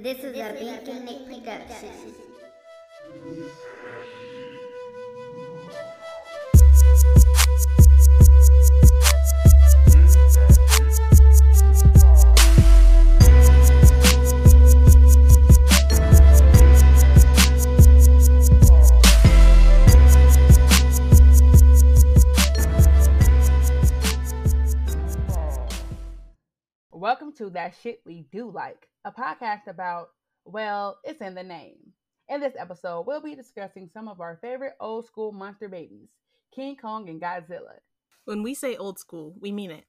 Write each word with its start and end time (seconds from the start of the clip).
This 0.00 0.24
is 0.24 0.34
a 0.38 0.52
Beacon 0.58 1.04
Nick 1.04 1.26
production. 1.26 2.14
To 27.42 27.50
That 27.50 27.74
Shit 27.82 28.00
We 28.06 28.24
Do 28.30 28.48
Like, 28.48 28.86
a 29.04 29.10
podcast 29.10 29.66
about, 29.66 30.10
well, 30.44 30.98
it's 31.02 31.20
in 31.20 31.34
the 31.34 31.42
name. 31.42 31.76
In 32.28 32.40
this 32.40 32.54
episode, 32.56 33.04
we'll 33.04 33.20
be 33.20 33.34
discussing 33.34 33.90
some 33.92 34.06
of 34.06 34.20
our 34.20 34.38
favorite 34.40 34.74
old 34.78 35.06
school 35.06 35.32
monster 35.32 35.68
babies 35.68 36.10
King 36.54 36.76
Kong 36.76 37.08
and 37.08 37.20
Godzilla. 37.20 37.80
When 38.26 38.44
we 38.44 38.54
say 38.54 38.76
old 38.76 39.00
school, 39.00 39.34
we 39.40 39.50
mean 39.50 39.72
it. 39.72 39.86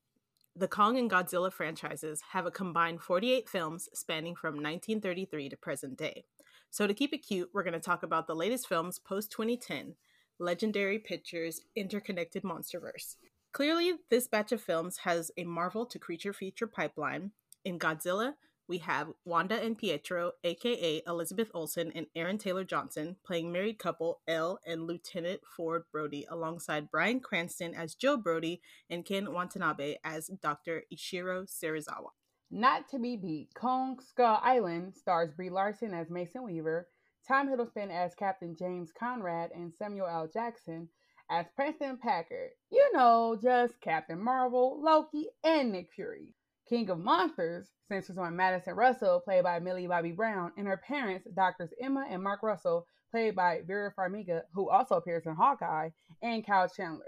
The 0.56 0.68
Kong 0.68 0.98
and 0.98 1.12
Godzilla 1.12 1.54
franchises 1.54 2.24
have 2.32 2.48
a 2.48 2.52
combined 2.52 3.02
48 3.02 3.48
films 3.48 3.88
spanning 3.94 4.36
from 4.36 4.56
1933 4.56 5.50
to 5.50 5.58
present 5.58 5.96
day. 5.96 6.26
So, 6.72 6.88
to 6.88 6.94
keep 6.96 7.14
it 7.14 7.20
cute, 7.20 7.52
we're 7.54 7.62
going 7.62 7.74
to 7.74 7.80
talk 7.80 8.02
about 8.02 8.26
the 8.26 8.36
latest 8.36 8.68
films 8.68 8.98
post 8.98 9.30
2010 9.30 9.94
Legendary 10.40 10.98
Pictures 10.98 11.62
Interconnected 11.76 12.42
Monsterverse. 12.42 13.18
Clearly, 13.52 13.94
this 14.10 14.28
batch 14.28 14.52
of 14.52 14.60
films 14.60 14.98
has 15.04 15.30
a 15.38 15.44
Marvel 15.44 15.86
to 15.86 16.00
creature 16.00 16.34
feature 16.34 16.66
pipeline. 16.66 17.30
In 17.66 17.80
Godzilla, 17.80 18.34
we 18.68 18.80
have 18.80 19.14
Wanda 19.24 19.62
and 19.62 19.78
Pietro, 19.78 20.34
aka 20.44 21.02
Elizabeth 21.08 21.50
Olsen 21.54 21.92
and 21.96 22.08
Aaron 22.14 22.38
Taylor 22.38 22.64
Johnson, 22.66 23.16
playing 23.26 23.52
married 23.52 23.80
couple 23.80 24.20
Elle 24.28 24.60
and 24.66 24.88
Lieutenant 24.88 25.42
Ford 25.46 25.84
Brody, 25.92 26.26
alongside 26.30 26.92
Bryan 26.92 27.22
Cranston 27.22 27.74
as 27.74 27.96
Joe 27.96 28.18
Brody 28.18 28.62
and 28.90 29.06
Ken 29.06 29.32
Watanabe 29.32 29.96
as 30.04 30.28
Dr. 30.42 30.84
Ishiro 30.94 31.46
Serizawa. 31.46 32.10
Not 32.52 32.90
to 32.90 33.00
be 33.00 33.16
beat, 33.16 33.54
Kong 33.54 34.00
Skull 34.00 34.40
Island 34.44 34.94
stars 34.96 35.32
Brie 35.32 35.50
Larson 35.50 35.94
as 35.94 36.10
Mason 36.10 36.44
Weaver, 36.44 36.88
Tom 37.26 37.48
Hiddleston 37.48 37.92
as 37.92 38.14
Captain 38.14 38.56
James 38.58 38.92
Conrad, 38.92 39.52
and 39.56 39.74
Samuel 39.74 40.08
L. 40.08 40.28
Jackson 40.28 40.90
as 41.30 41.46
Preston 41.56 41.98
Packard. 41.98 42.50
You 42.70 42.92
know, 42.94 43.38
just 43.42 43.80
Captain 43.80 44.22
Marvel, 44.22 44.82
Loki, 44.82 45.28
and 45.44 45.72
Nick 45.72 45.92
Fury. 45.94 46.34
King 46.74 46.90
of 46.90 46.98
Monsters 46.98 47.70
centers 47.88 48.18
on 48.18 48.36
Madison 48.36 48.74
Russell, 48.74 49.20
played 49.20 49.44
by 49.44 49.60
Millie 49.60 49.86
Bobby 49.86 50.12
Brown, 50.12 50.52
and 50.58 50.66
her 50.66 50.78
parents, 50.78 51.28
Doctors 51.36 51.70
Emma 51.80 52.04
and 52.10 52.24
Mark 52.24 52.42
Russell, 52.42 52.88
played 53.12 53.36
by 53.36 53.62
Vera 53.68 53.94
Farmiga, 53.94 54.42
who 54.56 54.72
also 54.72 54.96
appears 54.96 55.28
in 55.28 55.36
Hawkeye, 55.36 55.92
and 56.24 56.44
Kyle 56.44 56.68
Chandler. 56.68 57.06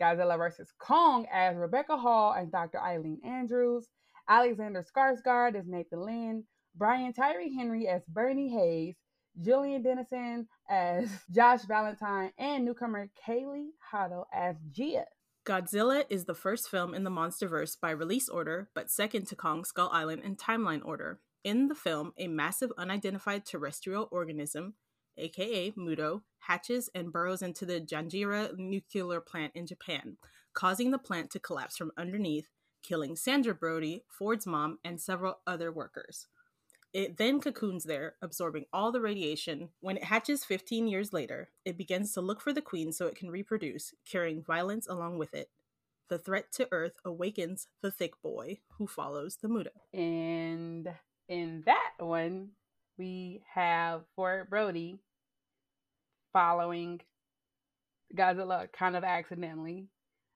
Godzilla 0.00 0.36
vs. 0.36 0.70
Kong 0.78 1.26
as 1.32 1.56
Rebecca 1.56 1.96
Hall 1.96 2.34
and 2.34 2.52
Dr. 2.52 2.78
Ilene 2.78 3.18
Andrews, 3.24 3.88
Alexander 4.28 4.84
Skarsgård 4.84 5.56
as 5.56 5.66
Nathan 5.66 6.00
Lynn, 6.00 6.44
Brian 6.76 7.12
Tyree 7.12 7.52
Henry 7.52 7.88
as 7.88 8.02
Bernie 8.06 8.48
Hayes, 8.48 8.94
Julian 9.42 9.82
Dennison 9.82 10.46
as 10.70 11.10
Josh 11.32 11.62
Valentine, 11.62 12.30
and 12.38 12.64
newcomer 12.64 13.10
Kaylee 13.26 13.70
Hottle 13.80 14.28
as 14.32 14.54
Gia. 14.70 15.06
Godzilla 15.48 16.04
is 16.10 16.26
the 16.26 16.34
first 16.34 16.68
film 16.68 16.92
in 16.92 17.04
the 17.04 17.10
Monsterverse 17.10 17.80
by 17.80 17.88
release 17.88 18.28
order, 18.28 18.68
but 18.74 18.90
second 18.90 19.26
to 19.28 19.34
Kong 19.34 19.64
Skull 19.64 19.88
Island 19.90 20.20
in 20.22 20.36
timeline 20.36 20.84
order. 20.84 21.20
In 21.42 21.68
the 21.68 21.74
film, 21.74 22.12
a 22.18 22.28
massive 22.28 22.70
unidentified 22.76 23.46
terrestrial 23.46 24.08
organism, 24.10 24.74
aka 25.16 25.70
Muto, 25.70 26.20
hatches 26.40 26.90
and 26.94 27.10
burrows 27.10 27.40
into 27.40 27.64
the 27.64 27.80
Janjira 27.80 28.58
nuclear 28.58 29.22
plant 29.22 29.52
in 29.54 29.66
Japan, 29.66 30.18
causing 30.52 30.90
the 30.90 30.98
plant 30.98 31.30
to 31.30 31.40
collapse 31.40 31.78
from 31.78 31.92
underneath, 31.96 32.50
killing 32.82 33.16
Sandra 33.16 33.54
Brody, 33.54 34.04
Ford's 34.06 34.46
mom, 34.46 34.78
and 34.84 35.00
several 35.00 35.38
other 35.46 35.72
workers. 35.72 36.26
It 36.92 37.18
then 37.18 37.40
cocoons 37.40 37.84
there, 37.84 38.14
absorbing 38.22 38.64
all 38.72 38.92
the 38.92 39.00
radiation. 39.00 39.68
When 39.80 39.96
it 39.96 40.04
hatches 40.04 40.44
15 40.44 40.86
years 40.86 41.12
later, 41.12 41.50
it 41.64 41.76
begins 41.76 42.14
to 42.14 42.20
look 42.20 42.40
for 42.40 42.52
the 42.52 42.62
queen 42.62 42.92
so 42.92 43.06
it 43.06 43.16
can 43.16 43.30
reproduce, 43.30 43.94
carrying 44.10 44.42
violence 44.42 44.88
along 44.88 45.18
with 45.18 45.34
it. 45.34 45.50
The 46.08 46.18
threat 46.18 46.50
to 46.52 46.68
Earth 46.72 46.96
awakens 47.04 47.68
the 47.82 47.90
thick 47.90 48.20
boy, 48.22 48.60
who 48.78 48.86
follows 48.86 49.36
the 49.36 49.48
Muto. 49.48 49.68
And 49.92 50.88
in 51.28 51.62
that 51.66 51.92
one, 51.98 52.52
we 52.96 53.42
have 53.54 54.02
Ford 54.16 54.48
Brody 54.48 54.98
following 56.32 57.00
Godzilla 58.16 58.72
kind 58.72 58.96
of 58.96 59.04
accidentally 59.04 59.88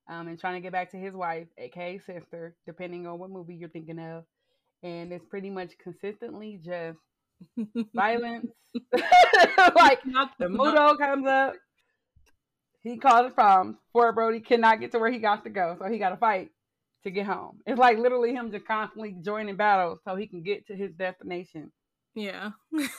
um, 0.09 0.29
and 0.29 0.39
trying 0.39 0.55
to 0.55 0.61
get 0.61 0.73
back 0.73 0.91
to 0.91 0.99
his 0.99 1.15
wife, 1.15 1.47
aka 1.57 1.99
sister, 1.99 2.55
depending 2.67 3.07
on 3.07 3.19
what 3.19 3.31
movie 3.31 3.55
you're 3.55 3.69
thinking 3.69 3.99
of. 3.99 4.25
And 4.82 5.12
it's 5.12 5.25
pretty 5.26 5.50
much 5.50 5.72
consistently 5.82 6.60
just 6.65 6.98
violence. 7.94 8.50
like 9.76 10.04
Not- 10.06 10.32
the 10.38 10.47
Muto 10.47 10.98
comes 10.98 11.26
up, 11.26 11.54
he 12.82 12.97
causes 12.97 13.32
problems. 13.32 13.76
Ford 13.93 14.15
Brody 14.15 14.41
cannot 14.41 14.81
get 14.81 14.93
to 14.93 14.98
where 14.98 15.10
he 15.10 15.19
got 15.19 15.44
to 15.44 15.50
go, 15.50 15.76
so 15.78 15.88
he 15.88 15.98
got 15.98 16.10
to 16.10 16.16
fight 16.16 16.50
to 17.04 17.10
get 17.10 17.26
home. 17.26 17.60
It's 17.66 17.78
like 17.78 17.98
literally 17.98 18.32
him 18.32 18.50
just 18.50 18.66
constantly 18.66 19.15
joining 19.25 19.56
battles 19.56 20.00
so 20.04 20.16
he 20.16 20.26
can 20.26 20.43
get 20.43 20.66
to 20.66 20.75
his 20.75 20.93
destination. 20.93 21.70
Yeah. 22.14 22.50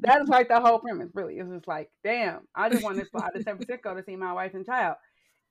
That 0.00 0.22
is 0.22 0.28
like 0.28 0.48
the 0.48 0.60
whole 0.60 0.78
premise, 0.78 1.08
really. 1.14 1.38
It's 1.38 1.50
just 1.50 1.66
like, 1.66 1.90
damn, 2.04 2.40
I 2.54 2.68
just 2.68 2.84
want 2.84 2.98
to 2.98 3.06
fly 3.06 3.28
to 3.34 3.42
San 3.42 3.56
Francisco 3.56 3.94
to 3.94 4.02
see 4.04 4.16
my 4.16 4.32
wife 4.32 4.52
and 4.54 4.66
child. 4.66 4.96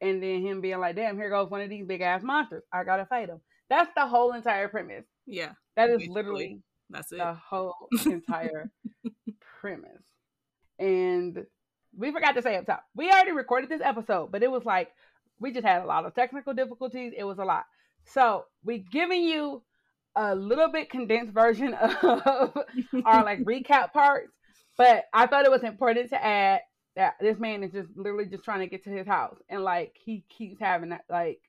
And 0.02 0.22
then 0.22 0.42
him 0.42 0.62
being 0.62 0.80
like, 0.80 0.96
damn, 0.96 1.18
here 1.18 1.30
goes 1.30 1.50
one 1.50 1.62
of 1.62 1.70
these 1.70 1.86
big 1.86 2.02
ass 2.02 2.22
monsters. 2.22 2.64
I 2.72 2.84
got 2.84 2.98
to 2.98 3.06
fight 3.06 3.30
him. 3.30 3.42
That's 3.70 3.90
the 3.96 4.06
whole 4.06 4.34
entire 4.34 4.68
premise. 4.68 5.06
Yeah. 5.26 5.54
That 5.76 5.90
is 5.90 5.98
Basically. 5.98 6.14
literally 6.16 6.60
That's 6.90 7.12
it. 7.12 7.18
the 7.18 7.34
whole 7.34 7.76
entire 8.06 8.72
premise. 9.60 10.04
And 10.80 11.46
we 11.98 12.12
forgot 12.12 12.34
to 12.36 12.42
say 12.42 12.56
up 12.58 12.66
top, 12.66 12.84
we 12.96 13.10
already 13.10 13.32
recorded 13.32 13.70
this 13.70 13.82
episode, 13.84 14.32
but 14.32 14.44
it 14.44 14.52
was 14.52 14.66
like 14.66 14.92
we 15.40 15.52
just 15.52 15.66
had 15.66 15.82
a 15.82 15.86
lot 15.86 16.06
of 16.06 16.14
technical 16.14 16.54
difficulties. 16.54 17.14
It 17.18 17.24
was 17.24 17.40
a 17.40 17.44
lot. 17.46 17.66
So 18.06 18.46
we 18.64 18.80
giving 18.80 19.24
you 19.24 19.64
a 20.16 20.36
little 20.36 20.70
bit 20.70 20.90
condensed 20.90 21.34
version 21.34 21.74
of 22.04 22.58
our 23.06 23.24
like 23.24 23.40
recap 23.46 23.92
parts, 23.92 24.32
but 24.78 25.06
I 25.14 25.28
thought 25.28 25.46
it 25.46 25.52
was 25.52 25.64
important 25.64 26.10
to 26.10 26.24
add 26.24 26.62
that 26.96 27.16
this 27.20 27.38
man 27.38 27.64
is 27.64 27.72
just 27.74 27.90
literally 27.96 28.26
just 28.26 28.46
trying 28.46 28.62
to 28.62 28.68
get 28.68 28.84
to 28.86 28.90
his 28.90 29.06
house 29.06 29.38
and 29.50 29.64
like 29.64 29.94
he 30.02 30.24
keeps 30.30 30.60
having 30.60 30.90
that 30.90 31.04
like 31.10 31.42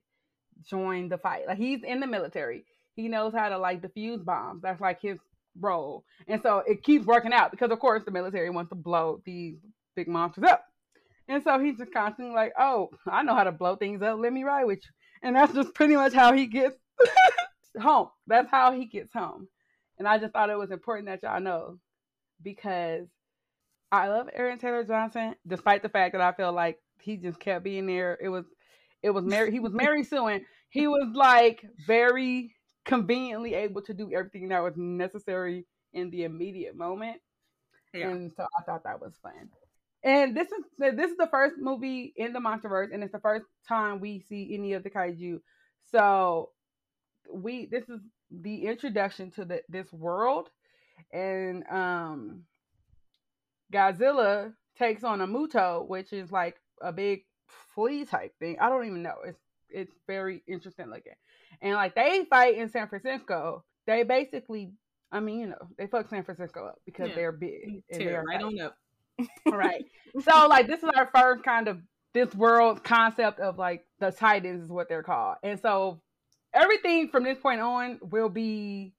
join 0.68 1.08
the 1.08 1.18
fight. 1.18 1.46
Like 1.46 1.58
he's 1.58 1.82
in 1.84 2.00
the 2.00 2.06
military. 2.06 2.64
He 2.96 3.08
knows 3.08 3.32
how 3.34 3.48
to 3.50 3.58
like 3.58 3.82
defuse 3.82 4.24
bombs. 4.24 4.62
That's 4.62 4.80
like 4.80 5.00
his 5.00 5.18
role. 5.60 6.04
And 6.26 6.42
so 6.42 6.62
it 6.66 6.82
keeps 6.82 7.06
working 7.06 7.32
out 7.32 7.50
because 7.50 7.70
of 7.70 7.78
course 7.78 8.02
the 8.04 8.10
military 8.10 8.50
wants 8.50 8.70
to 8.70 8.74
blow 8.74 9.22
these 9.24 9.56
big 9.94 10.08
monsters 10.08 10.44
up. 10.44 10.64
And 11.28 11.42
so 11.44 11.58
he's 11.58 11.78
just 11.78 11.92
constantly 11.92 12.34
like, 12.34 12.52
Oh, 12.58 12.90
I 13.06 13.22
know 13.22 13.34
how 13.34 13.44
to 13.44 13.52
blow 13.52 13.76
things 13.76 14.02
up. 14.02 14.18
Let 14.18 14.32
me 14.32 14.44
ride 14.44 14.64
with 14.64 14.78
you. 14.78 14.90
And 15.22 15.36
that's 15.36 15.52
just 15.54 15.74
pretty 15.74 15.94
much 15.94 16.12
how 16.12 16.32
he 16.32 16.46
gets 16.46 16.76
home. 17.80 18.08
That's 18.26 18.50
how 18.50 18.72
he 18.72 18.86
gets 18.86 19.12
home. 19.12 19.48
And 19.98 20.08
I 20.08 20.18
just 20.18 20.32
thought 20.32 20.50
it 20.50 20.58
was 20.58 20.70
important 20.70 21.06
that 21.06 21.22
y'all 21.22 21.40
know 21.40 21.78
because 22.42 23.06
I 23.92 24.08
love 24.08 24.28
Aaron 24.34 24.58
Taylor 24.58 24.84
Johnson, 24.84 25.34
despite 25.46 25.82
the 25.82 25.88
fact 25.88 26.12
that 26.12 26.20
I 26.20 26.32
feel 26.32 26.52
like 26.52 26.78
he 27.00 27.16
just 27.16 27.38
kept 27.40 27.64
being 27.64 27.86
there. 27.86 28.18
It 28.20 28.28
was 28.28 28.44
it 29.02 29.10
was 29.10 29.24
Mary 29.24 29.52
he 29.52 29.60
was 29.60 29.72
Sue 30.08 30.26
and 30.26 30.42
he 30.70 30.86
was 30.88 31.08
like 31.14 31.64
very 31.86 32.55
conveniently 32.86 33.54
able 33.54 33.82
to 33.82 33.94
do 33.94 34.10
everything 34.14 34.48
that 34.48 34.62
was 34.62 34.74
necessary 34.76 35.66
in 35.92 36.10
the 36.10 36.24
immediate 36.24 36.76
moment. 36.76 37.18
Yeah. 37.92 38.10
And 38.10 38.32
so 38.36 38.46
I 38.58 38.62
thought 38.62 38.84
that 38.84 39.00
was 39.00 39.14
fun. 39.22 39.50
And 40.02 40.36
this 40.36 40.48
is 40.52 40.64
this 40.78 41.10
is 41.10 41.16
the 41.16 41.28
first 41.30 41.56
movie 41.58 42.12
in 42.16 42.32
the 42.32 42.38
MonsterVerse, 42.38 42.92
and 42.92 43.02
it's 43.02 43.12
the 43.12 43.18
first 43.18 43.46
time 43.66 43.98
we 43.98 44.20
see 44.20 44.54
any 44.54 44.74
of 44.74 44.84
the 44.84 44.90
kaiju. 44.90 45.40
So 45.90 46.50
we 47.32 47.66
this 47.66 47.88
is 47.88 48.00
the 48.30 48.66
introduction 48.66 49.30
to 49.32 49.44
the 49.44 49.62
this 49.68 49.92
world, 49.92 50.48
and 51.12 51.64
um, 51.68 52.42
Godzilla 53.72 54.52
takes 54.78 55.02
on 55.02 55.20
a 55.20 55.26
Muto, 55.26 55.88
which 55.88 56.12
is 56.12 56.30
like 56.30 56.56
a 56.80 56.92
big 56.92 57.24
flea 57.74 58.04
type 58.04 58.32
thing. 58.38 58.58
I 58.60 58.68
don't 58.68 58.86
even 58.86 59.02
know. 59.02 59.16
It's 59.24 59.40
it's 59.70 59.94
very 60.06 60.42
interesting 60.46 60.86
looking, 60.88 61.14
and 61.62 61.74
like 61.74 61.94
they 61.94 62.24
fight 62.28 62.56
in 62.56 62.68
San 62.68 62.88
Francisco. 62.88 63.64
They 63.86 64.02
basically, 64.02 64.72
I 65.12 65.20
mean, 65.20 65.38
you 65.40 65.46
know, 65.48 65.68
they 65.78 65.86
fuck 65.86 66.08
San 66.08 66.24
Francisco 66.24 66.66
up 66.66 66.76
because 66.84 67.10
Yeah. 67.10 67.14
they're 67.14 67.32
big. 67.32 67.64
and 67.64 67.82
Tear 68.00 68.10
they're 68.10 68.22
right 68.24 68.42
on 68.42 68.58
up. 68.60 68.76
right. 69.50 69.84
So 70.22 70.46
like 70.48 70.66
this 70.66 70.82
is 70.82 70.90
our 70.94 71.10
first 71.14 71.42
kind 71.44 71.68
of 71.68 71.78
this 72.12 72.34
world 72.34 72.82
concept 72.82 73.40
of 73.40 73.58
like 73.58 73.84
the 74.00 74.10
Titans 74.10 74.64
is 74.64 74.70
what 74.70 74.88
they're 74.88 75.02
called. 75.02 75.36
And 75.42 75.60
so 75.60 76.00
everything 76.54 77.08
from 77.08 77.24
this 77.24 77.38
point 77.38 77.60
on 77.60 77.98
will 78.02 78.28
be 78.28 78.92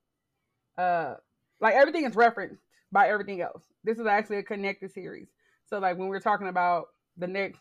uh 0.77 1.15
like 1.59 1.73
everything 1.75 2.05
is 2.05 2.15
referenced 2.15 2.61
by 2.91 3.09
everything 3.09 3.41
else. 3.41 3.63
This 3.83 3.97
is 3.99 4.05
actually 4.05 4.37
a 4.37 4.43
connected 4.43 4.91
series. 4.91 5.27
So 5.69 5.79
like 5.79 5.97
when 5.97 6.07
we're 6.07 6.19
talking 6.19 6.47
about 6.47 6.87
the 7.17 7.27
next 7.27 7.59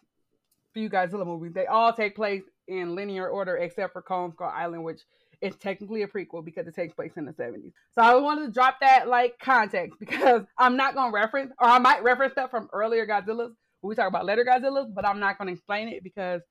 few 0.75 0.89
Godzilla 0.91 1.27
movies, 1.27 1.53
they 1.55 1.67
all 1.67 1.93
take 1.93 2.15
place 2.15 2.43
in 2.69 2.95
linear 2.95 3.29
order 3.29 3.57
except 3.57 3.93
for 3.93 4.03
Kong 4.03 4.33
Skull 4.33 4.53
Island, 4.55 4.85
which 4.85 5.03
is 5.41 5.55
technically 5.57 6.03
a 6.03 6.09
prequel 6.09 6.45
because 6.45 6.67
it 6.67 6.75
takes 6.75 6.95
place 6.95 7.13
in 7.17 7.27
the 7.27 7.33
70s. 7.33 7.73
So 7.95 8.03
I 8.03 8.15
wanted 8.17 8.47
to 8.47 8.53
drop 8.53 8.77
that 8.81 9.09
like 9.09 9.39
context 9.39 9.97
because 10.01 10.43
I'm 10.59 10.77
not 10.77 10.95
gonna 10.95 11.13
reference 11.13 11.53
or 11.61 11.69
I 11.69 11.79
might 11.79 12.03
reference 12.03 12.33
stuff 12.33 12.51
from 12.51 12.69
earlier 12.73 13.07
Godzillas 13.07 13.53
we 13.87 13.95
talk 13.95 14.09
about 14.09 14.27
later 14.27 14.45
Godzillas, 14.45 14.93
but 14.93 15.07
I'm 15.07 15.21
not 15.21 15.39
gonna 15.39 15.53
explain 15.53 15.89
it 15.89 16.03
because 16.03 16.43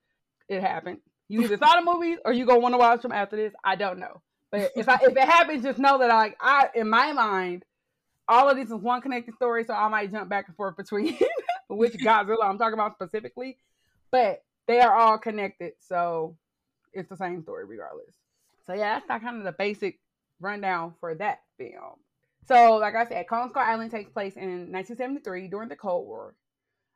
it 0.48 0.60
happened. 0.60 0.98
You 1.28 1.42
either 1.42 1.56
saw 1.56 1.74
the 1.78 1.84
movies 1.84 2.18
or 2.24 2.32
you 2.32 2.46
gonna 2.46 2.60
want 2.60 2.74
to 2.74 2.78
watch 2.78 3.02
them 3.02 3.12
after 3.12 3.36
this. 3.36 3.52
I 3.64 3.76
don't 3.76 3.98
know. 3.98 4.22
But 4.50 4.70
if 4.76 4.88
I, 4.88 4.94
if 5.02 5.16
it 5.16 5.28
happens, 5.28 5.64
just 5.64 5.78
know 5.78 5.98
that 5.98 6.10
I, 6.10 6.16
like 6.16 6.36
I 6.40 6.70
in 6.74 6.88
my 6.88 7.12
mind, 7.12 7.64
all 8.28 8.48
of 8.48 8.56
this 8.56 8.68
is 8.68 8.74
one 8.74 9.00
connected 9.02 9.34
story. 9.34 9.64
So 9.64 9.74
I 9.74 9.88
might 9.88 10.12
jump 10.12 10.28
back 10.28 10.46
and 10.48 10.56
forth 10.56 10.76
between 10.76 11.18
which 11.68 11.94
Godzilla 11.94 12.44
I'm 12.44 12.58
talking 12.58 12.74
about 12.74 12.94
specifically, 12.94 13.58
but 14.10 14.42
they 14.66 14.80
are 14.80 14.94
all 14.94 15.18
connected. 15.18 15.72
So 15.80 16.36
it's 16.92 17.08
the 17.08 17.16
same 17.16 17.42
story 17.42 17.64
regardless. 17.64 18.14
So 18.66 18.74
yeah, 18.74 18.94
that's 18.94 19.08
not 19.08 19.22
kind 19.22 19.38
of 19.38 19.44
the 19.44 19.52
basic 19.52 20.00
rundown 20.40 20.94
for 21.00 21.14
that 21.14 21.40
film. 21.58 22.00
So 22.46 22.76
like 22.76 22.94
I 22.94 23.06
said, 23.06 23.28
Kong 23.28 23.50
Skull 23.50 23.62
Island 23.62 23.90
takes 23.90 24.10
place 24.10 24.36
in 24.36 24.72
1973 24.72 25.48
during 25.48 25.68
the 25.68 25.76
Cold 25.76 26.06
War. 26.06 26.34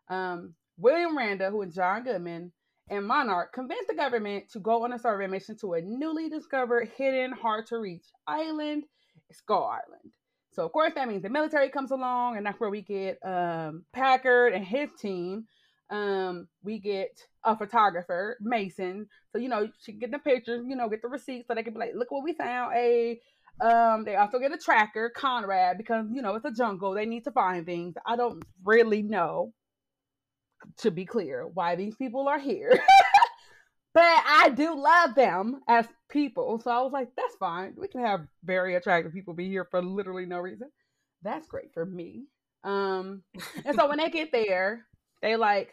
Um, 0.08 0.54
William 0.78 1.16
Randa, 1.16 1.50
who 1.50 1.62
is 1.62 1.74
John 1.74 2.04
Goodman, 2.04 2.52
and 2.88 3.06
Monarch 3.06 3.52
convinced 3.52 3.88
the 3.88 3.94
government 3.94 4.50
to 4.52 4.58
go 4.58 4.84
on 4.84 4.92
a 4.92 4.98
survey 4.98 5.26
mission 5.28 5.56
to 5.58 5.74
a 5.74 5.80
newly 5.80 6.28
discovered, 6.28 6.90
hidden, 6.96 7.32
hard 7.32 7.66
to 7.66 7.78
reach 7.78 8.04
island, 8.26 8.84
Skull 9.30 9.64
Island. 9.64 10.12
So, 10.52 10.64
of 10.64 10.72
course, 10.72 10.92
that 10.96 11.08
means 11.08 11.22
the 11.22 11.28
military 11.28 11.68
comes 11.68 11.92
along, 11.92 12.36
and 12.36 12.44
that's 12.44 12.58
where 12.58 12.70
we 12.70 12.82
get 12.82 13.18
um, 13.24 13.84
Packard 13.92 14.52
and 14.52 14.64
his 14.64 14.88
team. 14.98 15.46
Um, 15.90 16.48
we 16.64 16.80
get 16.80 17.26
a 17.44 17.56
photographer, 17.56 18.36
Mason. 18.40 19.06
So, 19.32 19.38
you 19.38 19.48
know, 19.48 19.68
she 19.80 19.92
get 19.92 20.10
the 20.10 20.18
pictures, 20.18 20.64
you 20.66 20.76
know, 20.76 20.88
get 20.88 21.02
the 21.02 21.08
receipts 21.08 21.48
so 21.48 21.54
they 21.54 21.62
can 21.62 21.72
be 21.72 21.80
like, 21.80 21.94
look 21.94 22.10
what 22.10 22.24
we 22.24 22.32
found. 22.34 22.74
A 22.74 23.20
um, 23.60 24.04
they 24.04 24.16
also 24.16 24.38
get 24.38 24.52
a 24.52 24.56
tracker, 24.56 25.10
Conrad, 25.14 25.76
because 25.76 26.06
you 26.10 26.22
know 26.22 26.34
it's 26.34 26.46
a 26.46 26.50
jungle. 26.50 26.94
They 26.94 27.04
need 27.04 27.24
to 27.24 27.30
find 27.30 27.66
things. 27.66 27.94
I 28.06 28.16
don't 28.16 28.42
really 28.64 29.02
know 29.02 29.52
to 30.78 30.90
be 30.90 31.04
clear, 31.04 31.46
why 31.52 31.76
these 31.76 31.94
people 31.96 32.28
are 32.28 32.38
here. 32.38 32.70
but 33.94 34.02
I 34.02 34.50
do 34.50 34.74
love 34.74 35.14
them 35.14 35.60
as 35.68 35.86
people. 36.10 36.60
So 36.62 36.70
I 36.70 36.80
was 36.80 36.92
like, 36.92 37.08
that's 37.16 37.36
fine. 37.36 37.74
We 37.76 37.88
can 37.88 38.04
have 38.04 38.26
very 38.44 38.76
attractive 38.76 39.12
people 39.12 39.34
be 39.34 39.48
here 39.48 39.66
for 39.70 39.82
literally 39.82 40.26
no 40.26 40.38
reason. 40.38 40.70
That's 41.22 41.48
great 41.48 41.72
for 41.74 41.84
me. 41.84 42.24
Um, 42.64 43.22
and 43.64 43.74
so 43.74 43.88
when 43.88 43.98
they 43.98 44.10
get 44.10 44.32
there, 44.32 44.86
they 45.22 45.36
like 45.36 45.70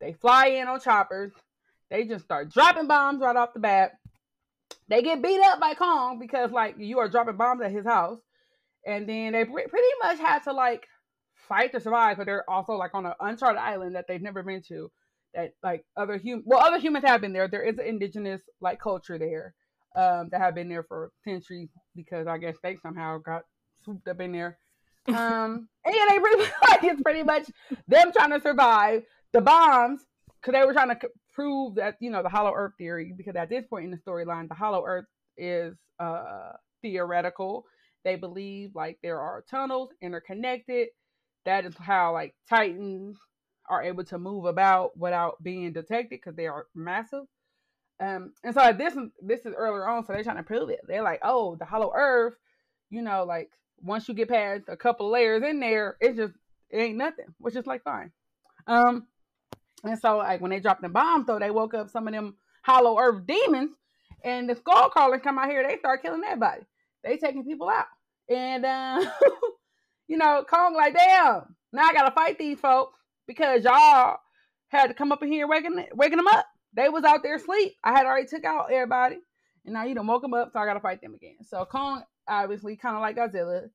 they 0.00 0.12
fly 0.12 0.46
in 0.48 0.68
on 0.68 0.80
choppers. 0.80 1.32
They 1.90 2.04
just 2.04 2.24
start 2.24 2.52
dropping 2.52 2.88
bombs 2.88 3.20
right 3.20 3.36
off 3.36 3.54
the 3.54 3.60
bat. 3.60 3.92
They 4.88 5.02
get 5.02 5.22
beat 5.22 5.40
up 5.40 5.60
by 5.60 5.74
Kong 5.74 6.18
because 6.18 6.50
like 6.50 6.76
you 6.78 6.98
are 6.98 7.08
dropping 7.08 7.36
bombs 7.36 7.62
at 7.62 7.72
his 7.72 7.86
house, 7.86 8.18
and 8.86 9.08
then 9.08 9.32
they 9.32 9.44
pretty 9.44 9.94
much 10.02 10.18
had 10.18 10.40
to 10.44 10.52
like 10.52 10.86
fight 11.48 11.72
to 11.72 11.80
survive, 11.80 12.16
but 12.16 12.26
they're 12.26 12.48
also 12.48 12.72
like 12.72 12.94
on 12.94 13.06
an 13.06 13.14
uncharted 13.20 13.60
island 13.60 13.94
that 13.94 14.06
they've 14.08 14.22
never 14.22 14.42
been 14.42 14.62
to. 14.68 14.90
That 15.34 15.52
like 15.62 15.84
other 15.96 16.16
human, 16.16 16.44
well, 16.46 16.60
other 16.60 16.78
humans 16.78 17.04
have 17.06 17.20
been 17.20 17.32
there. 17.32 17.48
There 17.48 17.62
is 17.62 17.78
an 17.78 17.86
indigenous 17.86 18.42
like 18.60 18.80
culture 18.80 19.18
there 19.18 19.54
um, 19.96 20.28
that 20.30 20.40
have 20.40 20.54
been 20.54 20.68
there 20.68 20.84
for 20.84 21.10
centuries 21.24 21.70
because 21.96 22.26
I 22.26 22.38
guess 22.38 22.56
they 22.62 22.76
somehow 22.82 23.18
got 23.18 23.42
swooped 23.84 24.08
up 24.08 24.20
in 24.20 24.32
there. 24.32 24.58
Um, 25.06 25.68
and 25.84 25.94
yeah, 25.94 26.06
they 26.08 26.16
really 26.16 26.50
like 26.66 26.82
it's 26.82 27.02
pretty 27.02 27.22
much 27.24 27.44
them 27.86 28.10
trying 28.10 28.30
to 28.30 28.40
survive 28.40 29.02
the 29.34 29.42
bombs 29.42 30.00
because 30.40 30.58
they 30.58 30.64
were 30.64 30.72
trying 30.72 30.88
to 30.88 31.08
prove 31.34 31.74
that 31.74 31.96
you 32.00 32.10
know 32.10 32.22
the 32.22 32.30
Hollow 32.30 32.52
Earth 32.54 32.72
theory. 32.78 33.12
Because 33.14 33.36
at 33.36 33.50
this 33.50 33.66
point 33.68 33.84
in 33.84 33.90
the 33.90 33.98
storyline, 33.98 34.48
the 34.48 34.54
Hollow 34.54 34.84
Earth 34.86 35.06
is 35.36 35.74
uh 35.98 36.52
theoretical. 36.80 37.66
They 38.04 38.16
believe 38.16 38.70
like 38.74 38.98
there 39.02 39.20
are 39.20 39.44
tunnels 39.50 39.90
interconnected 40.00 40.88
that 41.44 41.66
is 41.66 41.74
how 41.78 42.12
like 42.12 42.34
titans 42.48 43.18
are 43.68 43.82
able 43.82 44.04
to 44.04 44.18
move 44.18 44.44
about 44.44 44.96
without 44.96 45.42
being 45.42 45.72
detected 45.72 46.10
because 46.10 46.36
they 46.36 46.46
are 46.46 46.66
massive. 46.74 47.24
Um, 48.00 48.32
and 48.42 48.54
so 48.54 48.72
this 48.72 48.94
this 49.22 49.46
is 49.46 49.54
earlier 49.56 49.88
on, 49.88 50.04
so 50.04 50.12
they're 50.12 50.24
trying 50.24 50.36
to 50.36 50.42
prove 50.42 50.70
it. 50.70 50.80
They're 50.86 51.02
like, 51.02 51.20
oh, 51.22 51.56
the 51.56 51.64
Hollow 51.64 51.92
Earth, 51.94 52.34
you 52.90 53.02
know, 53.02 53.24
like 53.24 53.50
once 53.80 54.08
you 54.08 54.14
get 54.14 54.28
past 54.28 54.64
a 54.68 54.76
couple 54.76 55.10
layers 55.10 55.42
in 55.42 55.60
there, 55.60 55.96
it's 56.00 56.16
just 56.16 56.34
it 56.70 56.78
ain't 56.78 56.98
nothing, 56.98 57.26
which 57.38 57.56
is 57.56 57.66
like 57.66 57.82
fine. 57.84 58.10
Um, 58.66 59.06
and 59.84 59.98
so 59.98 60.18
like 60.18 60.40
when 60.40 60.50
they 60.50 60.60
dropped 60.60 60.82
the 60.82 60.88
bombs, 60.88 61.26
though, 61.26 61.38
they 61.38 61.50
woke 61.50 61.74
up 61.74 61.90
some 61.90 62.08
of 62.08 62.14
them 62.14 62.34
Hollow 62.62 62.98
Earth 62.98 63.26
demons, 63.26 63.72
and 64.24 64.48
the 64.48 64.56
skull 64.56 64.88
crawlers 64.88 65.20
come 65.22 65.38
out 65.38 65.50
here. 65.50 65.66
They 65.66 65.78
start 65.78 66.02
killing 66.02 66.22
everybody. 66.24 66.62
They 67.02 67.18
taking 67.18 67.44
people 67.44 67.68
out, 67.68 67.86
and 68.28 68.64
uh, 68.64 69.04
you 70.08 70.16
know, 70.16 70.44
Kong 70.48 70.74
like, 70.74 70.94
damn, 70.94 71.54
now 71.72 71.82
I 71.82 71.92
gotta 71.92 72.14
fight 72.14 72.38
these 72.38 72.58
folks 72.58 72.98
because 73.26 73.64
y'all 73.64 74.16
had 74.68 74.88
to 74.88 74.94
come 74.94 75.12
up 75.12 75.22
in 75.22 75.30
here 75.30 75.46
waking 75.46 75.86
waking 75.94 76.16
them 76.16 76.28
up. 76.28 76.46
They 76.74 76.88
was 76.88 77.04
out 77.04 77.22
there 77.22 77.36
asleep. 77.36 77.74
I 77.84 77.92
had 77.92 78.06
already 78.06 78.26
took 78.26 78.44
out 78.44 78.72
everybody, 78.72 79.18
and 79.64 79.74
now 79.74 79.84
you 79.84 79.94
know 79.94 80.02
woke 80.02 80.22
them 80.22 80.34
up, 80.34 80.50
so 80.52 80.58
I 80.58 80.66
gotta 80.66 80.80
fight 80.80 81.02
them 81.02 81.14
again. 81.14 81.36
So 81.42 81.64
Kong, 81.66 82.02
obviously, 82.26 82.76
kind 82.76 82.96
of 82.96 83.02
like 83.02 83.16
Godzilla, 83.16 83.68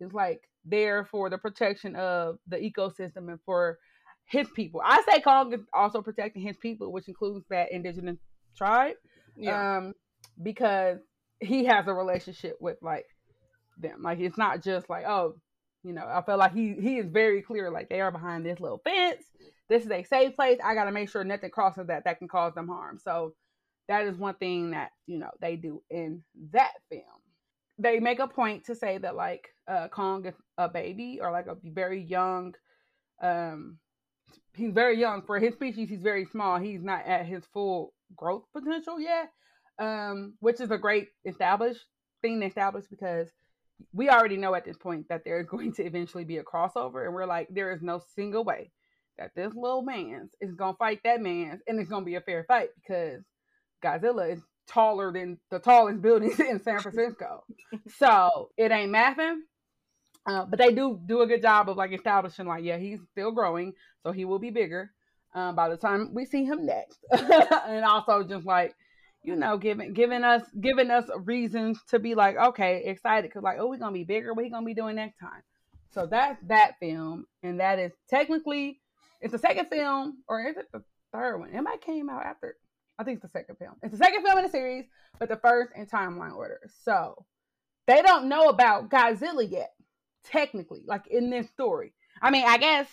is 0.00 0.12
like 0.12 0.42
there 0.64 1.04
for 1.04 1.30
the 1.30 1.38
protection 1.38 1.96
of 1.96 2.38
the 2.46 2.56
ecosystem 2.56 3.28
and 3.28 3.40
for 3.44 3.78
his 4.26 4.48
people. 4.50 4.80
I 4.84 5.02
say 5.08 5.20
Kong 5.20 5.52
is 5.52 5.60
also 5.72 6.02
protecting 6.02 6.42
his 6.42 6.56
people, 6.56 6.92
which 6.92 7.08
includes 7.08 7.44
that 7.50 7.72
indigenous 7.72 8.18
tribe, 8.56 8.96
yeah. 9.36 9.78
um, 9.78 9.94
because 10.42 10.98
he 11.40 11.64
has 11.66 11.86
a 11.86 11.94
relationship 11.94 12.56
with 12.60 12.76
like 12.82 13.06
them. 13.78 14.02
Like 14.02 14.18
it's 14.20 14.38
not 14.38 14.62
just 14.62 14.88
like 14.90 15.04
oh 15.06 15.36
you 15.86 15.92
know, 15.92 16.04
I 16.04 16.20
feel 16.22 16.36
like 16.36 16.52
he 16.52 16.74
he 16.80 16.98
is 16.98 17.06
very 17.08 17.42
clear. 17.42 17.70
Like 17.70 17.88
they 17.88 18.00
are 18.00 18.10
behind 18.10 18.44
this 18.44 18.58
little 18.58 18.80
fence. 18.82 19.22
This 19.68 19.84
is 19.84 19.90
a 19.90 20.02
safe 20.02 20.34
place. 20.34 20.58
I 20.62 20.74
got 20.74 20.84
to 20.84 20.92
make 20.92 21.08
sure 21.08 21.22
nothing 21.22 21.50
crosses 21.50 21.86
that 21.86 22.04
that 22.04 22.18
can 22.18 22.26
cause 22.26 22.54
them 22.54 22.66
harm. 22.66 22.98
So 23.02 23.34
that 23.88 24.04
is 24.04 24.16
one 24.16 24.34
thing 24.34 24.72
that 24.72 24.90
you 25.06 25.18
know 25.18 25.30
they 25.40 25.54
do 25.54 25.82
in 25.88 26.24
that 26.52 26.72
film. 26.90 27.02
They 27.78 28.00
make 28.00 28.18
a 28.18 28.26
point 28.26 28.64
to 28.64 28.74
say 28.74 28.98
that 28.98 29.14
like 29.14 29.46
uh, 29.68 29.86
Kong 29.88 30.26
is 30.26 30.34
a 30.58 30.68
baby 30.68 31.20
or 31.22 31.30
like 31.30 31.46
a 31.46 31.56
very 31.62 32.02
young. 32.02 32.54
Um, 33.22 33.78
he's 34.56 34.72
very 34.72 34.98
young 34.98 35.22
for 35.22 35.38
his 35.38 35.54
species. 35.54 35.88
He's 35.88 36.02
very 36.02 36.24
small. 36.26 36.58
He's 36.58 36.82
not 36.82 37.06
at 37.06 37.26
his 37.26 37.44
full 37.52 37.92
growth 38.16 38.44
potential 38.52 39.00
yet, 39.00 39.30
um, 39.78 40.34
which 40.40 40.60
is 40.60 40.70
a 40.70 40.78
great 40.78 41.08
established 41.24 41.84
thing 42.22 42.40
to 42.40 42.46
establish 42.46 42.86
because 42.90 43.28
we 43.92 44.08
already 44.08 44.36
know 44.36 44.54
at 44.54 44.64
this 44.64 44.76
point 44.76 45.06
that 45.08 45.22
there's 45.24 45.46
going 45.50 45.72
to 45.74 45.84
eventually 45.84 46.24
be 46.24 46.38
a 46.38 46.44
crossover, 46.44 47.04
and 47.04 47.14
we're 47.14 47.26
like, 47.26 47.48
there 47.50 47.72
is 47.72 47.82
no 47.82 48.00
single 48.14 48.44
way 48.44 48.70
that 49.18 49.30
this 49.34 49.52
little 49.54 49.82
man's 49.82 50.30
is 50.40 50.54
gonna 50.54 50.76
fight 50.78 51.00
that 51.04 51.20
man's, 51.20 51.60
and 51.66 51.80
it's 51.80 51.90
gonna 51.90 52.04
be 52.04 52.16
a 52.16 52.20
fair 52.20 52.44
fight 52.44 52.68
because 52.76 53.22
Godzilla 53.82 54.32
is 54.32 54.42
taller 54.68 55.12
than 55.12 55.38
the 55.50 55.58
tallest 55.58 56.02
buildings 56.02 56.38
in 56.40 56.62
San 56.62 56.80
Francisco, 56.80 57.44
so 57.98 58.50
it 58.56 58.72
ain't 58.72 58.92
mathing. 58.92 59.38
Uh, 60.26 60.44
but 60.44 60.58
they 60.58 60.72
do 60.72 61.00
do 61.06 61.20
a 61.20 61.26
good 61.26 61.42
job 61.42 61.68
of 61.68 61.76
like 61.76 61.92
establishing 61.92 62.46
like, 62.46 62.64
yeah, 62.64 62.76
he's 62.76 62.98
still 63.12 63.30
growing, 63.30 63.72
so 64.02 64.12
he 64.12 64.24
will 64.24 64.40
be 64.40 64.50
bigger 64.50 64.90
um, 65.34 65.54
by 65.54 65.68
the 65.68 65.76
time 65.76 66.12
we 66.12 66.24
see 66.24 66.44
him 66.44 66.66
next, 66.66 66.98
and 67.12 67.84
also 67.84 68.24
just 68.24 68.44
like 68.44 68.74
you 69.26 69.34
know, 69.34 69.58
giving 69.58 69.92
giving 69.92 70.22
us 70.22 70.42
giving 70.60 70.90
us 70.90 71.04
reasons 71.24 71.80
to 71.90 71.98
be 71.98 72.14
like, 72.14 72.36
okay, 72.36 72.84
excited 72.86 73.28
because 73.28 73.42
like, 73.42 73.58
oh, 73.58 73.66
we're 73.66 73.76
gonna 73.76 73.92
be 73.92 74.04
bigger. 74.04 74.32
What 74.32 74.44
are 74.46 74.48
gonna 74.48 74.64
be 74.64 74.72
doing 74.72 74.94
next 74.94 75.18
time? 75.18 75.42
So 75.90 76.06
that's 76.06 76.40
that 76.46 76.78
film, 76.78 77.26
and 77.42 77.58
that 77.58 77.80
is 77.80 77.92
technically 78.08 78.80
it's 79.20 79.32
the 79.32 79.38
second 79.38 79.66
film, 79.66 80.18
or 80.28 80.46
is 80.46 80.56
it 80.56 80.66
the 80.72 80.82
third 81.12 81.38
one? 81.38 81.50
It 81.50 81.60
might 81.60 81.80
came 81.80 82.08
out 82.08 82.24
after. 82.24 82.56
I 82.98 83.04
think 83.04 83.16
it's 83.16 83.24
the 83.24 83.38
second 83.38 83.56
film. 83.56 83.74
It's 83.82 83.92
the 83.92 84.02
second 84.02 84.24
film 84.24 84.38
in 84.38 84.44
the 84.44 84.50
series, 84.50 84.84
but 85.18 85.28
the 85.28 85.36
first 85.36 85.72
in 85.74 85.86
timeline 85.86 86.34
order. 86.34 86.60
So 86.84 87.24
they 87.86 88.02
don't 88.02 88.28
know 88.28 88.48
about 88.48 88.88
Godzilla 88.90 89.50
yet, 89.50 89.72
technically, 90.30 90.82
like 90.86 91.06
in 91.08 91.30
this 91.30 91.48
story. 91.48 91.92
I 92.20 92.30
mean, 92.30 92.44
I 92.46 92.58
guess 92.58 92.88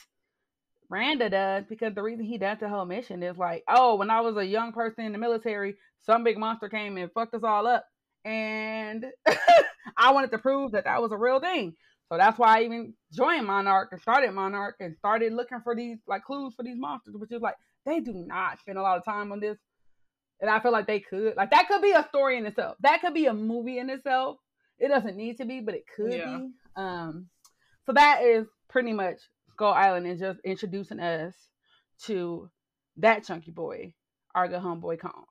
Randa 0.90 1.30
does 1.30 1.66
because 1.68 1.96
the 1.96 2.04
reason 2.04 2.25
he 2.25 2.38
does 2.38 2.60
the 2.60 2.70
whole 2.70 2.86
mission 2.86 3.24
is 3.24 3.38
like, 3.38 3.63
oh, 3.68 3.96
when 3.96 4.10
I 4.10 4.22
was 4.22 4.38
a 4.38 4.46
young 4.46 4.72
person 4.72 5.06
in 5.06 5.12
the 5.12 5.18
military, 5.18 5.75
some 6.06 6.24
big 6.24 6.38
monster 6.38 6.70
came 6.70 6.98
and 6.98 7.12
fucked 7.12 7.34
us 7.34 7.44
all 7.44 7.68
up, 7.68 7.86
and 8.25 9.06
I 9.98 10.12
wanted 10.12 10.32
to 10.32 10.38
prove 10.38 10.74
that 10.74 10.86
that 10.86 11.02
was 11.02 11.12
a 11.12 11.18
real 11.18 11.40
thing. 11.40 11.75
So 12.12 12.18
that's 12.18 12.38
why 12.38 12.60
I 12.60 12.63
even 12.63 12.94
joined 13.12 13.48
Monarch 13.48 13.90
and 13.92 14.02
started 14.02 14.32
Monarch 14.34 14.75
and 14.80 14.96
started 14.98 15.34
looking 15.34 15.62
for 15.63 15.75
these 15.75 15.98
like 16.08 16.24
clues 16.24 16.54
for 16.56 16.63
these 16.63 16.78
monsters, 16.78 17.16
which 17.18 17.32
is 17.32 17.42
like 17.42 17.56
they 17.86 18.00
do 18.00 18.13
not 18.13 18.60
spend 18.60 18.78
a 18.78 18.82
lot 18.82 18.98
of 18.98 19.06
time 19.06 19.32
on 19.32 19.40
this, 19.40 19.58
and 20.42 20.50
I 20.50 20.60
feel 20.60 20.72
like 20.72 20.88
they 20.88 21.00
could. 21.00 21.36
Like 21.36 21.52
that 21.52 21.68
could 21.68 21.82
be 21.82 21.92
a 21.92 22.06
story 22.10 22.38
in 22.38 22.46
itself. 22.46 22.78
That 22.82 23.02
could 23.02 23.13
be 23.13 23.25
a 23.25 23.34
movie 23.34 23.80
in 23.80 23.90
itself. 23.90 24.38
It 24.78 24.90
doesn't 24.90 25.18
need 25.18 25.38
to 25.38 25.46
be, 25.46 25.62
but 25.62 25.75
it 25.75 25.86
could 25.96 26.13
yeah. 26.13 26.38
be. 26.38 26.50
Um, 26.75 27.27
so 27.86 27.94
that 27.94 28.24
is 28.24 28.48
pretty 28.70 28.94
much 28.94 29.20
Skull 29.51 29.74
Island 29.74 30.08
and 30.08 30.20
just 30.20 30.39
introducing 30.44 31.00
us 31.00 31.34
to 32.06 32.50
that 32.98 33.24
chunky 33.24 33.51
boy, 33.51 33.94
good 34.36 34.51
homeboy 34.51 35.00
Kong. 35.00 35.25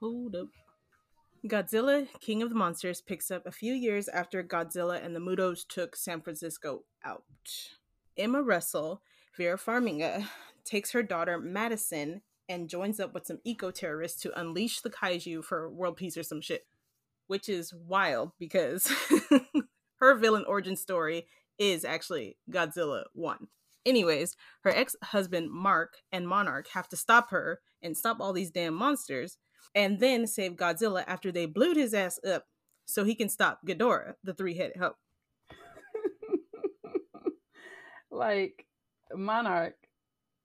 Hold 0.00 0.36
up. 0.36 0.48
Godzilla, 1.46 2.06
King 2.20 2.42
of 2.42 2.50
the 2.50 2.54
Monsters, 2.54 3.00
picks 3.00 3.30
up 3.30 3.46
a 3.46 3.52
few 3.52 3.72
years 3.72 4.08
after 4.08 4.42
Godzilla 4.42 5.02
and 5.02 5.16
the 5.16 5.20
Mutos 5.20 5.66
took 5.66 5.96
San 5.96 6.20
Francisco 6.20 6.84
out. 7.02 7.24
Emma 8.16 8.42
Russell, 8.42 9.00
Vera 9.36 9.56
Farmiga, 9.56 10.26
takes 10.64 10.92
her 10.92 11.02
daughter 11.02 11.38
Madison 11.38 12.20
and 12.48 12.68
joins 12.68 13.00
up 13.00 13.14
with 13.14 13.26
some 13.26 13.38
eco 13.44 13.70
terrorists 13.70 14.20
to 14.20 14.38
unleash 14.38 14.80
the 14.80 14.90
kaiju 14.90 15.42
for 15.42 15.70
world 15.70 15.96
peace 15.96 16.16
or 16.16 16.22
some 16.22 16.42
shit. 16.42 16.66
Which 17.26 17.48
is 17.48 17.72
wild 17.72 18.32
because 18.38 18.92
her 20.00 20.16
villain 20.16 20.44
origin 20.46 20.76
story 20.76 21.26
is 21.58 21.84
actually 21.84 22.36
Godzilla 22.50 23.04
1. 23.12 23.46
Anyways, 23.86 24.36
her 24.62 24.70
ex 24.70 24.96
husband 25.02 25.50
Mark 25.50 25.94
and 26.12 26.26
Monarch 26.26 26.68
have 26.74 26.88
to 26.88 26.96
stop 26.96 27.30
her 27.30 27.60
and 27.82 27.96
stop 27.96 28.18
all 28.20 28.32
these 28.32 28.50
damn 28.50 28.74
monsters 28.74 29.38
and 29.74 30.00
then 30.00 30.26
save 30.26 30.52
Godzilla 30.52 31.04
after 31.06 31.32
they 31.32 31.46
blew 31.46 31.74
his 31.74 31.94
ass 31.94 32.18
up 32.26 32.44
so 32.86 33.04
he 33.04 33.14
can 33.14 33.28
stop 33.28 33.60
Ghidorah, 33.66 34.14
the 34.24 34.34
three 34.34 34.56
headed 34.56 34.76
hoe. 34.76 34.96
like, 38.10 38.66
Monarch. 39.14 39.76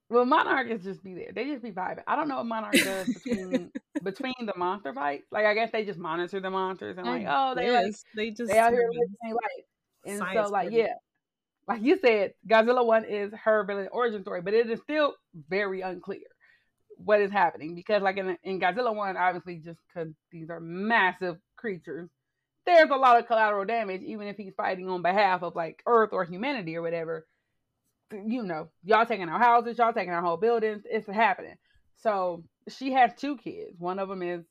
Well, 0.10 0.26
Monarch 0.26 0.70
is 0.70 0.84
just 0.84 1.04
be 1.04 1.16
there. 1.16 1.32
They 1.34 1.46
just 1.46 1.64
be 1.64 1.72
vibing. 1.72 2.04
I 2.08 2.16
don't 2.16 2.28
know 2.28 2.38
what 2.38 2.46
Monarch 2.46 2.74
does 2.74 3.08
between 3.08 3.72
between 4.04 4.46
the 4.46 4.54
monster 4.56 4.94
fights. 4.94 5.26
Like, 5.32 5.46
I 5.46 5.56
guess 5.56 5.72
they 5.72 5.84
just 5.84 5.98
monitor 5.98 6.40
the 6.40 6.52
monsters 6.52 6.98
and 6.98 7.08
like, 7.08 7.26
oh, 7.28 7.56
they 7.56 7.72
like 7.72 7.96
they 8.16 8.30
just 8.30 8.52
they 8.52 8.60
out 8.60 8.72
here 8.72 8.88
living 8.88 9.16
their 9.24 9.34
life. 9.34 9.66
And 10.06 10.46
so, 10.46 10.52
like, 10.52 10.72
yeah, 10.72 10.94
like 11.68 11.82
you 11.82 11.98
said, 11.98 12.34
Godzilla 12.48 12.86
one 12.86 13.06
is 13.06 13.32
her 13.44 13.66
villain 13.66 13.90
origin 13.92 14.22
story, 14.22 14.42
but 14.42 14.54
it 14.54 14.70
is 14.70 14.80
still 14.82 15.16
very 15.50 15.82
unclear 15.82 16.20
what 16.98 17.20
is 17.20 17.32
happening 17.32 17.74
because, 17.74 18.04
like 18.04 18.18
in 18.18 18.38
in 18.44 18.60
Godzilla 18.60 18.96
one, 18.96 19.18
obviously, 19.18 19.58
just 19.58 19.80
because 19.88 20.14
these 20.32 20.52
are 20.52 20.60
massive 20.60 21.38
creatures, 21.56 22.10
there's 22.68 22.92
a 22.92 22.96
lot 22.96 23.20
of 23.20 23.26
collateral 23.26 23.66
damage, 23.66 24.02
even 24.04 24.28
if 24.28 24.38
he's 24.38 24.54
fighting 24.56 24.88
on 24.88 25.02
behalf 25.02 25.42
of 25.42 25.56
like 25.56 25.82
Earth 25.88 26.12
or 26.14 26.26
humanity 26.26 26.76
or 26.76 26.84
whatever. 26.84 27.26
You 28.12 28.44
know, 28.44 28.70
y'all 28.84 29.06
taking 29.06 29.30
our 29.30 29.40
houses, 29.40 29.78
y'all 29.78 29.94
taking 29.94 30.14
our 30.14 30.22
whole 30.22 30.38
buildings. 30.38 30.84
It's 30.86 31.08
happening. 31.08 31.56
So 31.98 32.44
she 32.70 32.92
has 32.94 33.12
two 33.18 33.38
kids. 33.38 33.80
One 33.80 34.00
of 34.00 34.10
them 34.10 34.22
is 34.22 34.46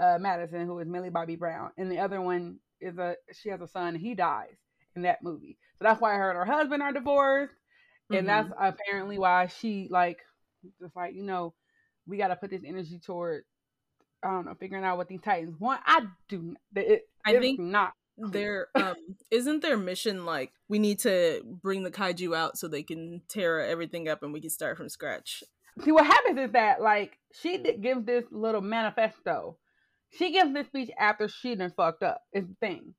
uh, 0.00 0.18
Madison, 0.20 0.66
who 0.66 0.78
is 0.78 0.88
Millie 0.88 1.10
Bobby 1.10 1.36
Brown, 1.36 1.70
and 1.76 1.90
the 1.90 1.98
other 1.98 2.20
one 2.20 2.58
is 2.80 2.98
a 2.98 3.16
she 3.32 3.48
has 3.48 3.60
a 3.60 3.68
son. 3.68 3.94
He 3.94 4.14
dies 4.14 4.56
in 4.96 5.02
that 5.02 5.22
movie. 5.22 5.58
So 5.78 5.84
that's 5.84 6.00
why 6.00 6.14
her 6.14 6.30
and 6.30 6.38
her 6.38 6.44
husband 6.44 6.82
are 6.82 6.92
divorced. 6.92 7.54
And 8.10 8.18
mm-hmm. 8.18 8.26
that's 8.26 8.50
apparently 8.58 9.18
why 9.18 9.46
she 9.46 9.88
like 9.90 10.18
just 10.80 10.94
like, 10.94 11.14
you 11.14 11.24
know, 11.24 11.54
we 12.06 12.16
gotta 12.16 12.36
put 12.36 12.50
this 12.50 12.62
energy 12.66 13.00
toward 13.04 13.44
I 14.22 14.28
don't 14.28 14.46
know, 14.46 14.54
figuring 14.58 14.84
out 14.84 14.96
what 14.96 15.08
these 15.08 15.20
Titans 15.20 15.58
want. 15.58 15.80
I 15.84 16.02
do 16.28 16.54
it, 16.74 17.02
I 17.24 17.38
think 17.38 17.60
not 17.60 17.92
their 18.16 18.68
um 18.76 18.94
isn't 19.30 19.60
their 19.60 19.76
mission 19.76 20.24
like 20.24 20.52
we 20.68 20.78
need 20.78 21.00
to 21.00 21.42
bring 21.44 21.82
the 21.82 21.90
kaiju 21.90 22.36
out 22.36 22.56
so 22.56 22.68
they 22.68 22.82
can 22.82 23.20
tear 23.28 23.60
everything 23.60 24.08
up 24.08 24.22
and 24.22 24.32
we 24.32 24.40
can 24.40 24.50
start 24.50 24.76
from 24.76 24.88
scratch. 24.88 25.42
See 25.82 25.92
what 25.92 26.06
happens 26.06 26.38
is 26.38 26.52
that 26.52 26.80
like 26.80 27.18
she 27.32 27.58
gives 27.58 28.04
this 28.06 28.24
little 28.30 28.60
manifesto 28.60 29.56
she 30.16 30.32
gives 30.32 30.52
this 30.52 30.66
speech 30.66 30.90
after 30.98 31.28
she 31.28 31.54
done 31.54 31.72
fucked 31.76 32.02
up 32.02 32.22
is 32.32 32.44
the 32.46 32.54
thing. 32.60 32.94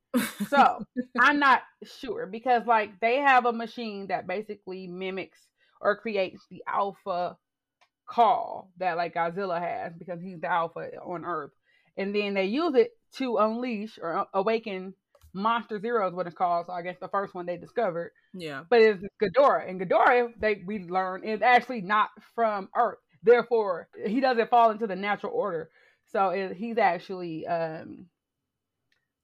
So 0.49 0.83
I'm 1.19 1.39
not 1.39 1.61
sure 1.83 2.25
because 2.25 2.63
like 2.65 2.99
they 2.99 3.17
have 3.17 3.45
a 3.45 3.53
machine 3.53 4.07
that 4.07 4.27
basically 4.27 4.87
mimics 4.87 5.39
or 5.81 5.97
creates 5.97 6.45
the 6.49 6.63
alpha 6.67 7.37
call 8.07 8.71
that 8.77 8.97
like 8.97 9.15
Godzilla 9.15 9.59
has 9.59 9.93
because 9.97 10.21
he's 10.21 10.41
the 10.41 10.51
alpha 10.51 10.89
on 11.05 11.23
Earth. 11.25 11.51
And 11.97 12.13
then 12.13 12.33
they 12.33 12.45
use 12.45 12.75
it 12.75 12.91
to 13.17 13.37
unleash 13.37 13.97
or 14.01 14.27
awaken 14.33 14.93
Monster 15.35 15.79
Zero 15.79 16.07
is 16.07 16.13
what 16.15 16.25
it's 16.25 16.35
called. 16.35 16.67
So 16.67 16.73
I 16.73 16.81
guess 16.81 16.95
the 16.99 17.09
first 17.09 17.35
one 17.35 17.45
they 17.45 17.57
discovered. 17.57 18.11
Yeah. 18.33 18.63
But 18.69 18.81
it's 18.81 19.03
Ghidorah. 19.21 19.69
And 19.69 19.79
Ghidorah, 19.79 20.29
they 20.39 20.63
we 20.65 20.79
learn 20.79 21.23
is 21.23 21.41
actually 21.41 21.81
not 21.81 22.09
from 22.33 22.69
Earth. 22.75 22.97
Therefore, 23.21 23.87
he 24.05 24.19
doesn't 24.19 24.49
fall 24.49 24.71
into 24.71 24.87
the 24.87 24.95
natural 24.95 25.33
order 25.33 25.69
so 26.15 26.29
it, 26.29 26.53
he's 26.55 26.77
actually 26.77 27.45
um 27.47 28.05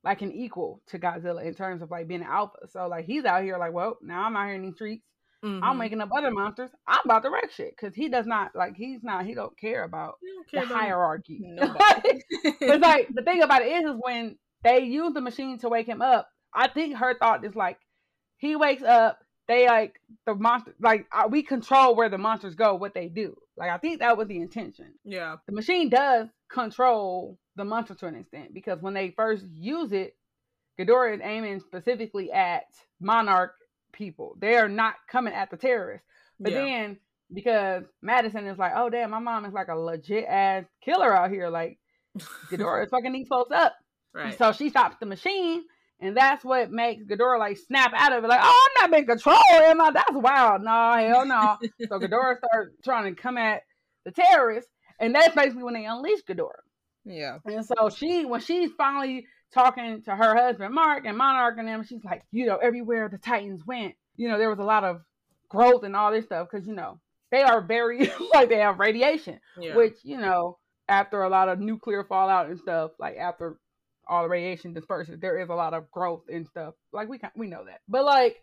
like 0.04 0.22
an 0.22 0.32
equal 0.32 0.82
to 0.88 1.00
Godzilla 1.00 1.46
in 1.46 1.54
terms 1.54 1.82
of 1.82 1.92
like 1.92 2.08
being 2.08 2.22
an 2.22 2.28
alpha. 2.28 2.68
So 2.70 2.88
like 2.88 3.06
he's 3.06 3.24
out 3.24 3.44
here 3.44 3.58
like, 3.58 3.72
well, 3.72 3.98
now 4.02 4.24
I'm 4.24 4.36
out 4.36 4.48
here 4.48 4.56
in 4.56 4.64
these 4.64 4.76
streets. 4.76 5.06
Mm-hmm. 5.46 5.64
I'm 5.64 5.78
making 5.78 6.02
up 6.02 6.10
other 6.16 6.32
monsters. 6.32 6.70
I'm 6.88 7.02
about 7.06 7.24
to 7.24 7.30
wreck 7.30 7.52
shit 7.52 7.76
because 7.76 7.96
he 7.96 8.10
does 8.10 8.28
not 8.28 8.52
like 8.56 8.76
he's 8.76 9.04
not 9.04 9.26
he 9.26 9.34
don't 9.34 9.58
care 9.58 9.84
about 9.84 10.16
don't 10.22 10.50
care 10.50 10.66
the 10.68 10.74
about 10.74 10.84
hierarchy. 10.84 11.40
it's 11.44 12.84
like 12.84 13.08
the 13.14 13.24
thing 13.24 13.42
about 13.42 13.62
it 13.62 13.72
is 13.72 13.92
is 13.92 13.98
when 14.00 14.38
they 14.64 14.80
use 14.80 15.14
the 15.14 15.22
machine 15.22 15.58
to 15.60 15.70
wake 15.70 15.88
him 15.88 16.02
up. 16.02 16.30
I 16.54 16.68
think 16.68 16.98
her 16.98 17.18
thought 17.18 17.46
is 17.46 17.56
like 17.56 17.80
he 18.38 18.56
wakes 18.56 18.84
up, 18.84 19.20
they 19.48 19.68
like 19.68 20.00
the 20.26 20.36
monster 20.36 20.76
like 20.80 21.08
we 21.30 21.44
control 21.44 21.96
where 21.96 22.10
the 22.10 22.18
monsters 22.18 22.56
go, 22.56 22.76
what 22.76 22.94
they 22.94 23.08
do. 23.08 23.36
Like 23.58 23.70
I 23.70 23.78
think 23.78 24.00
that 24.00 24.18
was 24.18 24.28
the 24.28 24.38
intention. 24.38 24.94
Yeah, 25.04 25.38
the 25.46 25.54
machine 25.54 25.90
does 25.90 26.28
control 26.52 27.38
the 27.56 27.66
monster 27.66 27.96
to 27.96 28.08
an 28.08 28.16
extent 28.16 28.54
because 28.54 28.82
when 28.82 28.94
they 28.94 29.14
first 29.16 29.46
use 29.54 29.92
it, 29.92 30.16
Ghidorah 30.80 31.16
is 31.16 31.22
aiming 31.24 31.60
specifically 31.60 32.32
at 32.32 32.66
monarch 33.00 33.54
people. 33.92 34.36
They 34.40 34.56
are 34.56 34.70
not 34.70 34.96
coming 35.10 35.34
at 35.34 35.52
the 35.52 35.58
terrorists. 35.58 36.08
But 36.40 36.54
yeah. 36.54 36.66
then 36.66 36.98
because 37.34 37.84
Madison 38.02 38.48
is 38.48 38.58
like, 38.58 38.74
oh 38.76 38.90
damn, 38.90 39.12
my 39.12 39.20
mom 39.20 39.46
is 39.46 39.54
like 39.54 39.68
a 39.68 39.76
legit 39.76 40.26
ass 40.28 40.66
killer 40.84 41.16
out 41.16 41.30
here. 41.30 41.50
Like 41.50 41.78
Ghidorah 42.50 42.86
is 42.86 42.90
fucking 42.90 43.14
these 43.14 43.28
folks 43.28 43.52
up. 43.56 43.76
Right. 44.14 44.38
So 44.38 44.52
she 44.52 44.70
stops 44.70 44.98
the 45.00 45.06
machine, 45.06 45.64
and 46.00 46.16
that's 46.16 46.44
what 46.44 46.72
makes 46.72 47.04
Ghidorah 47.06 47.40
like 47.40 47.58
snap 47.58 47.94
out 47.96 48.14
of 48.14 48.24
it. 48.24 48.28
Like, 48.28 48.42
oh, 48.44 48.70
I'm 48.78 48.82
not 48.82 48.96
being 48.96 49.08
control, 49.08 49.38
am 49.52 49.82
I? 49.82 49.92
That's 49.92 50.12
wild. 50.14 50.64
No, 50.64 50.94
hell 50.94 51.26
no. 51.26 51.58
so 51.88 52.00
Ghidorah 52.00 52.38
starts 52.38 52.76
trying 52.84 53.14
to 53.14 53.22
come 53.22 53.38
at 53.38 53.62
the 54.06 54.12
terrorists, 54.12 54.72
and 55.00 55.16
that's 55.16 55.36
basically 55.36 55.64
when 55.64 55.74
they 55.74 55.86
unleashed 55.86 56.28
Ghidorah. 56.28 56.64
Yeah. 57.06 57.38
And 57.46 57.66
so 57.66 57.90
she, 57.90 58.26
when 58.26 58.42
she's 58.42 58.72
finally 58.78 59.26
talking 59.54 60.02
to 60.04 60.16
her 60.16 60.36
husband 60.36 60.74
Mark 60.74 61.06
and 61.06 61.18
Monarch 61.18 61.58
and 61.58 61.68
them, 61.68 61.84
she's 61.84 62.04
like, 62.04 62.24
you 62.32 62.46
know, 62.46 62.58
everywhere 62.58 63.10
the 63.10 63.18
Titans 63.18 63.66
went, 63.66 63.96
you 64.18 64.28
know, 64.28 64.38
there 64.38 64.50
was 64.50 64.60
a 64.60 64.64
lot 64.64 64.84
of 64.84 65.02
growth 65.52 65.84
and 65.84 65.96
all 65.96 66.12
this 66.12 66.26
stuff 66.26 66.48
because 66.50 66.66
you 66.66 66.74
know 66.74 67.00
they 67.30 67.42
are 67.42 67.62
very 67.62 68.10
like 68.34 68.50
they 68.50 68.58
have 68.58 68.80
radiation, 68.80 69.40
yeah. 69.60 69.76
which 69.76 69.98
you 70.04 70.18
know 70.18 70.58
after 70.88 71.24
a 71.24 71.30
lot 71.30 71.50
of 71.50 71.60
nuclear 71.60 72.04
fallout 72.04 72.50
and 72.50 72.60
stuff, 72.60 72.92
like 73.00 73.18
after 73.18 73.58
all 74.08 74.24
the 74.24 74.30
radiation 74.30 74.74
disperses, 74.74 75.20
there 75.20 75.40
is 75.40 75.50
a 75.50 75.54
lot 75.54 75.74
of 75.74 75.90
growth 75.92 76.24
and 76.32 76.48
stuff. 76.48 76.74
Like 76.92 77.10
we 77.10 77.18
can 77.18 77.32
we 77.36 77.48
know 77.48 77.66
that, 77.66 77.82
but 77.88 78.06
like 78.06 78.42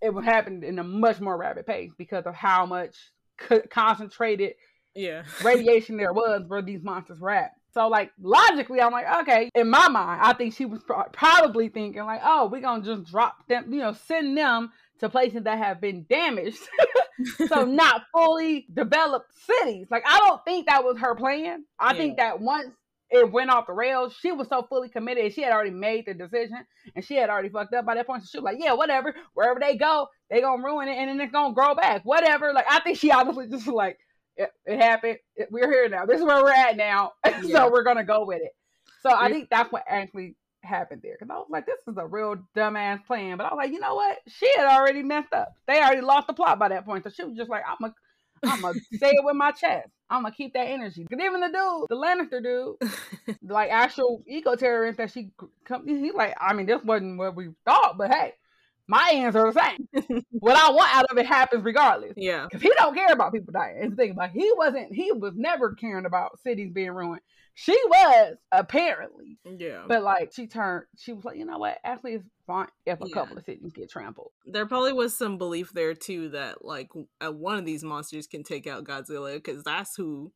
it 0.00 0.12
would 0.12 0.24
happen 0.24 0.62
in 0.62 0.78
a 0.78 0.84
much 0.84 1.20
more 1.20 1.36
rapid 1.36 1.66
pace 1.66 1.92
because 1.96 2.26
of 2.26 2.34
how 2.34 2.66
much 2.66 2.96
co- 3.38 3.62
concentrated 3.70 4.54
yeah 4.94 5.24
radiation 5.44 5.96
there 5.96 6.12
was 6.12 6.42
where 6.46 6.62
these 6.62 6.82
monsters 6.82 7.20
were 7.20 7.30
at. 7.30 7.52
So 7.72 7.88
like 7.88 8.12
logically, 8.20 8.80
I'm 8.80 8.92
like, 8.92 9.22
okay. 9.22 9.50
In 9.54 9.68
my 9.68 9.88
mind, 9.88 10.20
I 10.22 10.32
think 10.32 10.54
she 10.54 10.64
was 10.64 10.82
pro- 10.84 11.08
probably 11.12 11.68
thinking 11.68 12.04
like, 12.04 12.20
oh, 12.24 12.48
we're 12.50 12.60
gonna 12.60 12.84
just 12.84 13.10
drop 13.10 13.46
them, 13.48 13.72
you 13.72 13.80
know, 13.80 13.92
send 13.92 14.38
them 14.38 14.70
to 15.00 15.08
places 15.08 15.42
that 15.42 15.58
have 15.58 15.80
been 15.80 16.06
damaged, 16.08 16.60
so 17.48 17.64
not 17.64 18.02
fully 18.12 18.66
developed 18.72 19.32
cities. 19.34 19.88
Like 19.90 20.04
I 20.06 20.18
don't 20.20 20.44
think 20.44 20.68
that 20.68 20.84
was 20.84 20.98
her 20.98 21.16
plan. 21.16 21.64
I 21.78 21.92
yeah. 21.92 21.98
think 21.98 22.16
that 22.18 22.40
once 22.40 22.72
it 23.14 23.30
went 23.30 23.50
off 23.50 23.66
the 23.66 23.72
rails, 23.72 24.16
she 24.20 24.32
was 24.32 24.48
so 24.48 24.66
fully 24.68 24.88
committed. 24.88 25.32
She 25.32 25.42
had 25.42 25.52
already 25.52 25.70
made 25.70 26.06
the 26.06 26.14
decision, 26.14 26.58
and 26.94 27.04
she 27.04 27.14
had 27.16 27.30
already 27.30 27.48
fucked 27.48 27.74
up 27.74 27.86
by 27.86 27.94
that 27.94 28.06
point. 28.06 28.22
So 28.22 28.28
she 28.30 28.38
was 28.38 28.44
like, 28.44 28.58
yeah, 28.58 28.72
whatever. 28.72 29.14
Wherever 29.34 29.60
they 29.60 29.76
go, 29.76 30.08
they 30.30 30.40
gonna 30.40 30.62
ruin 30.62 30.88
it, 30.88 30.96
and 30.96 31.08
then 31.08 31.20
it's 31.20 31.32
gonna 31.32 31.54
grow 31.54 31.74
back. 31.74 32.02
Whatever. 32.04 32.52
Like 32.52 32.66
I 32.68 32.80
think 32.80 32.98
she 32.98 33.10
obviously 33.10 33.48
just 33.48 33.66
like 33.66 33.98
it, 34.36 34.50
it 34.66 34.80
happened. 34.80 35.18
It, 35.36 35.48
we're 35.50 35.70
here 35.70 35.88
now. 35.88 36.06
This 36.06 36.20
is 36.20 36.26
where 36.26 36.42
we're 36.42 36.52
at 36.52 36.76
now. 36.76 37.12
Yeah. 37.24 37.66
so 37.66 37.70
we're 37.70 37.84
gonna 37.84 38.04
go 38.04 38.24
with 38.24 38.42
it. 38.42 38.52
So 39.02 39.14
I 39.14 39.30
think 39.30 39.50
that's 39.50 39.70
what 39.70 39.84
actually 39.88 40.36
happened 40.62 41.02
there. 41.02 41.16
Cause 41.18 41.28
I 41.30 41.34
was 41.34 41.46
like, 41.50 41.66
this 41.66 41.76
is 41.86 41.96
a 41.98 42.06
real 42.06 42.36
dumbass 42.56 43.04
plan. 43.06 43.36
But 43.36 43.44
I 43.44 43.50
was 43.50 43.58
like, 43.58 43.72
you 43.72 43.80
know 43.80 43.94
what? 43.94 44.18
She 44.28 44.50
had 44.56 44.66
already 44.66 45.02
messed 45.02 45.32
up. 45.32 45.52
They 45.68 45.78
already 45.80 46.00
lost 46.00 46.26
the 46.26 46.32
plot 46.32 46.58
by 46.58 46.68
that 46.68 46.86
point. 46.86 47.04
So 47.04 47.10
she 47.10 47.22
was 47.22 47.36
just 47.36 47.50
like, 47.50 47.62
I'm 47.68 47.76
gonna 47.80 47.94
I'm 48.42 48.60
gonna 48.60 48.78
say 48.98 49.10
it 49.10 49.24
with 49.24 49.36
my 49.36 49.52
chest. 49.52 49.88
I'm 50.10 50.22
gonna 50.22 50.34
keep 50.34 50.52
that 50.54 50.66
energy. 50.68 51.04
Cause 51.10 51.18
even 51.20 51.40
the 51.40 51.48
dude, 51.48 51.88
the 51.88 51.96
Lannister 51.96 52.42
dude, 52.42 53.36
like 53.42 53.70
actual 53.70 54.22
eco 54.26 54.54
terrorist 54.56 54.98
that 54.98 55.10
she 55.10 55.30
come, 55.64 55.86
he's 55.86 56.14
like, 56.14 56.34
I 56.40 56.52
mean, 56.52 56.66
this 56.66 56.82
wasn't 56.84 57.18
what 57.18 57.36
we 57.36 57.50
thought, 57.64 57.96
but 57.96 58.12
hey, 58.12 58.34
my 58.86 59.10
ends 59.14 59.34
are 59.36 59.52
the 59.52 59.60
same. 59.60 60.24
what 60.30 60.56
I 60.56 60.70
want 60.70 60.94
out 60.94 61.06
of 61.10 61.16
it 61.18 61.26
happens 61.26 61.64
regardless. 61.64 62.12
Yeah. 62.16 62.44
Because 62.44 62.62
he 62.62 62.70
don't 62.76 62.94
care 62.94 63.12
about 63.12 63.32
people 63.32 63.52
dying. 63.52 63.78
And 63.80 63.92
the 63.92 63.96
thing 63.96 64.10
about 64.10 64.30
he 64.30 64.50
wasn't 64.56 64.92
he 64.94 65.10
was 65.12 65.32
never 65.36 65.74
caring 65.74 66.06
about 66.06 66.38
cities 66.40 66.70
being 66.72 66.90
ruined. 66.90 67.20
She 67.56 67.78
was, 67.88 68.36
apparently. 68.50 69.38
Yeah. 69.44 69.84
But 69.86 70.02
like 70.02 70.32
she 70.34 70.46
turned 70.46 70.84
she 70.98 71.12
was 71.12 71.24
like, 71.24 71.36
you 71.38 71.44
know 71.46 71.58
what? 71.58 71.78
Actually 71.84 72.14
it's 72.14 72.28
fine 72.46 72.66
if 72.84 73.00
a 73.00 73.06
Yeah. 73.06 73.14
couple 73.14 73.38
of 73.38 73.44
cities 73.44 73.72
get 73.72 73.90
trampled. 73.90 74.32
there 74.44 74.66
probably 74.66 74.92
was 74.92 75.16
some 75.16 75.38
belief 75.38 75.72
there 75.72 75.94
too 75.94 76.30
that 76.30 76.64
like 76.64 76.90
uh, 77.24 77.32
one 77.32 77.56
of 77.58 77.64
these 77.64 77.84
monsters 77.84 78.26
can 78.26 78.42
take 78.42 78.66
out 78.66 78.84
Godzilla 78.84 79.34
because 79.34 79.62
that's 79.62 79.94
who 79.96 80.32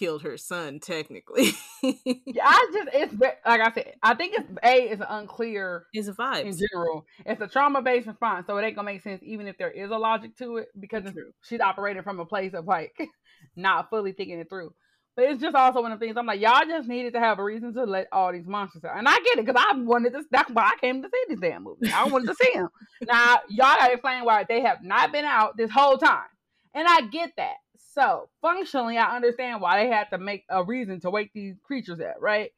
killed 0.00 0.22
her 0.22 0.38
son 0.38 0.80
technically. 0.80 1.52
Yeah, 1.82 2.44
I 2.44 2.70
just 2.72 2.88
it's 2.94 3.14
like 3.20 3.60
I 3.60 3.70
said, 3.72 3.92
I 4.02 4.14
think 4.14 4.34
it's 4.36 4.48
A 4.64 4.90
is 4.90 5.00
unclear 5.06 5.84
it's 5.92 6.08
a 6.08 6.12
vibe 6.12 6.46
in 6.46 6.56
general. 6.56 7.04
It's 7.26 7.40
a 7.40 7.46
trauma 7.46 7.82
based 7.82 8.06
response, 8.06 8.46
so 8.46 8.56
it 8.56 8.64
ain't 8.64 8.76
gonna 8.76 8.86
make 8.86 9.02
sense 9.02 9.22
even 9.22 9.46
if 9.46 9.58
there 9.58 9.70
is 9.70 9.90
a 9.90 9.96
logic 9.96 10.36
to 10.38 10.56
it 10.56 10.68
because 10.78 11.04
she's 11.42 11.60
operating 11.60 12.02
from 12.02 12.18
a 12.18 12.24
place 12.24 12.54
of 12.54 12.66
like 12.66 12.94
not 13.56 13.90
fully 13.90 14.12
thinking 14.12 14.40
it 14.40 14.48
through. 14.48 14.72
But 15.16 15.26
it's 15.26 15.42
just 15.42 15.54
also 15.54 15.82
one 15.82 15.92
of 15.92 16.00
the 16.00 16.06
things 16.06 16.16
I'm 16.16 16.24
like, 16.24 16.40
y'all 16.40 16.64
just 16.66 16.88
needed 16.88 17.12
to 17.12 17.20
have 17.20 17.38
a 17.38 17.44
reason 17.44 17.74
to 17.74 17.84
let 17.84 18.06
all 18.10 18.32
these 18.32 18.46
monsters 18.46 18.84
out, 18.84 18.96
and 18.96 19.06
I 19.06 19.16
get 19.18 19.38
it 19.38 19.44
because 19.44 19.62
I 19.62 19.76
wanted 19.76 20.14
to. 20.14 20.22
That's 20.30 20.50
why 20.50 20.62
I 20.62 20.80
came 20.80 21.02
to 21.02 21.08
see 21.08 21.24
this 21.28 21.40
damn 21.40 21.64
movie. 21.64 21.92
I 21.92 22.06
wanted 22.06 22.28
to 22.28 22.34
see 22.34 22.52
them. 22.54 22.68
now 23.02 23.40
y'all 23.50 23.76
gotta 23.78 23.92
explain 23.92 24.24
why 24.24 24.44
they 24.48 24.62
have 24.62 24.82
not 24.82 25.12
been 25.12 25.26
out 25.26 25.58
this 25.58 25.70
whole 25.70 25.98
time, 25.98 26.28
and 26.74 26.86
I 26.88 27.02
get 27.02 27.32
that. 27.36 27.56
So 28.00 28.30
functionally, 28.40 28.96
I 28.96 29.14
understand 29.14 29.60
why 29.60 29.82
they 29.82 29.90
had 29.90 30.04
to 30.10 30.18
make 30.18 30.44
a 30.48 30.64
reason 30.64 31.00
to 31.00 31.10
wake 31.10 31.32
these 31.34 31.56
creatures 31.62 32.00
up, 32.00 32.16
right? 32.18 32.50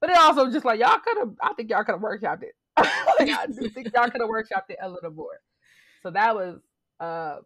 But 0.00 0.10
it 0.10 0.16
also 0.16 0.50
just 0.50 0.64
like 0.64 0.80
y'all 0.80 0.98
could 0.98 1.18
have. 1.18 1.34
I 1.40 1.52
think 1.54 1.70
y'all 1.70 1.84
could 1.84 1.92
have 1.92 2.00
workshopped 2.00 2.42
it. 2.42 2.54
like, 2.76 3.30
I 3.30 3.46
do 3.46 3.68
think 3.68 3.92
y'all 3.94 4.10
could 4.10 4.20
have 4.20 4.30
workshopped 4.30 4.70
it 4.70 4.78
a 4.82 4.88
little 4.88 5.12
more. 5.12 5.40
So 6.02 6.10
that 6.10 6.34
was. 6.34 6.58
uh 6.98 7.36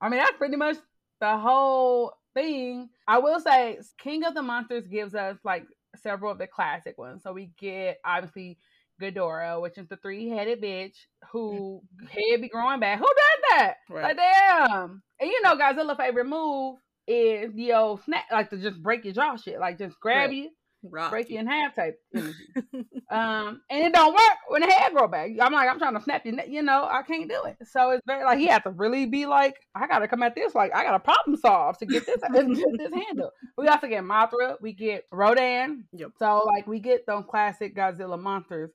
I 0.00 0.08
mean, 0.08 0.18
that's 0.18 0.36
pretty 0.36 0.56
much 0.56 0.76
the 1.20 1.36
whole 1.38 2.14
thing. 2.34 2.88
I 3.06 3.18
will 3.18 3.40
say, 3.40 3.78
King 3.98 4.24
of 4.24 4.34
the 4.34 4.42
Monsters 4.42 4.86
gives 4.86 5.14
us 5.14 5.38
like 5.44 5.66
several 5.96 6.30
of 6.30 6.38
the 6.38 6.46
classic 6.46 6.98
ones. 6.98 7.22
So 7.22 7.32
we 7.32 7.50
get 7.58 7.98
obviously 8.04 8.58
Ghidorah, 9.00 9.60
which 9.60 9.78
is 9.78 9.88
the 9.88 9.96
three-headed 9.96 10.60
bitch 10.60 10.96
who 11.30 11.82
head 12.10 12.40
be 12.40 12.48
growing 12.48 12.80
back. 12.80 12.98
Who 12.98 13.06
does 13.06 13.44
that? 13.50 13.74
Right. 13.88 14.02
Like 14.02 14.16
damn. 14.16 15.02
And 15.20 15.30
you 15.30 15.42
know, 15.42 15.56
Godzilla's 15.56 15.96
favorite 15.96 16.26
move 16.26 16.78
is 17.06 17.52
the 17.54 17.72
old 17.72 18.02
snap, 18.04 18.24
like 18.30 18.50
to 18.50 18.58
just 18.58 18.82
break 18.82 19.04
your 19.04 19.14
jaw 19.14 19.36
shit, 19.36 19.58
like 19.58 19.78
just 19.78 19.98
grab 20.00 20.30
Right. 20.30 20.36
you, 20.36 20.50
Rock 20.84 21.10
break 21.10 21.30
you 21.30 21.38
in 21.38 21.46
half 21.46 21.74
type 21.76 21.98
energy. 22.14 22.34
um, 23.10 23.60
and 23.70 23.84
it 23.84 23.92
don't 23.92 24.12
work 24.12 24.38
when 24.48 24.62
the 24.62 24.66
hair 24.68 24.90
grow 24.90 25.06
back. 25.06 25.30
I'm 25.40 25.52
like, 25.52 25.68
I'm 25.68 25.78
trying 25.78 25.94
to 25.94 26.02
snap 26.02 26.24
your 26.24 26.34
neck, 26.34 26.48
you 26.48 26.62
know, 26.62 26.88
I 26.90 27.02
can't 27.02 27.28
do 27.28 27.40
it. 27.46 27.56
So 27.68 27.90
it's 27.90 28.02
very 28.06 28.24
like 28.24 28.38
he 28.38 28.46
had 28.46 28.64
to 28.64 28.70
really 28.70 29.06
be 29.06 29.26
like, 29.26 29.54
I 29.74 29.86
gotta 29.86 30.08
come 30.08 30.22
at 30.22 30.34
this 30.34 30.54
like 30.54 30.74
I 30.74 30.82
got 30.84 30.92
to 30.92 31.00
problem 31.00 31.36
solve 31.36 31.78
to 31.78 31.86
get 31.86 32.06
this 32.06 32.20
get 32.32 32.78
this 32.78 32.92
handle. 32.92 33.30
We 33.56 33.68
also 33.68 33.86
get 33.86 34.02
Mothra, 34.02 34.56
we 34.60 34.72
get 34.72 35.04
Rodan. 35.12 35.84
Yep. 35.92 36.10
So 36.18 36.42
like 36.46 36.66
we 36.66 36.80
get 36.80 37.06
those 37.06 37.24
classic 37.28 37.76
Godzilla 37.76 38.20
monsters. 38.20 38.70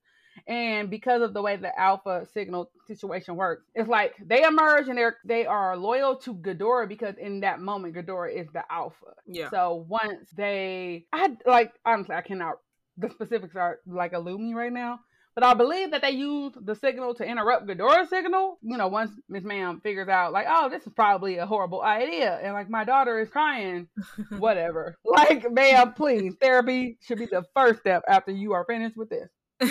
And 0.48 0.90
because 0.90 1.22
of 1.22 1.34
the 1.34 1.42
way 1.42 1.58
the 1.58 1.78
alpha 1.78 2.26
signal 2.34 2.72
situation 2.88 3.36
works, 3.36 3.66
it's 3.76 3.90
like 3.90 4.16
they 4.26 4.44
emerge 4.44 4.88
and 4.88 4.98
they're 4.98 5.18
they 5.26 5.46
are 5.46 5.76
loyal 5.76 6.16
to 6.18 6.34
Ghidorah 6.34 6.88
because 6.88 7.16
in 7.20 7.42
that 7.42 7.60
moment 7.60 7.96
Ghidorah 7.96 8.34
is 8.34 8.48
the 8.54 8.64
alpha. 8.72 9.14
Yeah. 9.26 9.50
So 9.50 9.86
once 9.90 10.30
they, 10.36 11.06
I 11.12 11.36
like 11.46 11.74
honestly, 11.86 12.16
I 12.16 12.22
cannot. 12.22 12.56
The 12.98 13.10
specifics 13.10 13.56
are 13.56 13.80
like 13.86 14.14
me 14.14 14.54
right 14.54 14.74
now, 14.74 15.02
but 15.38 15.44
I 15.44 15.54
believe 15.54 15.92
that 15.92 16.02
they 16.02 16.10
use 16.10 16.54
the 16.60 16.74
signal 16.74 17.14
to 17.14 17.24
interrupt 17.24 17.68
Ghidorah's 17.68 18.10
signal. 18.10 18.58
You 18.64 18.76
know, 18.76 18.88
once 18.88 19.12
Miss 19.30 19.44
Ma'am 19.44 19.82
figures 19.82 20.08
out, 20.08 20.34
like, 20.34 20.48
oh, 20.50 20.68
this 20.68 20.88
is 20.88 20.94
probably 20.96 21.38
a 21.38 21.46
horrible 21.46 21.84
idea, 21.84 22.40
and 22.42 22.54
like 22.54 22.72
my 22.72 22.84
daughter 22.84 23.20
is 23.20 23.30
crying, 23.30 23.88
whatever. 24.40 24.96
Like, 25.06 25.52
ma'am, 25.52 25.94
please, 25.94 26.34
therapy 26.42 26.98
should 27.02 27.20
be 27.20 27.28
the 27.28 27.44
first 27.56 27.82
step 27.82 28.02
after 28.08 28.32
you 28.32 28.54
are 28.54 28.66
finished 28.66 28.98
with 28.98 29.10
this. 29.10 29.30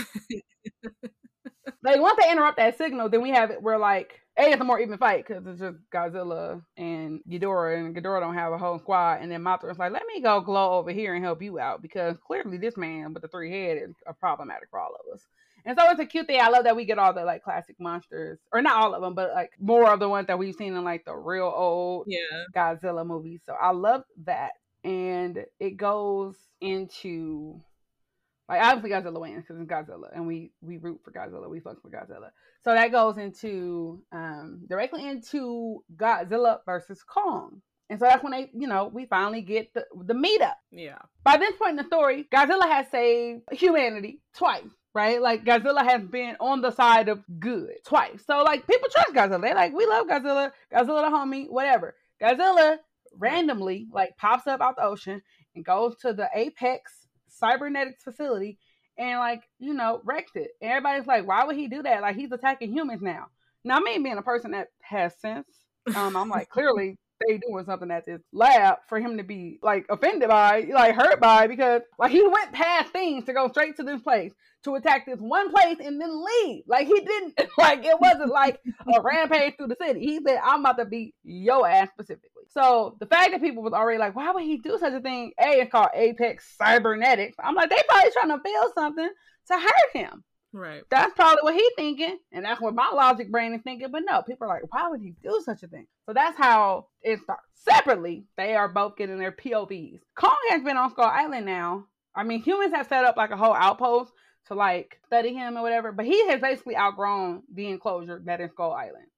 Like 1.87 2.01
once 2.01 2.19
they 2.21 2.33
interrupt 2.33 2.57
that 2.57 2.77
signal, 2.77 3.09
then 3.09 3.23
we 3.23 3.31
have 3.31 3.53
it 3.53 3.63
where 3.63 3.79
like 3.79 4.21
a 4.37 4.51
it's 4.51 4.61
a 4.61 4.65
more 4.65 4.81
even 4.81 4.99
fight 4.99 5.25
because 5.25 5.47
it's 5.47 5.61
just 5.61 5.79
Godzilla 5.95 6.61
and 6.77 7.21
Ghidorah, 7.31 7.79
and 7.79 7.95
Ghidorah 7.95 8.21
don't 8.21 8.35
have 8.35 8.53
a 8.53 8.59
whole 8.59 8.81
squad, 8.81 9.23
and 9.23 9.31
then 9.31 9.43
Mothra's 9.43 9.79
like, 9.79 9.93
let 9.93 10.03
me 10.13 10.21
go 10.21 10.41
glow 10.41 10.73
over 10.79 10.91
here 10.91 11.15
and 11.15 11.25
help 11.25 11.43
you 11.43 11.61
out 11.61 11.83
because 11.83 12.19
clearly 12.19 12.59
this 12.59 12.77
man 12.77 13.15
with 13.15 13.23
the 13.23 13.29
three 13.29 13.53
head 13.53 13.79
is 13.79 13.95
a 14.05 14.13
problematic 14.13 14.69
for 14.69 14.81
all 14.81 14.97
of 14.97 15.15
us. 15.15 15.23
And 15.65 15.79
so 15.79 15.89
it's 15.91 16.01
a 16.01 16.07
cute 16.07 16.27
thing. 16.27 16.41
I 16.41 16.49
love 16.49 16.65
that 16.65 16.75
we 16.75 16.87
get 16.87 16.99
all 16.99 17.15
the 17.15 17.25
like 17.25 17.45
classic 17.45 17.77
monsters, 17.79 18.41
or 18.53 18.63
not 18.63 18.83
all 18.83 18.93
of 18.93 19.01
them, 19.01 19.15
but 19.15 19.33
like 19.33 19.51
more 19.61 19.93
of 19.93 20.01
the 20.01 20.09
ones 20.09 20.27
that 20.27 20.41
we've 20.41 20.57
seen 20.57 20.75
in 20.75 20.83
like 20.83 21.05
the 21.05 21.15
real 21.15 21.53
old 21.55 22.07
yeah. 22.09 22.19
Godzilla 22.53 23.07
movies. 23.07 23.43
So 23.47 23.53
I 23.53 23.71
love 23.71 24.03
that. 24.25 24.53
And 24.83 25.45
it 25.61 25.77
goes 25.77 26.37
into 26.61 27.61
like 28.49 28.63
obviously 28.63 28.91
Godzilla 28.91 29.21
wins 29.21 29.45
because 29.47 29.61
it's 29.61 29.71
Godzilla, 29.71 30.09
and 30.15 30.27
we 30.27 30.53
we 30.61 30.77
root 30.77 31.01
for 31.05 31.13
Godzilla, 31.13 31.49
we 31.49 31.61
fuck 31.61 31.81
for 31.83 31.91
Godzilla. 31.91 32.31
So 32.65 32.75
that 32.75 32.93
goes 32.93 33.19
into 33.19 34.03
um 34.13 34.63
directly 34.69 35.09
into 35.09 35.85
Godzilla 35.97 36.59
versus 36.65 37.03
Kong. 37.03 37.63
And 37.89 38.01
so 38.01 38.07
that's 38.07 38.23
when 38.23 38.33
they, 38.33 38.51
you 38.53 38.67
know, 38.67 38.91
we 38.93 39.07
finally 39.07 39.43
get 39.43 39.73
the 39.75 39.85
the 40.05 40.15
meetup. 40.15 40.57
Yeah. 40.71 40.99
By 41.23 41.37
this 41.37 41.55
point 41.57 41.71
in 41.71 41.77
the 41.77 41.85
story, 41.85 42.27
Godzilla 42.33 42.69
has 42.69 42.91
saved 42.91 43.43
humanity 43.53 44.21
twice, 44.35 44.65
right? 44.95 45.23
Like 45.23 45.45
Godzilla 45.45 45.85
has 45.85 46.03
been 46.03 46.37
on 46.41 46.63
the 46.63 46.73
side 46.73 47.09
of 47.09 47.23
good 47.39 47.75
twice. 47.85 48.25
So 48.27 48.43
like 48.43 48.67
people 48.67 48.89
trust 48.91 49.15
Godzilla. 49.15 49.43
They 49.43 49.55
like, 49.55 49.73
we 49.73 49.87
love 49.87 50.07
Godzilla, 50.07 50.51
Godzilla 50.73 51.09
the 51.09 51.17
homie, 51.17 51.47
whatever. 51.49 51.95
Godzilla 52.21 52.79
randomly 53.19 53.87
like 53.93 54.17
pops 54.17 54.47
up 54.47 54.61
out 54.61 54.77
the 54.77 54.83
ocean 54.83 55.23
and 55.55 55.65
goes 55.65 55.97
to 55.99 56.13
the 56.13 56.29
Apex 56.35 57.06
cybernetics 57.29 58.03
facility 58.03 58.59
and 58.99 59.19
like, 59.19 59.43
you 59.59 59.75
know, 59.75 60.01
wrecked 60.05 60.37
it. 60.37 60.51
Everybody's 60.61 61.07
like, 61.07 61.27
why 61.27 61.45
would 61.45 61.57
he 61.57 61.69
do 61.69 61.83
that? 61.83 62.03
Like 62.03 62.17
he's 62.17 62.33
attacking 62.33 62.73
humans 62.73 63.03
now. 63.03 63.27
Now 63.65 63.79
me 63.79 63.99
being 63.99 64.19
a 64.19 64.23
person 64.23 64.53
that 64.53 64.69
has 64.81 65.19
sense, 65.21 65.49
um, 65.95 66.17
I'm 66.17 66.29
like, 66.29 66.49
clearly 66.49 66.99
they 67.27 67.39
doing 67.39 67.65
something 67.65 67.91
at 67.91 68.07
this 68.07 68.21
lab 68.33 68.79
for 68.89 68.99
him 68.99 69.17
to 69.19 69.25
be 69.25 69.59
like 69.63 69.87
offended 69.89 70.29
by, 70.29 70.67
like 70.73 70.95
hurt 70.95 71.21
by, 71.21 71.47
because 71.47 71.83
like 71.99 72.11
he 72.11 72.23
went 72.23 72.53
past 72.53 72.93
things 72.93 73.25
to 73.25 73.33
go 73.33 73.49
straight 73.49 73.77
to 73.77 73.83
this 73.83 74.03
place 74.03 74.33
to 74.65 74.75
attack 74.75 75.07
this 75.07 75.19
one 75.19 75.51
place 75.51 75.79
and 75.81 76.01
then 76.01 76.25
leave. 76.25 76.65
Like 76.67 76.87
he 76.87 77.01
didn't 77.01 77.41
like 77.59 77.85
it 77.85 77.99
wasn't 78.01 78.31
like 78.31 78.61
a 78.95 79.01
rampage 79.01 79.57
through 79.57 79.69
the 79.69 79.77
city. 79.81 80.01
He 80.01 80.21
said, 80.27 80.39
I'm 80.43 80.61
about 80.61 80.79
to 80.79 80.85
beat 80.85 81.15
your 81.23 81.69
ass 81.69 81.89
specifically. 81.91 82.31
So 82.51 82.97
the 83.01 83.07
fact 83.07 83.33
that 83.33 83.41
people 83.41 83.63
was 83.63 83.73
already 83.73 83.99
like, 83.99 84.15
why 84.15 84.31
would 84.31 84.45
he 84.45 84.59
do 84.59 84.77
such 84.79 84.93
a 84.93 85.01
thing? 85.01 85.33
A, 85.41 85.61
it's 85.61 85.71
called 85.71 85.89
Apex 85.95 86.57
Cybernetics. 86.59 87.37
I'm 87.43 87.55
like, 87.55 87.71
they 87.71 87.83
probably 87.89 88.11
trying 88.13 88.29
to 88.31 88.43
build 88.43 88.73
something 88.75 89.11
to 89.49 89.55
hurt 89.55 89.93
him. 89.93 90.25
Right. 90.57 90.85
That's 90.89 91.13
probably 91.13 91.43
what 91.43 91.55
he's 91.55 91.73
thinking, 91.77 92.19
and 92.33 92.47
that's 92.47 92.63
what 92.63 92.75
my 92.75 92.91
logic 92.95 93.31
brain 93.31 93.53
is 93.53 93.61
thinking. 93.61 93.89
But 93.91 94.05
no, 94.09 94.23
people 94.23 94.47
are 94.47 94.55
like, 94.55 94.73
why 94.73 94.89
would 94.89 95.03
he 95.03 95.13
do 95.23 95.43
such 95.45 95.63
a 95.63 95.69
thing? 95.69 95.87
So 96.07 96.15
that's 96.15 96.39
how 96.39 96.87
it 97.03 97.21
starts. 97.21 97.43
Separately, 97.57 98.25
they 98.39 98.55
are 98.55 98.67
both 98.67 98.97
getting 98.97 99.19
their 99.19 99.33
POVs. 99.33 100.01
Kong 100.15 100.39
has 100.49 100.63
been 100.63 100.79
on 100.79 100.91
Skull 100.93 101.05
Island 101.05 101.45
now. 101.45 101.85
I 102.15 102.25
mean, 102.25 102.41
humans 102.43 102.73
have 102.73 102.87
set 102.87 103.05
up 103.05 103.19
like 103.19 103.33
a 103.33 103.37
whole 103.37 103.53
outpost 103.53 104.13
to 104.47 104.55
like 104.55 104.99
study 105.05 105.35
him 105.35 105.59
or 105.59 105.63
whatever, 105.63 105.93
but 105.93 106.07
he 106.07 106.27
has 106.29 106.41
basically 106.41 106.77
outgrown 106.77 107.43
the 107.53 107.69
enclosure 107.69 108.23
that 108.25 108.41
is 108.41 108.51
Skull 108.53 108.73
Island. 108.73 109.09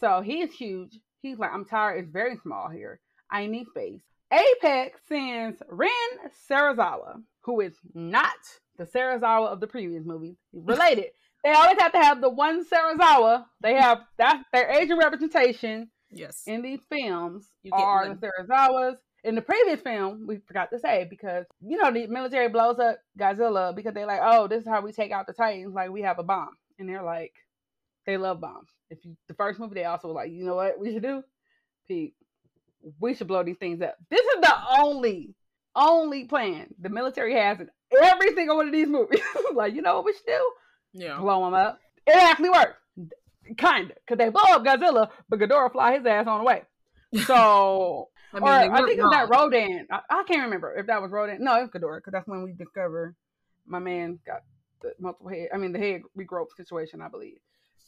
So 0.00 0.22
he's 0.22 0.54
huge. 0.54 0.98
He's 1.20 1.38
like, 1.38 1.52
I'm 1.52 1.66
tired. 1.66 1.98
It's 1.98 2.10
very 2.10 2.38
small 2.38 2.70
here. 2.70 2.98
I 3.30 3.46
need 3.46 3.66
space. 3.66 4.00
Apex 4.32 5.00
sends 5.06 5.62
Ren 5.68 5.90
Serizawa, 6.50 7.22
who 7.42 7.60
is 7.60 7.74
not 7.92 8.32
the 8.78 8.84
Serizawa 8.84 9.48
of 9.48 9.60
the 9.60 9.66
previous 9.66 10.04
movies. 10.04 10.36
Related. 10.52 11.06
they 11.44 11.50
always 11.52 11.78
have 11.80 11.92
to 11.92 11.98
have 11.98 12.20
the 12.20 12.28
one 12.30 12.64
Serizawa. 12.64 13.44
They 13.60 13.74
have 13.74 14.00
that 14.18 14.42
their 14.52 14.70
Asian 14.70 14.98
representation 14.98 15.90
Yes. 16.10 16.42
in 16.46 16.62
these 16.62 16.80
films 16.90 17.46
You 17.62 17.70
get 17.72 17.80
are 17.80 18.08
one. 18.08 18.18
the 18.20 18.26
Serizawas. 18.48 18.96
In 19.24 19.34
the 19.34 19.42
previous 19.42 19.80
film, 19.80 20.26
we 20.28 20.38
forgot 20.46 20.70
to 20.70 20.78
say 20.78 21.06
because 21.10 21.44
you 21.60 21.76
know 21.76 21.90
the 21.92 22.06
military 22.06 22.48
blows 22.48 22.78
up 22.78 22.98
Godzilla 23.18 23.74
because 23.74 23.92
they're 23.92 24.06
like, 24.06 24.20
oh, 24.22 24.46
this 24.46 24.62
is 24.62 24.68
how 24.68 24.80
we 24.80 24.92
take 24.92 25.10
out 25.12 25.26
the 25.26 25.32
Titans. 25.32 25.74
Like 25.74 25.90
we 25.90 26.02
have 26.02 26.18
a 26.20 26.22
bomb, 26.22 26.50
and 26.78 26.88
they're 26.88 27.02
like, 27.02 27.32
they 28.06 28.16
love 28.16 28.40
bombs. 28.40 28.70
If 28.90 29.04
you 29.04 29.16
the 29.26 29.34
first 29.34 29.58
movie, 29.58 29.74
they 29.74 29.84
also 29.84 30.08
were 30.08 30.14
like, 30.14 30.30
you 30.30 30.44
know 30.44 30.54
what 30.54 30.78
we 30.78 30.92
should 30.92 31.02
do, 31.02 31.22
Pete, 31.88 32.14
we 33.00 33.12
should 33.14 33.26
blow 33.26 33.42
these 33.42 33.58
things 33.58 33.82
up. 33.82 33.96
This 34.08 34.20
is 34.24 34.40
the 34.40 34.54
only 34.80 35.34
only 35.74 36.24
plan 36.24 36.68
the 36.80 36.88
military 36.88 37.34
has 37.34 37.58
in 37.60 37.68
every 37.92 38.34
single 38.34 38.56
one 38.56 38.66
of 38.66 38.72
these 38.72 38.88
movies. 38.88 39.20
like, 39.54 39.74
you 39.74 39.82
know 39.82 39.96
what 39.96 40.04
we 40.04 40.12
should 40.12 40.26
do? 40.26 40.52
Yeah. 40.92 41.18
blow 41.18 41.46
him 41.46 41.54
up. 41.54 41.80
It 42.06 42.16
actually 42.16 42.50
worked, 42.50 42.76
kinda, 43.58 43.94
cause 44.08 44.18
they 44.18 44.30
blow 44.30 44.42
up 44.48 44.64
Godzilla, 44.64 45.10
but 45.28 45.38
Ghidorah 45.38 45.72
fly 45.72 45.98
his 45.98 46.06
ass 46.06 46.26
on 46.26 46.38
the 46.38 46.44
way. 46.44 46.62
So, 47.24 48.08
I 48.32 48.38
or 48.38 48.48
I 48.48 48.76
think 48.84 48.98
it's 48.98 49.10
that. 49.10 49.28
Rodan. 49.30 49.86
I, 49.90 50.00
I 50.10 50.22
can't 50.24 50.42
remember 50.44 50.74
if 50.74 50.86
that 50.86 51.02
was 51.02 51.10
Rodan. 51.10 51.44
No, 51.44 51.62
it's 51.62 51.72
Ghidorah, 51.72 52.02
cause 52.02 52.12
that's 52.12 52.26
when 52.26 52.42
we 52.42 52.52
discover 52.52 53.14
my 53.66 53.78
man 53.78 54.18
got 54.26 54.42
the 54.82 54.92
multiple 54.98 55.28
head. 55.28 55.48
I 55.52 55.58
mean, 55.58 55.72
the 55.72 55.78
head 55.78 56.02
regrowth 56.16 56.48
situation, 56.56 57.02
I 57.02 57.08
believe. 57.08 57.38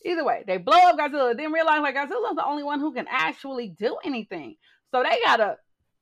Either 0.04 0.24
way, 0.24 0.44
they 0.46 0.56
blow 0.56 0.76
up 0.76 0.98
Godzilla, 0.98 1.36
then 1.36 1.52
realize 1.52 1.80
like 1.80 1.94
Godzilla's 1.94 2.36
the 2.36 2.44
only 2.44 2.62
one 2.62 2.80
who 2.80 2.92
can 2.92 3.06
actually 3.08 3.68
do 3.78 3.96
anything. 4.04 4.56
So 4.90 5.02
they 5.02 5.18
gotta, 5.24 5.56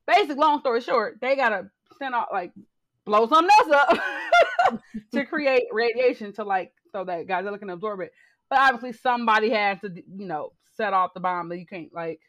basic 0.06 0.36
long 0.36 0.60
story 0.60 0.80
short, 0.80 1.18
they 1.20 1.36
gotta 1.36 1.70
send 1.98 2.14
out 2.14 2.28
like 2.32 2.52
blow 3.08 3.26
something 3.26 3.50
else 3.58 3.72
up 3.72 4.80
to 5.12 5.24
create 5.24 5.64
radiation 5.72 6.32
to 6.34 6.44
like 6.44 6.72
so 6.92 7.04
that 7.04 7.26
Godzilla 7.26 7.58
can 7.58 7.70
absorb 7.70 8.00
it. 8.00 8.12
But 8.50 8.60
obviously 8.60 8.92
somebody 8.92 9.50
has 9.50 9.80
to, 9.80 9.90
you 9.94 10.26
know, 10.26 10.52
set 10.76 10.92
off 10.92 11.14
the 11.14 11.20
bomb 11.20 11.48
that 11.48 11.58
you 11.58 11.66
can't 11.66 11.92
like 11.92 12.20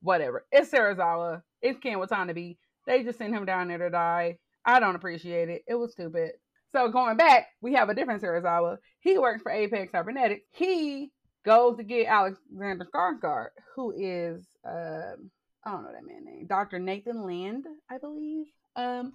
whatever. 0.00 0.46
It's 0.50 0.70
Serizawa. 0.70 1.42
It's 1.60 1.78
Ken 1.78 1.98
Watanabe. 1.98 2.56
They 2.86 3.02
just 3.02 3.18
sent 3.18 3.34
him 3.34 3.44
down 3.44 3.68
there 3.68 3.78
to 3.78 3.90
die. 3.90 4.38
I 4.64 4.80
don't 4.80 4.96
appreciate 4.96 5.48
it. 5.48 5.62
It 5.68 5.74
was 5.74 5.92
stupid. 5.92 6.32
So 6.72 6.88
going 6.88 7.16
back, 7.16 7.48
we 7.60 7.74
have 7.74 7.90
a 7.90 7.94
different 7.94 8.22
Serizawa. 8.22 8.78
He 9.00 9.18
works 9.18 9.42
for 9.42 9.52
Apex 9.52 9.92
Cybernetics. 9.92 10.46
He 10.52 11.12
goes 11.44 11.76
to 11.76 11.84
get 11.84 12.06
Alexander 12.06 12.86
Skarsgård, 12.94 13.48
who 13.74 13.92
is 13.96 14.46
um, 14.64 15.30
I 15.64 15.70
don't 15.70 15.84
know 15.84 15.92
that 15.92 16.06
man 16.06 16.24
name, 16.24 16.46
Dr. 16.46 16.78
Nathan 16.78 17.24
Land, 17.24 17.66
I 17.90 17.98
believe. 17.98 18.46
Um, 18.74 19.12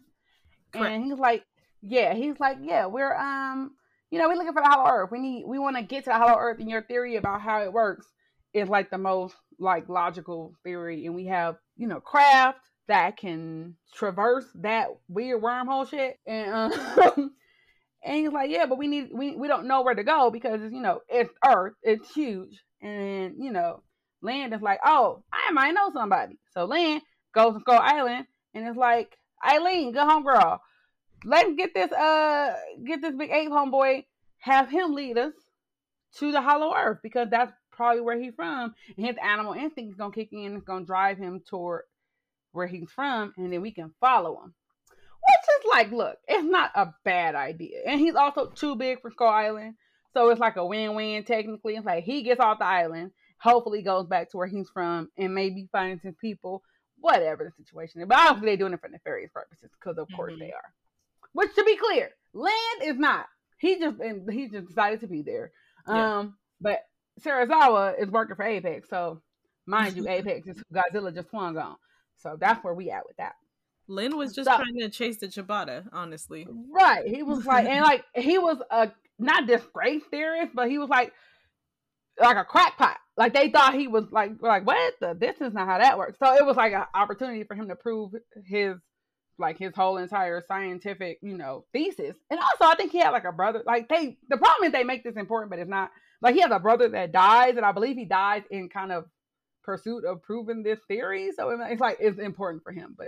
Correct. 0.73 0.93
and 0.93 1.03
he's 1.03 1.19
like, 1.19 1.43
yeah, 1.81 2.13
he's 2.13 2.39
like, 2.39 2.57
yeah, 2.61 2.85
we're 2.87 3.15
um, 3.15 3.71
you 4.11 4.19
know, 4.19 4.27
we're 4.27 4.35
looking 4.35 4.53
for 4.53 4.61
the 4.61 4.69
Hollow 4.69 4.89
Earth. 4.89 5.09
We 5.11 5.19
need, 5.19 5.45
we 5.45 5.59
want 5.59 5.75
to 5.75 5.83
get 5.83 6.05
to 6.05 6.09
the 6.09 6.17
Hollow 6.17 6.37
Earth, 6.39 6.59
and 6.59 6.69
your 6.69 6.81
theory 6.81 7.17
about 7.17 7.41
how 7.41 7.61
it 7.63 7.73
works 7.73 8.07
is 8.53 8.69
like 8.69 8.89
the 8.89 8.97
most 8.97 9.35
like 9.59 9.89
logical 9.89 10.53
theory, 10.63 11.05
and 11.05 11.15
we 11.15 11.25
have, 11.25 11.57
you 11.75 11.87
know, 11.87 11.99
craft 11.99 12.59
that 12.87 13.17
can 13.17 13.75
traverse 13.93 14.45
that 14.55 14.87
weird 15.09 15.41
wormhole 15.41 15.89
shit, 15.89 16.17
and 16.25 16.53
um, 16.53 17.31
and 18.03 18.15
he's 18.15 18.31
like, 18.31 18.49
yeah, 18.49 18.65
but 18.65 18.77
we 18.77 18.87
need, 18.87 19.09
we 19.13 19.35
we 19.35 19.47
don't 19.47 19.67
know 19.67 19.81
where 19.81 19.95
to 19.95 20.03
go 20.03 20.31
because 20.31 20.61
you 20.71 20.81
know 20.81 21.01
it's 21.09 21.33
Earth, 21.45 21.73
it's 21.83 22.13
huge, 22.13 22.63
and 22.81 23.35
you 23.37 23.51
know, 23.51 23.83
Land 24.21 24.53
is 24.53 24.61
like, 24.61 24.79
oh, 24.85 25.23
I 25.33 25.51
might 25.51 25.73
know 25.73 25.91
somebody, 25.93 26.39
so 26.53 26.65
Land 26.65 27.01
goes 27.35 27.55
to 27.55 27.59
Skull 27.59 27.79
Island, 27.81 28.25
and 28.53 28.67
it's 28.67 28.77
like, 28.77 29.17
Ilene, 29.45 29.93
good 29.93 30.07
home 30.07 30.23
girl, 30.23 30.61
let's 31.25 31.53
get 31.55 31.73
this 31.73 31.91
uh 31.91 32.55
get 32.85 33.01
this 33.01 33.15
big 33.15 33.31
ape 33.31 33.49
homeboy, 33.49 34.05
have 34.39 34.69
him 34.69 34.93
lead 34.93 35.17
us 35.17 35.33
to 36.17 36.31
the 36.31 36.41
Hollow 36.41 36.75
Earth 36.75 36.99
because 37.03 37.27
that's 37.29 37.51
probably 37.71 38.01
where 38.01 38.19
he's 38.19 38.33
from, 38.35 38.73
and 38.97 39.05
his 39.05 39.15
animal 39.23 39.53
instinct 39.53 39.91
is 39.91 39.97
gonna 39.97 40.11
kick 40.11 40.29
in, 40.31 40.55
it's 40.55 40.65
gonna 40.65 40.85
drive 40.85 41.17
him 41.17 41.41
toward 41.47 41.83
where 42.51 42.67
he's 42.67 42.89
from, 42.91 43.33
and 43.37 43.53
then 43.53 43.61
we 43.61 43.71
can 43.71 43.93
follow 43.99 44.41
him. 44.41 44.53
Which 44.89 45.59
is 45.59 45.69
like, 45.69 45.91
look, 45.91 46.17
it's 46.27 46.47
not 46.47 46.71
a 46.73 46.93
bad 47.03 47.35
idea, 47.35 47.81
and 47.85 47.99
he's 47.99 48.15
also 48.15 48.49
too 48.49 48.75
big 48.75 49.01
for 49.01 49.11
Skull 49.11 49.27
Island, 49.27 49.75
so 50.13 50.29
it's 50.29 50.39
like 50.39 50.55
a 50.55 50.65
win-win 50.65 51.23
technically. 51.25 51.75
It's 51.75 51.85
like 51.85 52.03
he 52.03 52.23
gets 52.23 52.39
off 52.39 52.59
the 52.59 52.65
island, 52.65 53.11
hopefully 53.39 53.83
goes 53.83 54.07
back 54.07 54.31
to 54.31 54.37
where 54.37 54.47
he's 54.47 54.69
from, 54.69 55.09
and 55.17 55.35
maybe 55.35 55.69
finds 55.71 56.01
his 56.01 56.15
people, 56.19 56.63
whatever 56.99 57.43
the 57.43 57.63
situation 57.63 58.01
is. 58.01 58.07
But 58.07 58.17
obviously 58.19 58.47
they're 58.49 58.57
doing 58.57 58.73
it 58.73 58.81
for 58.81 58.89
nefarious 58.89 59.31
purposes, 59.33 59.69
because 59.79 59.97
of 59.97 60.07
course 60.15 60.33
Mhm. 60.33 60.39
they 60.39 60.51
are. 60.51 60.73
Which 61.33 61.53
to 61.55 61.63
be 61.63 61.77
clear, 61.77 62.09
Land 62.33 62.83
is 62.83 62.97
not. 62.97 63.27
He 63.59 63.79
just 63.79 63.99
and 63.99 64.29
he 64.31 64.49
just 64.49 64.67
decided 64.67 64.99
to 65.01 65.07
be 65.07 65.21
there. 65.23 65.51
Yeah. 65.87 66.17
Um, 66.19 66.37
but 66.61 66.79
Serizawa 67.21 67.99
is 67.99 68.09
working 68.09 68.35
for 68.35 68.43
Apex, 68.43 68.89
so 68.89 69.21
mind 69.65 69.95
you, 69.97 70.07
Apex 70.09 70.47
is 70.47 70.63
Godzilla 70.73 71.13
just 71.13 71.29
swung 71.29 71.57
on. 71.57 71.75
So 72.17 72.35
that's 72.39 72.63
where 72.63 72.73
we 72.73 72.89
at 72.91 73.05
with 73.07 73.17
that. 73.17 73.35
Lynn 73.87 74.17
was 74.17 74.33
just 74.33 74.49
So- 74.49 74.55
trying 74.57 74.77
to 74.79 74.89
chase 74.89 75.17
the 75.19 75.27
Chibata, 75.27 75.87
honestly. 75.93 76.47
Right. 76.69 77.07
He 77.07 77.23
was 77.23 77.45
like, 77.45 77.65
and 77.69 77.83
like 77.83 78.03
he 78.15 78.37
was 78.37 78.57
a 78.69 78.91
not 79.19 79.47
disgrace 79.47 80.03
theorist, 80.11 80.53
but 80.53 80.69
he 80.69 80.77
was 80.77 80.89
like 80.89 81.13
like 82.19 82.37
a 82.37 82.43
crackpot. 82.43 82.97
Like 83.17 83.33
they 83.33 83.49
thought 83.49 83.73
he 83.73 83.87
was 83.87 84.05
like 84.11 84.33
like 84.41 84.65
what 84.65 84.93
the 85.01 85.15
this 85.19 85.41
is 85.41 85.53
not 85.53 85.67
how 85.67 85.79
that 85.79 85.97
works. 85.97 86.19
So 86.19 86.35
it 86.35 86.45
was 86.45 86.55
like 86.55 86.73
an 86.73 86.83
opportunity 86.93 87.43
for 87.43 87.55
him 87.55 87.67
to 87.69 87.75
prove 87.75 88.11
his 88.45 88.75
like 89.39 89.57
his 89.57 89.73
whole 89.75 89.97
entire 89.97 90.43
scientific 90.47 91.17
you 91.23 91.35
know 91.35 91.65
thesis. 91.73 92.15
And 92.29 92.39
also 92.39 92.71
I 92.71 92.75
think 92.75 92.91
he 92.91 92.99
had 92.99 93.09
like 93.09 93.25
a 93.25 93.31
brother. 93.31 93.63
Like 93.65 93.89
they 93.89 94.17
the 94.29 94.37
problem 94.37 94.67
is 94.67 94.71
they 94.71 94.83
make 94.83 95.03
this 95.03 95.17
important, 95.17 95.49
but 95.49 95.59
it's 95.59 95.69
not. 95.69 95.89
Like 96.21 96.35
he 96.35 96.41
has 96.41 96.51
a 96.51 96.59
brother 96.59 96.89
that 96.89 97.11
dies, 97.11 97.57
and 97.57 97.65
I 97.65 97.71
believe 97.71 97.95
he 97.95 98.05
dies 98.05 98.43
in 98.49 98.69
kind 98.69 98.91
of 98.91 99.05
pursuit 99.63 100.03
of 100.05 100.23
proving 100.23 100.63
this 100.63 100.79
theory. 100.87 101.31
So 101.35 101.49
it's 101.49 101.81
like 101.81 101.97
it's 101.99 102.19
important 102.19 102.63
for 102.63 102.71
him, 102.71 102.95
but 102.97 103.07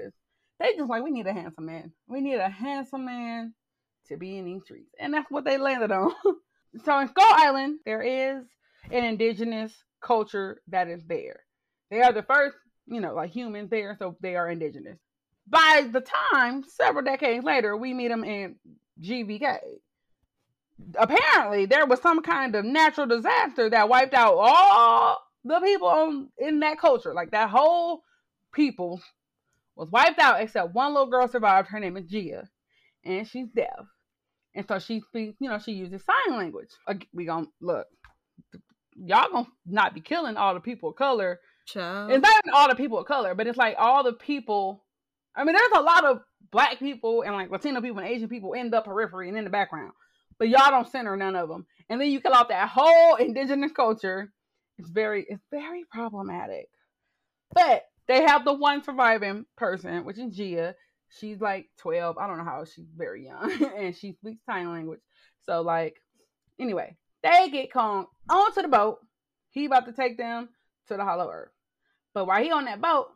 they 0.59 0.75
just 0.75 0.89
like 0.89 1.03
we 1.03 1.11
need 1.11 1.27
a 1.27 1.33
handsome 1.33 1.67
man. 1.67 1.91
We 2.07 2.21
need 2.21 2.35
a 2.35 2.49
handsome 2.49 3.05
man 3.05 3.53
to 4.07 4.17
be 4.17 4.37
in 4.39 4.45
these 4.45 4.63
streets, 4.63 4.91
and 4.99 5.13
that's 5.13 5.29
what 5.29 5.45
they 5.45 5.59
landed 5.59 5.91
on. 5.91 6.11
so 6.83 6.99
in 6.99 7.07
Skull 7.09 7.31
Island, 7.31 7.79
there 7.85 8.01
is 8.01 8.43
an 8.91 9.03
indigenous 9.03 9.73
culture 10.01 10.61
that 10.67 10.87
is 10.87 11.03
there. 11.05 11.41
They 11.91 12.01
are 12.01 12.13
the 12.13 12.23
first, 12.23 12.55
you 12.87 13.01
know, 13.01 13.13
like 13.13 13.31
humans 13.31 13.69
there, 13.69 13.95
so 13.97 14.15
they 14.21 14.35
are 14.35 14.49
indigenous. 14.49 14.99
By 15.47 15.87
the 15.91 16.01
time, 16.01 16.63
several 16.63 17.03
decades 17.03 17.43
later, 17.43 17.75
we 17.75 17.93
meet 17.93 18.09
them 18.09 18.23
in 18.23 18.55
GVK. 19.01 19.57
Apparently, 20.95 21.65
there 21.65 21.85
was 21.85 22.01
some 22.01 22.21
kind 22.21 22.55
of 22.55 22.65
natural 22.65 23.07
disaster 23.07 23.69
that 23.69 23.89
wiped 23.89 24.13
out 24.13 24.35
all 24.37 25.17
the 25.43 25.59
people 25.59 25.87
on 25.87 26.29
in 26.37 26.59
that 26.59 26.79
culture. 26.79 27.13
Like 27.13 27.31
that 27.31 27.49
whole 27.49 28.03
people 28.53 29.01
was 29.75 29.89
wiped 29.91 30.19
out 30.19 30.41
except 30.41 30.73
one 30.73 30.93
little 30.93 31.09
girl 31.09 31.27
survived. 31.27 31.69
Her 31.69 31.79
name 31.79 31.97
is 31.97 32.05
Gia, 32.05 32.47
and 33.03 33.27
she's 33.27 33.47
deaf, 33.55 33.87
and 34.53 34.67
so 34.67 34.79
she 34.79 35.01
speaks. 35.01 35.35
You 35.39 35.49
know, 35.49 35.59
she 35.59 35.71
uses 35.71 36.03
sign 36.03 36.37
language. 36.37 36.69
We 37.13 37.25
gonna 37.25 37.47
look. 37.59 37.87
Y'all 39.05 39.31
gonna 39.31 39.47
not 39.65 39.93
be 39.93 40.01
killing 40.01 40.37
all 40.37 40.53
the 40.53 40.59
people 40.59 40.89
of 40.89 40.95
color. 40.95 41.39
Child. 41.67 42.11
It's 42.11 42.23
not 42.23 42.43
all 42.53 42.69
the 42.69 42.75
people 42.75 42.99
of 42.99 43.05
color, 43.05 43.35
but 43.35 43.47
it's 43.47 43.57
like 43.57 43.75
all 43.77 44.03
the 44.03 44.13
people. 44.13 44.83
I 45.35 45.43
mean, 45.43 45.55
there's 45.55 45.79
a 45.79 45.81
lot 45.81 46.05
of 46.05 46.19
black 46.51 46.79
people 46.79 47.21
and 47.21 47.33
like 47.33 47.51
Latino 47.51 47.81
people 47.81 47.99
and 47.99 48.07
Asian 48.07 48.29
people 48.29 48.53
in 48.53 48.69
the 48.69 48.81
periphery 48.81 49.29
and 49.29 49.37
in 49.37 49.43
the 49.43 49.49
background, 49.49 49.93
but 50.37 50.49
y'all 50.49 50.71
don't 50.71 50.89
center 50.89 51.15
none 51.15 51.35
of 51.35 51.49
them. 51.49 51.65
And 51.89 51.99
then 51.99 52.09
you 52.09 52.21
kill 52.21 52.33
off 52.33 52.49
that 52.49 52.69
whole 52.69 53.15
indigenous 53.15 53.71
culture. 53.71 54.31
It's 54.77 54.89
very, 54.89 55.25
it's 55.27 55.43
very 55.51 55.83
problematic. 55.91 56.67
But 57.53 57.83
they 58.07 58.23
have 58.23 58.45
the 58.45 58.53
one 58.53 58.83
surviving 58.83 59.45
person, 59.57 60.05
which 60.05 60.17
is 60.17 60.35
Gia. 60.35 60.75
She's 61.19 61.41
like 61.41 61.67
12. 61.77 62.17
I 62.17 62.27
don't 62.27 62.37
know 62.37 62.43
how 62.43 62.65
she's 62.65 62.87
very 62.95 63.25
young, 63.25 63.51
and 63.77 63.95
she 63.95 64.13
speaks 64.13 64.43
sign 64.45 64.71
language. 64.71 64.99
So 65.45 65.61
like, 65.61 65.95
anyway, 66.59 66.95
they 67.23 67.49
get 67.49 67.71
Kong 67.73 68.05
onto 68.29 68.61
the 68.61 68.67
boat. 68.67 68.99
He 69.51 69.65
about 69.65 69.85
to 69.87 69.93
take 69.93 70.17
them 70.17 70.49
to 70.87 70.97
the 70.97 71.03
Hollow 71.03 71.29
Earth. 71.29 71.51
But 72.13 72.25
while 72.27 72.41
he 72.43 72.51
on 72.51 72.65
that 72.65 72.81
boat, 72.81 73.07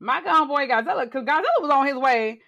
my 0.00 0.20
homeboy 0.20 0.68
Godzilla, 0.70 1.04
because 1.04 1.24
Godzilla 1.24 1.62
was 1.62 1.70
on 1.70 1.86
his 1.86 1.96
way, 1.96 2.40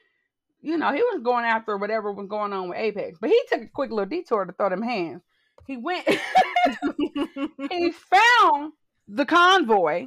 you 0.61 0.77
know, 0.77 0.93
he 0.93 1.03
was 1.03 1.23
going 1.23 1.45
after 1.45 1.77
whatever 1.77 2.13
was 2.13 2.27
going 2.29 2.53
on 2.53 2.69
with 2.69 2.79
Apex. 2.79 3.19
But 3.21 3.31
he 3.31 3.41
took 3.51 3.63
a 3.63 3.69
quick 3.69 3.91
little 3.91 4.07
detour 4.07 4.45
to 4.45 4.53
throw 4.53 4.69
them 4.71 4.83
hands. 4.83 5.23
He 5.67 5.77
went 5.77 6.07
he 7.71 7.93
found 7.93 8.73
the 9.07 9.25
convoy 9.27 10.07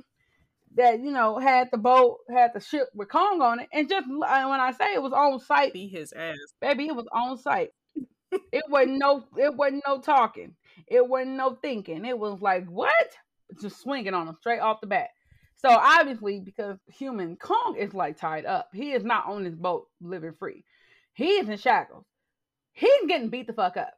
that, 0.75 0.99
you 0.99 1.11
know, 1.11 1.37
had 1.37 1.69
the 1.71 1.77
boat, 1.77 2.19
had 2.29 2.51
the 2.53 2.59
ship 2.59 2.87
with 2.93 3.09
Kong 3.09 3.41
on 3.41 3.59
it. 3.59 3.69
And 3.71 3.89
just 3.89 4.07
and 4.07 4.19
when 4.49 4.59
I 4.59 4.71
say 4.71 4.93
it 4.93 5.01
was 5.01 5.13
on 5.13 5.39
site, 5.39 5.73
Beat 5.73 5.91
his 5.91 6.13
ass. 6.13 6.37
baby, 6.59 6.87
it 6.87 6.95
was 6.95 7.07
on 7.11 7.37
site. 7.37 7.69
it 8.51 8.63
wasn't 8.69 8.97
no 8.97 9.23
it 9.37 9.55
wasn't 9.55 9.83
no 9.87 9.99
talking. 9.99 10.55
It 10.87 11.07
wasn't 11.07 11.37
no 11.37 11.57
thinking. 11.61 12.05
It 12.05 12.17
was 12.17 12.41
like, 12.41 12.67
what? 12.67 12.93
Just 13.61 13.81
swinging 13.81 14.13
on 14.13 14.27
him 14.27 14.37
straight 14.39 14.59
off 14.59 14.81
the 14.81 14.87
bat. 14.87 15.09
So 15.57 15.69
obviously, 15.69 16.39
because 16.39 16.77
human 16.87 17.35
Kong 17.37 17.75
is 17.77 17.93
like 17.93 18.17
tied 18.17 18.45
up, 18.45 18.69
he 18.73 18.91
is 18.93 19.03
not 19.03 19.27
on 19.27 19.43
this 19.43 19.55
boat 19.55 19.87
living 20.01 20.33
free. 20.39 20.63
He 21.13 21.33
is 21.33 21.49
in 21.49 21.57
shackles. 21.57 22.05
He's 22.73 23.07
getting 23.07 23.29
beat 23.29 23.47
the 23.47 23.53
fuck 23.53 23.77
up. 23.77 23.93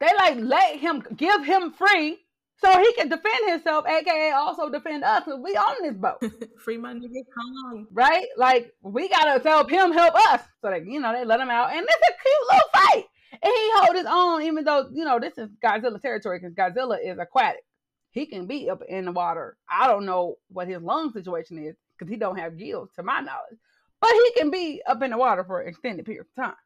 They 0.00 0.08
like 0.16 0.38
let 0.38 0.76
him 0.78 1.02
give 1.16 1.44
him 1.44 1.72
free 1.72 2.18
so 2.56 2.70
he 2.78 2.92
can 2.94 3.08
defend 3.08 3.50
himself, 3.50 3.84
aka 3.86 4.30
also 4.32 4.70
defend 4.70 5.04
us. 5.04 5.24
Cause 5.24 5.40
we 5.42 5.56
on 5.56 5.82
this 5.82 5.96
boat 5.96 6.22
Free 6.64 6.78
my 6.78 6.94
nigga 6.94 7.22
Kong. 7.34 7.86
right? 7.92 8.26
Like 8.36 8.72
we 8.82 9.08
gotta 9.08 9.46
help 9.46 9.70
him 9.70 9.92
help 9.92 10.14
us. 10.14 10.40
So 10.62 10.70
that 10.70 10.86
you 10.86 11.00
know 11.00 11.12
they 11.12 11.24
let 11.24 11.40
him 11.40 11.50
out, 11.50 11.72
and 11.72 11.84
it's 11.86 12.08
a 12.08 12.12
cute 12.22 12.48
little 12.50 12.68
fight. 12.72 13.04
And 13.42 13.52
he 13.52 13.70
hold 13.74 13.96
his 13.96 14.06
own, 14.08 14.42
even 14.42 14.64
though 14.64 14.88
you 14.92 15.04
know 15.04 15.18
this 15.18 15.36
is 15.38 15.50
Godzilla 15.62 16.00
territory, 16.00 16.38
because 16.38 16.54
Godzilla 16.54 16.98
is 17.02 17.18
aquatic. 17.18 17.64
He 18.10 18.26
can 18.26 18.46
be 18.46 18.70
up 18.70 18.82
in 18.88 19.06
the 19.06 19.12
water. 19.12 19.56
I 19.68 19.88
don't 19.88 20.06
know 20.06 20.36
what 20.48 20.68
his 20.68 20.82
lung 20.82 21.12
situation 21.12 21.58
is 21.58 21.74
because 21.98 22.10
he 22.10 22.16
don't 22.16 22.38
have 22.38 22.56
gills, 22.58 22.90
to 22.96 23.02
my 23.02 23.20
knowledge. 23.20 23.58
But 24.00 24.10
he 24.10 24.32
can 24.36 24.50
be 24.50 24.82
up 24.86 25.02
in 25.02 25.10
the 25.10 25.18
water 25.18 25.44
for 25.44 25.60
an 25.60 25.68
extended 25.68 26.06
period 26.06 26.26
of 26.36 26.44
time. 26.44 26.56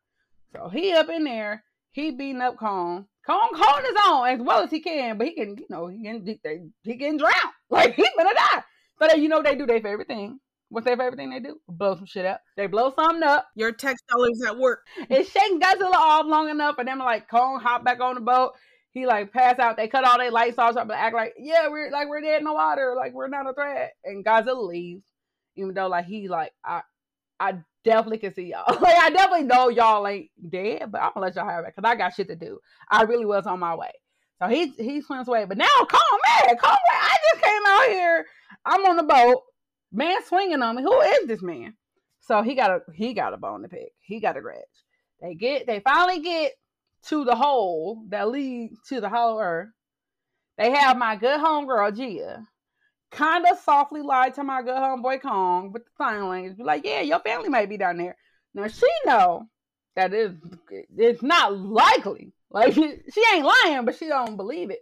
So 0.53 0.69
he 0.69 0.93
up 0.93 1.09
in 1.09 1.25
there, 1.25 1.65
he 1.93 2.11
beating 2.11 2.41
up 2.41 2.57
Kong. 2.59 3.07
Kong 3.25 3.51
holding 3.55 3.85
his 3.85 4.03
own 4.07 4.29
as 4.29 4.41
well 4.41 4.63
as 4.63 4.71
he 4.71 4.81
can, 4.81 5.19
but 5.19 5.27
he 5.27 5.35
can, 5.35 5.57
you 5.57 5.67
know, 5.69 5.87
he 5.87 6.03
can 6.03 6.25
they, 6.25 6.61
he 6.83 6.97
can 6.97 7.17
drown. 7.17 7.33
Like 7.71 7.95
he's 7.95 8.09
gonna 8.17 8.33
die. 8.35 8.65
Then 8.99 9.23
you 9.23 9.29
know 9.29 9.43
they 9.43 9.55
do 9.55 9.67
their 9.67 9.83
favorite 9.83 10.09
thing. 10.09 10.41
What's 10.71 10.85
their 10.85 10.97
favorite 10.97 11.17
thing 11.17 11.31
they 11.31 11.41
do? 11.41 11.61
Blow 11.69 11.97
some 11.97 12.07
shit 12.07 12.27
up. 12.27 12.43
They 12.57 12.67
blow 12.67 12.93
something 12.95 13.23
up. 13.23 13.49
Your 13.55 13.73
tax 13.73 14.03
dollars 14.11 14.43
at 14.47 14.59
work. 14.59 14.87
It 15.11 15.27
shaking 15.27 15.61
Godzilla 15.61 15.95
off 15.95 16.27
long 16.27 16.51
enough 16.51 16.77
for 16.77 16.85
them 16.85 16.99
to 16.99 17.05
like 17.05 17.29
Kong 17.29 17.61
hop 17.61 17.85
back 17.85 18.01
on 18.01 18.17
the 18.17 18.21
boat. 18.21 18.53
He 18.91 19.07
like 19.07 19.33
pass 19.33 19.59
out. 19.59 19.77
They 19.77 19.89
cut 19.89 20.05
all 20.05 20.19
their 20.19 20.31
lights 20.31 20.59
off, 20.59 20.75
but 20.75 20.91
act 20.91 21.15
like 21.15 21.35
yeah, 21.39 21.69
we're 21.69 21.91
like 21.91 22.09
we're 22.09 22.21
dead 22.21 22.41
in 22.41 22.45
the 22.45 22.53
water, 22.53 22.95
like 22.97 23.15
we're 23.15 23.29
not 23.29 23.49
a 23.49 23.55
threat. 23.55 23.93
And 24.05 24.25
Godzilla 24.25 24.67
leaves, 24.69 25.05
even 25.57 25.75
though 25.75 25.89
like 25.89 26.07
he 26.07 26.29
like 26.29 26.53
I 26.65 26.83
I 27.41 27.59
definitely 27.85 28.19
can 28.19 28.35
see 28.35 28.51
y'all. 28.51 28.65
like 28.81 28.97
I 28.97 29.11
definitely 29.11 29.47
know 29.47 29.69
y'all 29.69 30.07
ain't 30.07 30.31
dead, 30.51 30.91
but 30.91 31.01
I'm 31.01 31.13
gonna 31.15 31.27
let 31.27 31.37
y'all 31.37 31.49
have 31.49 31.65
it 31.65 31.75
because 31.75 31.89
I 31.89 31.97
got 31.97 32.15
shit 32.15 32.29
to 32.29 32.37
do. 32.37 32.59
I 32.91 33.03
really 33.03 33.27
was 33.27 33.47
on 33.47 33.61
my 33.61 33.75
way. 33.75 33.93
So 34.41 34.49
he 34.49 34.69
he 34.79 35.01
swims 35.01 35.29
away. 35.29 35.45
But 35.47 35.59
now 35.59 35.67
calm 35.79 36.21
man, 36.29 36.57
calm 36.59 36.77
man. 36.91 37.01
I 37.01 37.17
just 37.33 37.43
came 37.43 37.63
out 37.67 37.89
here. 37.89 38.27
I'm 38.65 38.85
on 38.87 38.97
the 38.97 39.03
boat. 39.03 39.43
Man 39.93 40.25
swinging 40.25 40.63
on 40.63 40.77
me. 40.77 40.83
Who 40.83 41.01
is 41.01 41.27
this 41.27 41.43
man? 41.43 41.75
So 42.21 42.43
he 42.43 42.55
got 42.55 42.71
a 42.71 42.81
he 42.95 43.15
got 43.15 43.35
a 43.35 43.39
bone 43.39 43.63
to 43.63 43.69
pick. 43.69 43.93
He 44.01 44.21
got 44.21 44.37
a 44.37 44.41
grudge. 44.41 44.63
They 45.21 45.35
get 45.35 45.67
they 45.67 45.81
finally 45.81 46.21
get 46.21 46.53
to 47.07 47.25
the 47.25 47.35
hole 47.35 48.05
that 48.09 48.29
leads 48.29 48.79
to 48.89 49.01
the 49.01 49.09
hollow 49.09 49.41
earth. 49.41 49.69
They 50.59 50.71
have 50.73 50.99
my 50.99 51.17
good 51.17 51.41
homegirl 51.41 51.97
Gia 51.97 52.47
kind 53.11 53.47
of 53.51 53.59
softly 53.59 54.03
lied 54.03 54.35
to 54.35 54.45
my 54.45 54.63
good 54.63 54.77
homeboy 54.77 55.23
Kong 55.23 55.73
with 55.73 55.85
the 55.85 55.91
sign 55.97 56.29
language. 56.29 56.57
Be 56.57 56.65
like, 56.65 56.85
yeah, 56.85 57.01
your 57.01 57.21
family 57.21 57.49
might 57.49 57.69
be 57.69 57.79
down 57.79 57.97
there. 57.97 58.17
Now 58.55 58.69
she 58.69 58.87
know 59.07 59.49
that 59.97 60.13
it's 60.13 60.35
it's 60.97 61.23
not 61.23 61.57
likely. 61.57 62.33
Like 62.51 62.75
she 62.75 63.23
ain't 63.33 63.47
lying, 63.47 63.85
but 63.85 63.97
she 63.97 64.09
don't 64.09 64.37
believe 64.37 64.71
it. 64.71 64.81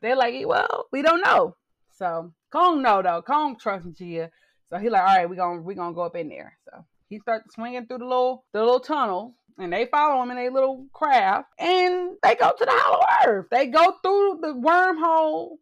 They're 0.00 0.16
like, 0.16 0.34
well, 0.46 0.86
we 0.92 1.02
don't 1.02 1.22
know. 1.22 1.56
So 1.96 2.32
Kong 2.50 2.82
know 2.82 3.02
though. 3.02 3.22
Kong 3.22 3.56
trusts 3.58 3.88
Gia. 3.98 4.30
So 4.70 4.78
he 4.78 4.90
like, 4.90 5.02
all 5.02 5.16
right, 5.16 5.30
we 5.30 5.36
gonna 5.36 5.62
we 5.62 5.74
gonna 5.74 5.94
go 5.94 6.02
up 6.02 6.16
in 6.16 6.28
there. 6.28 6.58
So 6.64 6.84
he 7.08 7.18
starts 7.18 7.54
swinging 7.54 7.86
through 7.86 7.98
the 7.98 8.04
little 8.04 8.44
the 8.52 8.60
little 8.60 8.80
tunnel 8.80 9.34
and 9.58 9.72
they 9.72 9.86
follow 9.86 10.22
him 10.22 10.30
in 10.30 10.38
a 10.38 10.50
little 10.50 10.86
craft 10.92 11.48
and 11.58 12.16
they 12.22 12.34
go 12.34 12.52
to 12.56 12.64
the 12.64 12.70
hollow 12.70 13.04
earth. 13.26 13.46
They 13.50 13.66
go 13.66 13.94
through 14.02 14.38
the 14.42 14.54
wormhole 14.54 15.56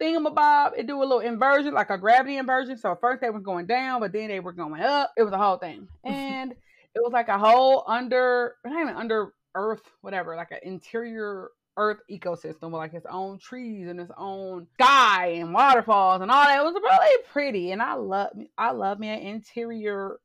thingamabob. 0.00 0.78
and 0.78 0.88
do 0.88 0.98
a 0.98 1.04
little 1.04 1.20
inversion, 1.20 1.74
like 1.74 1.90
a 1.90 1.98
gravity 1.98 2.36
inversion. 2.36 2.78
So 2.78 2.96
first 3.00 3.20
they 3.20 3.30
were 3.30 3.40
going 3.40 3.66
down, 3.66 4.00
but 4.00 4.12
then 4.12 4.28
they 4.28 4.40
were 4.40 4.52
going 4.52 4.80
up. 4.80 5.12
It 5.16 5.22
was 5.22 5.32
a 5.32 5.38
whole 5.38 5.58
thing. 5.58 5.88
And 6.04 6.52
it 6.52 7.02
was 7.02 7.12
like 7.12 7.28
a 7.28 7.38
whole 7.38 7.84
under 7.88 8.54
not 8.64 8.80
even 8.80 8.94
under 8.94 9.32
earth, 9.56 9.82
whatever, 10.00 10.36
like 10.36 10.52
an 10.52 10.58
interior 10.62 11.48
earth 11.76 11.98
ecosystem 12.10 12.64
with 12.64 12.74
like 12.74 12.94
its 12.94 13.06
own 13.10 13.38
trees 13.38 13.88
and 13.88 14.00
its 14.00 14.12
own 14.16 14.66
sky 14.74 15.26
and 15.38 15.52
waterfalls 15.52 16.22
and 16.22 16.30
all 16.30 16.44
that. 16.44 16.60
It 16.60 16.64
was 16.64 16.74
really 16.74 17.22
pretty. 17.32 17.72
And 17.72 17.82
I 17.82 17.94
love 17.94 18.30
I 18.56 18.72
love 18.72 18.98
me 18.98 19.08
an 19.08 19.20
interior 19.20 20.18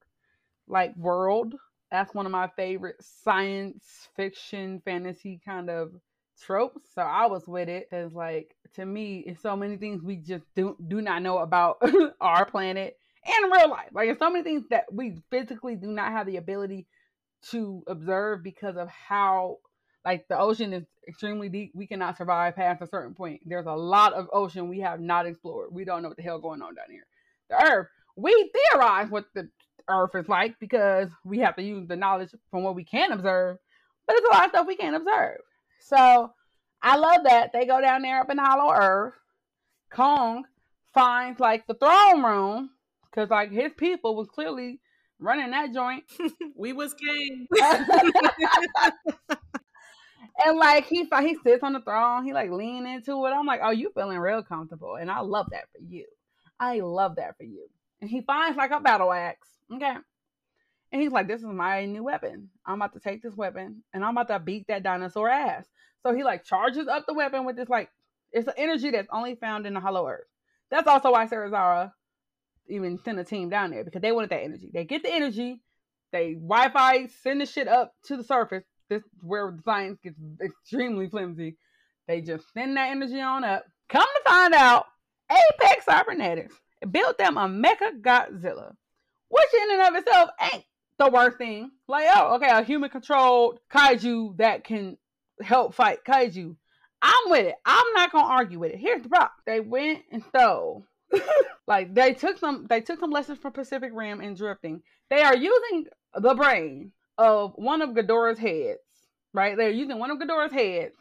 like 0.67 0.95
world 0.95 1.55
that's 1.91 2.13
one 2.13 2.25
of 2.25 2.31
my 2.31 2.47
favorite 2.55 2.97
science 3.01 4.09
fiction 4.15 4.81
fantasy 4.85 5.41
kind 5.43 5.69
of 5.69 5.91
tropes. 6.41 6.81
So 6.93 7.01
I 7.01 7.25
was 7.25 7.47
with 7.47 7.67
it 7.67 7.87
because, 7.89 8.13
like, 8.13 8.55
to 8.75 8.85
me, 8.85 9.23
it's 9.25 9.41
so 9.41 9.55
many 9.55 9.77
things 9.77 10.03
we 10.03 10.17
just 10.17 10.45
do 10.55 10.77
do 10.87 11.01
not 11.01 11.21
know 11.21 11.39
about 11.39 11.81
our 12.21 12.45
planet 12.45 12.97
and 13.25 13.51
real 13.51 13.69
life. 13.69 13.89
Like, 13.91 14.09
it's 14.09 14.19
so 14.19 14.29
many 14.29 14.43
things 14.43 14.65
that 14.69 14.85
we 14.91 15.17
physically 15.29 15.75
do 15.75 15.87
not 15.87 16.11
have 16.11 16.27
the 16.27 16.37
ability 16.37 16.85
to 17.51 17.83
observe 17.87 18.43
because 18.43 18.75
of 18.75 18.89
how, 18.89 19.57
like, 20.09 20.27
the 20.27 20.39
ocean 20.39 20.73
is 20.73 20.85
extremely 21.07 21.49
deep. 21.49 21.71
We 21.75 21.85
cannot 21.85 22.17
survive 22.17 22.55
past 22.55 22.81
a 22.81 22.87
certain 22.87 23.13
point. 23.13 23.41
There's 23.45 23.67
a 23.67 23.73
lot 23.73 24.13
of 24.13 24.27
ocean 24.33 24.67
we 24.67 24.79
have 24.79 24.99
not 24.99 25.27
explored. 25.27 25.69
We 25.71 25.85
don't 25.85 26.01
know 26.01 26.07
what 26.07 26.17
the 26.17 26.23
hell 26.23 26.39
going 26.39 26.63
on 26.63 26.73
down 26.73 26.85
here. 26.89 27.05
The 27.51 27.63
Earth, 27.63 27.87
we 28.15 28.51
theorize 28.71 29.11
what 29.11 29.25
the 29.35 29.49
Earth 29.87 30.15
is 30.15 30.27
like 30.27 30.55
because 30.59 31.09
we 31.23 31.37
have 31.39 31.55
to 31.57 31.61
use 31.61 31.87
the 31.87 31.95
knowledge 31.95 32.31
from 32.49 32.63
what 32.63 32.73
we 32.73 32.83
can 32.83 33.11
observe, 33.11 33.57
but 34.07 34.15
it's 34.15 34.27
a 34.27 34.33
lot 34.33 34.45
of 34.45 34.49
stuff 34.49 34.65
we 34.67 34.77
can't 34.77 34.95
observe. 34.95 35.41
So 35.79 36.31
I 36.81 36.97
love 36.97 37.25
that 37.25 37.51
they 37.53 37.67
go 37.67 37.79
down 37.79 38.01
there 38.01 38.21
up 38.21 38.31
in 38.31 38.39
Hollow 38.39 38.73
Earth. 38.73 39.13
Kong 39.91 40.45
finds 40.91 41.39
like 41.39 41.67
the 41.67 41.75
throne 41.75 42.23
room 42.23 42.71
because 43.11 43.29
like 43.29 43.51
his 43.51 43.73
people 43.77 44.15
was 44.15 44.27
clearly 44.27 44.79
running 45.19 45.51
that 45.51 45.71
joint. 45.71 46.03
we 46.55 46.73
was 46.73 46.95
king. 46.95 47.47
and 50.45 50.57
like 50.57 50.85
he 50.85 51.07
he 51.21 51.37
sits 51.43 51.63
on 51.63 51.73
the 51.73 51.81
throne, 51.81 52.25
he 52.25 52.33
like 52.33 52.51
lean 52.51 52.85
into 52.85 53.25
it. 53.25 53.29
I'm 53.29 53.45
like, 53.45 53.61
oh, 53.63 53.71
you 53.71 53.91
feeling 53.93 54.19
real 54.19 54.43
comfortable, 54.43 54.95
and 54.95 55.09
I 55.09 55.19
love 55.21 55.47
that 55.51 55.65
for 55.71 55.83
you. 55.85 56.05
I 56.59 56.79
love 56.79 57.15
that 57.15 57.37
for 57.37 57.43
you. 57.43 57.67
And 58.01 58.09
he 58.09 58.21
finds 58.21 58.57
like 58.57 58.71
a 58.71 58.79
battle 58.79 59.11
axe. 59.11 59.47
Okay. 59.73 59.95
And 60.91 61.01
he's 61.01 61.11
like, 61.11 61.27
This 61.27 61.41
is 61.41 61.47
my 61.47 61.85
new 61.85 62.03
weapon. 62.03 62.49
I'm 62.65 62.75
about 62.75 62.93
to 62.93 62.99
take 62.99 63.21
this 63.21 63.35
weapon 63.35 63.83
and 63.93 64.03
I'm 64.03 64.17
about 64.17 64.33
to 64.33 64.39
beat 64.39 64.67
that 64.67 64.83
dinosaur 64.83 65.29
ass. 65.29 65.65
So 66.03 66.13
he 66.13 66.23
like 66.23 66.43
charges 66.43 66.87
up 66.87 67.05
the 67.05 67.13
weapon 67.13 67.45
with 67.45 67.55
this 67.55 67.69
like 67.69 67.89
it's 68.31 68.47
an 68.47 68.53
energy 68.57 68.91
that's 68.91 69.07
only 69.11 69.35
found 69.35 69.65
in 69.65 69.73
the 69.73 69.79
hollow 69.79 70.07
earth. 70.07 70.27
That's 70.69 70.87
also 70.87 71.11
why 71.11 71.27
Serizawa 71.27 71.91
even 72.67 72.99
sent 72.99 73.19
a 73.19 73.23
team 73.23 73.49
down 73.49 73.71
there 73.71 73.83
because 73.83 74.01
they 74.01 74.11
wanted 74.11 74.29
that 74.29 74.43
energy. 74.43 74.69
They 74.73 74.85
get 74.85 75.03
the 75.03 75.13
energy, 75.13 75.61
they 76.11 76.33
Wi-Fi 76.33 77.07
send 77.07 77.41
the 77.41 77.45
shit 77.45 77.67
up 77.67 77.93
to 78.05 78.17
the 78.17 78.23
surface. 78.23 78.63
This 78.89 79.03
where 79.21 79.51
the 79.55 79.61
science 79.63 79.99
gets 80.03 80.17
extremely 80.43 81.09
flimsy. 81.09 81.57
They 82.07 82.21
just 82.21 82.45
send 82.53 82.75
that 82.77 82.89
energy 82.89 83.21
on 83.21 83.43
up. 83.43 83.65
Come 83.89 84.01
to 84.01 84.29
find 84.29 84.53
out, 84.53 84.85
Apex 85.31 85.85
Cybernetics 85.85 86.55
built 86.91 87.17
them 87.17 87.37
a 87.37 87.47
Mecha 87.47 88.01
Godzilla, 88.01 88.73
which 89.27 89.47
in 89.61 89.71
and 89.71 89.81
of 89.81 89.95
itself 89.95 90.29
ain't 90.53 90.63
the 90.97 91.09
worst 91.09 91.37
thing. 91.37 91.71
Like, 91.87 92.07
oh, 92.15 92.35
okay, 92.35 92.49
a 92.49 92.63
human 92.63 92.89
controlled 92.89 93.59
kaiju 93.71 94.37
that 94.37 94.63
can 94.63 94.97
help 95.41 95.75
fight 95.75 95.99
kaiju. 96.07 96.55
I'm 97.01 97.29
with 97.29 97.47
it. 97.47 97.55
I'm 97.65 97.93
not 97.93 98.11
gonna 98.11 98.27
argue 98.27 98.59
with 98.59 98.71
it. 98.71 98.79
Here's 98.79 99.03
the 99.03 99.09
problem. 99.09 99.31
They 99.45 99.59
went 99.59 100.03
and 100.11 100.23
stole. 100.29 100.85
like 101.67 101.93
they 101.93 102.13
took 102.13 102.37
some 102.37 102.67
they 102.69 102.81
took 102.81 102.99
some 102.99 103.11
lessons 103.11 103.39
from 103.39 103.53
Pacific 103.53 103.91
Rim 103.93 104.19
and 104.19 104.35
drifting. 104.35 104.81
They 105.09 105.21
are 105.21 105.35
using 105.35 105.85
the 106.13 106.35
brain 106.35 106.91
of 107.19 107.53
one 107.55 107.83
of 107.83 107.91
Ghidorah's 107.91 108.39
heads. 108.39 108.79
Right? 109.31 109.55
They're 109.55 109.69
using 109.69 109.99
one 109.99 110.09
of 110.09 110.17
Ghidorah's 110.17 110.53
heads. 110.53 110.95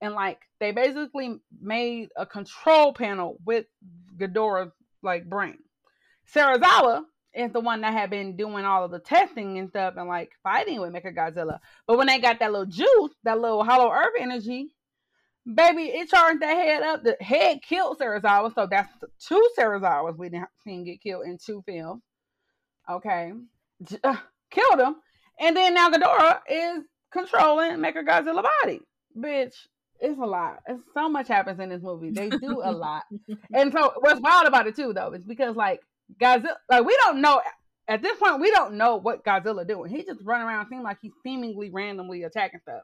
And 0.00 0.14
like 0.14 0.38
they 0.58 0.72
basically 0.72 1.40
made 1.60 2.08
a 2.16 2.24
control 2.24 2.94
panel 2.94 3.36
with 3.44 3.66
Ghidorah's 4.16 4.72
like 5.02 5.28
brain. 5.28 5.58
Serizawa 6.34 7.04
is 7.34 7.52
the 7.52 7.60
one 7.60 7.80
that 7.80 7.92
had 7.92 8.10
been 8.10 8.36
doing 8.36 8.64
all 8.64 8.84
of 8.84 8.90
the 8.90 8.98
testing 8.98 9.58
and 9.58 9.68
stuff 9.70 9.94
and 9.96 10.08
like 10.08 10.30
fighting 10.42 10.80
with 10.80 10.92
Mecha 10.92 11.14
Godzilla. 11.14 11.58
But 11.86 11.98
when 11.98 12.06
they 12.06 12.18
got 12.18 12.38
that 12.38 12.52
little 12.52 12.66
juice, 12.66 13.12
that 13.24 13.40
little 13.40 13.64
hollow 13.64 13.90
earth 13.90 14.14
energy, 14.18 14.74
baby, 15.46 15.84
it 15.84 16.08
charged 16.08 16.40
that 16.42 16.56
head 16.56 16.82
up. 16.82 17.02
The 17.02 17.16
head 17.20 17.62
killed 17.62 17.98
Serizawa, 17.98 18.54
so 18.54 18.66
that's 18.70 18.92
two 19.26 19.48
Serizawas 19.58 20.18
we 20.18 20.28
didn't 20.28 20.84
get 20.84 21.02
killed 21.02 21.26
in 21.26 21.38
two 21.38 21.62
films. 21.66 22.02
Okay, 22.90 23.32
uh, 24.04 24.16
killed 24.50 24.80
him, 24.80 24.96
and 25.40 25.56
then 25.56 25.74
now 25.74 25.90
Ghidorah 25.90 26.40
is 26.48 26.84
controlling 27.12 27.76
Mecha 27.78 28.06
Godzilla 28.06 28.44
body, 28.62 28.80
bitch. 29.16 29.54
It's 30.00 30.18
a 30.18 30.24
lot. 30.24 30.58
It's 30.66 30.82
so 30.94 31.08
much 31.08 31.28
happens 31.28 31.60
in 31.60 31.68
this 31.68 31.82
movie. 31.82 32.10
They 32.10 32.28
do 32.28 32.60
a 32.62 32.72
lot, 32.72 33.04
and 33.54 33.72
so 33.72 33.92
what's 34.00 34.20
wild 34.20 34.46
about 34.46 34.66
it 34.66 34.76
too, 34.76 34.92
though, 34.92 35.12
is 35.12 35.24
because 35.24 35.56
like 35.56 35.80
Godzilla, 36.20 36.56
like 36.68 36.84
we 36.84 36.96
don't 37.02 37.20
know 37.20 37.40
at 37.88 38.02
this 38.02 38.18
point, 38.18 38.40
we 38.40 38.50
don't 38.50 38.74
know 38.74 38.96
what 38.96 39.24
Godzilla 39.24 39.66
doing. 39.66 39.90
He 39.90 40.04
just 40.04 40.20
run 40.24 40.40
around, 40.40 40.68
seem 40.68 40.82
like 40.82 40.98
he's 41.02 41.12
seemingly 41.22 41.70
randomly 41.70 42.22
attacking 42.22 42.60
stuff. 42.60 42.82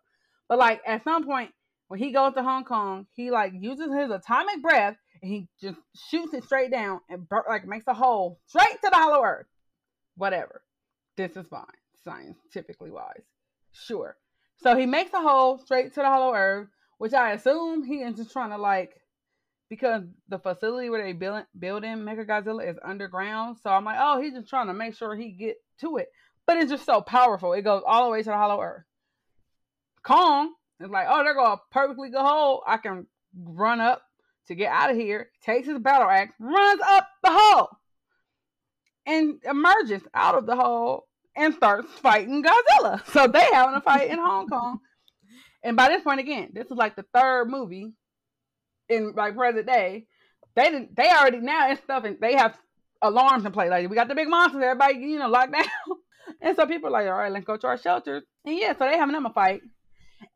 But 0.48 0.58
like 0.58 0.80
at 0.86 1.04
some 1.04 1.24
point, 1.24 1.50
when 1.88 2.00
he 2.00 2.12
goes 2.12 2.34
to 2.34 2.42
Hong 2.42 2.64
Kong, 2.64 3.06
he 3.14 3.30
like 3.30 3.52
uses 3.54 3.92
his 3.94 4.10
atomic 4.10 4.62
breath 4.62 4.96
and 5.22 5.30
he 5.30 5.48
just 5.60 5.78
shoots 6.10 6.34
it 6.34 6.44
straight 6.44 6.70
down 6.70 7.00
and 7.08 7.28
bur- 7.28 7.46
like 7.48 7.66
makes 7.66 7.86
a 7.86 7.94
hole 7.94 8.40
straight 8.46 8.80
to 8.84 8.90
the 8.90 8.96
hollow 8.96 9.24
earth. 9.24 9.46
Whatever. 10.16 10.62
This 11.16 11.36
is 11.36 11.46
fine, 11.48 11.64
scientifically 12.04 12.90
wise. 12.90 13.24
Sure. 13.72 14.16
So 14.58 14.76
he 14.76 14.86
makes 14.86 15.12
a 15.12 15.20
hole 15.20 15.58
straight 15.58 15.94
to 15.94 16.00
the 16.00 16.06
hollow 16.06 16.34
earth, 16.34 16.68
which 16.98 17.14
I 17.14 17.32
assume 17.32 17.84
he 17.84 17.96
is 17.96 18.16
just 18.16 18.32
trying 18.32 18.50
to 18.50 18.58
like 18.58 19.00
because 19.68 20.02
the 20.28 20.38
facility 20.38 20.90
where 20.90 21.04
they 21.04 21.12
build 21.12 21.44
building 21.58 21.98
Mecha 21.98 22.26
Godzilla 22.26 22.68
is 22.68 22.78
underground. 22.84 23.58
So 23.62 23.70
I'm 23.70 23.84
like, 23.84 23.98
oh, 24.00 24.20
he's 24.20 24.32
just 24.32 24.48
trying 24.48 24.68
to 24.68 24.74
make 24.74 24.94
sure 24.94 25.14
he 25.14 25.30
get 25.30 25.56
to 25.80 25.98
it. 25.98 26.08
But 26.46 26.56
it's 26.56 26.70
just 26.70 26.86
so 26.86 27.00
powerful. 27.02 27.52
It 27.52 27.62
goes 27.62 27.82
all 27.86 28.06
the 28.06 28.10
way 28.10 28.22
to 28.22 28.30
the 28.30 28.36
Hollow 28.36 28.62
Earth. 28.62 28.84
Kong 30.02 30.54
is 30.80 30.90
like, 30.90 31.06
oh, 31.08 31.22
they're 31.22 31.34
to 31.34 31.60
perfectly 31.70 32.08
good 32.10 32.24
hole. 32.24 32.62
I 32.66 32.78
can 32.78 33.06
run 33.36 33.80
up 33.80 34.02
to 34.46 34.54
get 34.54 34.72
out 34.72 34.90
of 34.90 34.96
here. 34.96 35.28
Takes 35.44 35.68
his 35.68 35.78
battle 35.78 36.08
axe, 36.08 36.32
runs 36.40 36.80
up 36.80 37.08
the 37.22 37.30
hole, 37.30 37.68
and 39.04 39.40
emerges 39.44 40.02
out 40.14 40.36
of 40.36 40.46
the 40.46 40.56
hole 40.56 41.07
and 41.38 41.54
starts 41.54 41.90
fighting 41.92 42.42
Godzilla. 42.42 43.06
So 43.12 43.26
they 43.26 43.44
having 43.52 43.76
a 43.76 43.80
fight 43.80 44.10
in 44.10 44.18
Hong 44.18 44.48
Kong. 44.48 44.80
And 45.62 45.76
by 45.76 45.88
this 45.88 46.02
point, 46.02 46.20
again, 46.20 46.50
this 46.52 46.66
is 46.66 46.76
like 46.76 46.96
the 46.96 47.04
third 47.14 47.48
movie 47.48 47.92
in 48.88 49.12
like 49.14 49.36
present 49.36 49.66
day, 49.66 50.06
they 50.54 50.64
didn't 50.64 50.96
they 50.96 51.08
already 51.08 51.38
now 51.38 51.68
and 51.68 51.78
stuff 51.78 52.04
and 52.04 52.16
they 52.20 52.34
have 52.34 52.58
alarms 53.02 53.44
in 53.44 53.52
place. 53.52 53.70
Like 53.70 53.88
we 53.88 53.96
got 53.96 54.08
the 54.08 54.14
big 54.14 54.28
monsters, 54.28 54.62
everybody, 54.62 54.98
you 54.98 55.18
know, 55.18 55.28
locked 55.28 55.52
down. 55.52 55.64
and 56.40 56.56
so 56.56 56.66
people 56.66 56.88
are 56.88 56.92
like, 56.92 57.06
all 57.06 57.12
right, 57.12 57.32
let's 57.32 57.44
go 57.44 57.56
to 57.56 57.66
our 57.66 57.78
shelters. 57.78 58.24
And 58.44 58.58
yeah, 58.58 58.72
so 58.76 58.84
they 58.84 58.96
having 58.96 59.14
them 59.14 59.26
a 59.26 59.32
fight. 59.32 59.60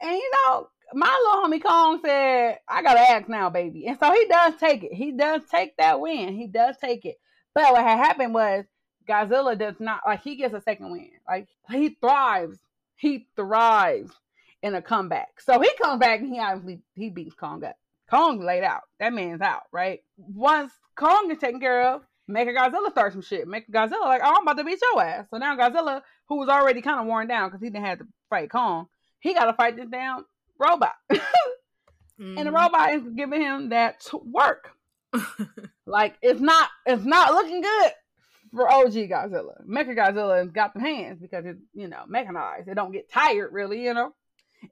And 0.01 0.13
you 0.13 0.31
know, 0.47 0.69
my 0.95 1.19
little 1.25 1.43
homie 1.43 1.63
Kong 1.63 2.01
said, 2.05 2.59
I 2.69 2.83
gotta 2.83 3.01
ask 3.01 3.29
now, 3.29 3.51
baby. 3.51 3.87
And 3.87 3.99
so 3.99 4.13
he 4.13 4.27
does 4.27 4.55
take 4.61 4.85
it. 4.85 4.93
He 4.93 5.13
does 5.13 5.43
take 5.51 5.77
that 5.79 6.01
win. 6.01 6.35
He 6.35 6.47
does 6.47 6.77
take 6.81 7.05
it. 7.05 7.17
But 7.55 7.73
what 7.73 7.83
had 7.83 7.99
happened 7.99 8.35
was 8.35 8.65
Godzilla 9.09 9.59
does 9.59 9.77
not 9.79 10.01
like 10.07 10.23
he 10.23 10.37
gets 10.37 10.55
a 10.55 10.61
second 10.61 10.91
win. 10.91 11.11
Like 11.29 11.49
he 11.71 11.97
thrives. 12.01 12.59
He 12.97 13.27
thrives 13.37 14.13
in 14.63 14.75
a 14.75 14.83
comeback. 14.83 15.41
So 15.41 15.61
he 15.61 15.71
comes 15.81 15.99
back 15.99 16.21
and 16.21 16.33
he 16.33 16.39
obviously 16.39 16.83
he 16.95 17.11
beats 17.11 17.35
Kong 17.35 17.65
up. 17.65 17.77
Kong 18.11 18.41
laid 18.41 18.63
out. 18.63 18.83
That 19.01 19.13
man's 19.13 19.41
out, 19.41 19.63
right? 19.73 20.03
Once 20.17 20.73
Kong 20.97 21.31
is 21.31 21.39
taken 21.39 21.61
care 21.61 21.95
of, 21.95 22.03
Mecha 22.31 22.55
Godzilla 22.55 22.91
start 22.91 23.13
some 23.13 23.23
shit. 23.23 23.49
Mecha 23.49 23.71
Godzilla 23.71 24.05
like, 24.05 24.23
oh, 24.25 24.35
I'm 24.37 24.43
about 24.43 24.59
to 24.59 24.65
beat 24.65 24.79
your 24.81 25.03
ass. 25.03 25.27
So 25.31 25.39
now 25.39 25.57
Godzilla, 25.57 26.03
who 26.29 26.39
was 26.39 26.49
already 26.49 26.83
kind 26.83 27.01
of 27.01 27.07
worn 27.07 27.27
down 27.27 27.49
because 27.49 27.63
he 27.63 27.71
didn't 27.71 27.87
have 27.87 27.99
to 27.99 28.07
fight 28.31 28.51
Kong, 28.51 28.87
he 29.21 29.35
got 29.35 29.47
to 29.47 29.55
fight 29.55 29.77
this 29.77 29.89
damn 29.91 30.25
robot. 30.59 30.95
Mm-hmm. 31.11 32.39
and 32.39 32.47
the 32.47 32.53
robot 32.53 32.95
is 32.95 33.03
giving 33.17 33.41
him 33.41 33.71
that 33.71 34.01
t- 34.01 34.19
work. 34.25 34.71
like 35.87 36.17
it's 36.23 36.41
not 36.41 36.71
it's 36.87 37.05
not 37.05 37.35
looking 37.35 37.61
good 37.61 37.93
for 38.55 38.71
OG 38.71 38.93
Godzilla. 38.93 39.65
Mecha 39.67 39.97
Godzilla 39.97 40.39
has 40.39 40.51
got 40.51 40.75
the 40.75 40.81
hands 40.81 41.19
because 41.21 41.45
it's 41.47 41.61
you 41.73 41.89
know 41.89 42.05
mechanized. 42.07 42.69
It 42.69 42.75
don't 42.75 42.93
get 42.93 43.11
tired 43.11 43.53
really, 43.53 43.83
you 43.83 43.95
know. 43.95 44.13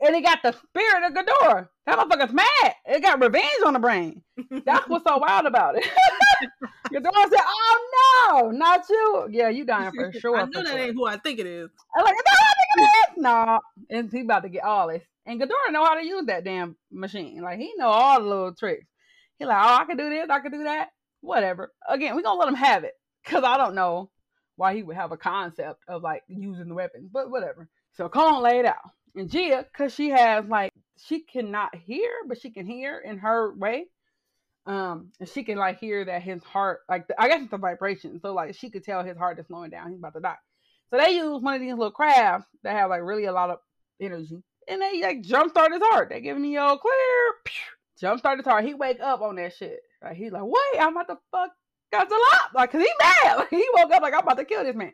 And 0.01 0.15
it 0.15 0.23
got 0.23 0.41
the 0.43 0.53
spirit 0.53 1.05
of 1.05 1.15
Ghidorah. 1.15 1.69
That 1.87 1.99
motherfucker's 1.99 2.33
mad. 2.33 2.75
It 2.87 3.03
got 3.03 3.21
revenge 3.21 3.49
on 3.67 3.73
the 3.73 3.81
brain. 3.81 4.23
That's 4.65 4.89
what's 4.89 5.05
so 5.05 5.19
wild 5.19 5.47
about 5.47 5.77
it. 5.77 5.85
Ghidorah 6.93 7.29
said, 7.29 7.41
"Oh 7.45 8.31
no, 8.31 8.51
not 8.51 8.89
you. 8.89 9.29
Yeah, 9.31 9.49
you 9.49 9.65
dying 9.65 9.93
for 9.93 10.13
sure." 10.13 10.37
I 10.37 10.45
know 10.45 10.63
that 10.63 10.67
sure." 10.69 10.79
ain't 10.79 10.95
who 10.95 11.07
I 11.07 11.17
think 11.17 11.41
it 11.41 11.47
is. 11.47 11.71
I'm 11.97 12.05
like, 12.05 12.15
"Is 12.15 12.23
that 12.25 12.37
what 12.39 12.49
I 12.49 12.55
think 12.55 12.77
it 12.77 13.11
is?" 13.11 13.23
No, 13.23 13.61
and 13.91 14.13
he 14.13 14.21
about 14.21 14.43
to 14.45 14.49
get 14.49 14.63
all 14.63 14.89
this. 14.89 15.03
And 15.27 15.41
Ghidorah 15.41 15.73
know 15.73 15.85
how 15.85 15.95
to 15.95 16.05
use 16.05 16.27
that 16.27 16.45
damn 16.45 16.77
machine. 16.93 17.43
Like 17.43 17.59
he 17.59 17.73
know 17.77 17.89
all 17.89 18.21
the 18.21 18.29
little 18.29 18.55
tricks. 18.55 18.87
He 19.39 19.45
like, 19.45 19.57
"Oh, 19.57 19.77
I 19.81 19.85
can 19.87 19.97
do 19.97 20.09
this. 20.09 20.29
I 20.31 20.41
can 20.41 20.53
do 20.53 20.65
that. 20.65 20.91
Whatever." 21.21 21.73
Again, 21.89 22.15
we 22.15 22.23
gonna 22.23 22.39
let 22.39 22.49
him 22.49 22.55
have 22.55 22.85
it 22.85 22.95
because 23.25 23.45
I 23.45 23.57
don't 23.57 23.75
know 23.75 24.11
why 24.57 24.75
he 24.75 24.83
would 24.83 24.97
have 24.97 25.13
a 25.13 25.17
concept 25.17 25.83
of 25.89 26.03
like 26.03 26.23
using 26.29 26.69
the 26.69 26.75
weapons, 26.75 27.09
but 27.13 27.31
whatever. 27.31 27.69
So 27.95 28.09
Kong 28.09 28.43
laid 28.43 28.67
out. 28.67 28.77
And 29.15 29.29
Jia, 29.29 29.65
because 29.65 29.95
she 29.95 30.11
has 30.11 30.45
like 30.47 30.73
she 30.99 31.21
cannot 31.21 31.75
hear, 31.75 32.11
but 32.29 32.41
she 32.41 32.51
can 32.51 32.67
hear 32.67 32.99
in 32.99 33.19
her 33.19 33.55
way. 33.55 33.87
Um, 34.67 35.11
and 35.19 35.29
she 35.29 35.43
can 35.43 35.57
like 35.57 35.81
hear 35.81 36.05
that 36.05 36.23
his 36.23 36.43
heart, 36.45 36.81
like 36.89 37.09
the, 37.09 37.21
I 37.21 37.29
guess 37.29 37.41
it's 37.41 37.51
the 37.51 37.59
vibration. 37.59 38.21
So 38.21 38.35
like 38.35 38.55
she 38.55 38.71
could 38.71 38.85
tell 38.85 39.03
his 39.03 39.17
heart 39.17 39.39
is 39.39 39.47
slowing 39.47 39.71
down. 39.71 39.91
He's 39.91 39.99
about 39.99 40.15
to 40.15 40.21
die. 40.21 40.37
So 40.91 40.99
they 40.99 41.13
use 41.13 41.43
one 41.43 41.55
of 41.55 41.61
these 41.61 41.73
little 41.73 41.91
crafts 41.91 42.47
that 42.63 42.77
have 42.77 42.91
like 42.91 43.03
really 43.03 43.25
a 43.25 43.33
lot 43.33 43.51
of 43.51 43.59
energy, 44.01 44.43
and 44.69 44.83
they 44.83 45.01
like 45.03 45.23
jumpstart 45.23 45.73
his 45.73 45.83
heart. 45.83 46.11
They 46.11 46.21
giving 46.21 46.45
you 46.45 46.59
all 46.59 46.79
clear, 46.79 46.93
pew, 47.45 48.09
jumpstart 48.09 48.39
his 48.39 48.47
heart. 48.47 48.65
He 48.65 48.75
wake 48.75 49.01
up 49.01 49.23
on 49.23 49.37
that 49.37 49.55
shit. 49.57 49.81
Like 50.03 50.17
he's 50.17 50.33
like, 50.33 50.43
wait, 50.45 50.81
I'm 50.81 50.97
about 50.97 51.09
to 51.09 51.19
fuck 51.31 51.51
Godzilla 51.93 52.35
up, 52.45 52.53
like 52.55 52.73
cause 52.73 52.83
he 52.83 52.91
mad. 53.01 53.37
Like 53.39 53.51
he 53.51 53.67
woke 53.75 53.93
up 53.93 54.03
like 54.03 54.15
I'm 54.15 54.21
about 54.21 54.39
to 54.39 54.45
kill 54.45 54.65
this 54.65 54.77
man. 54.77 54.93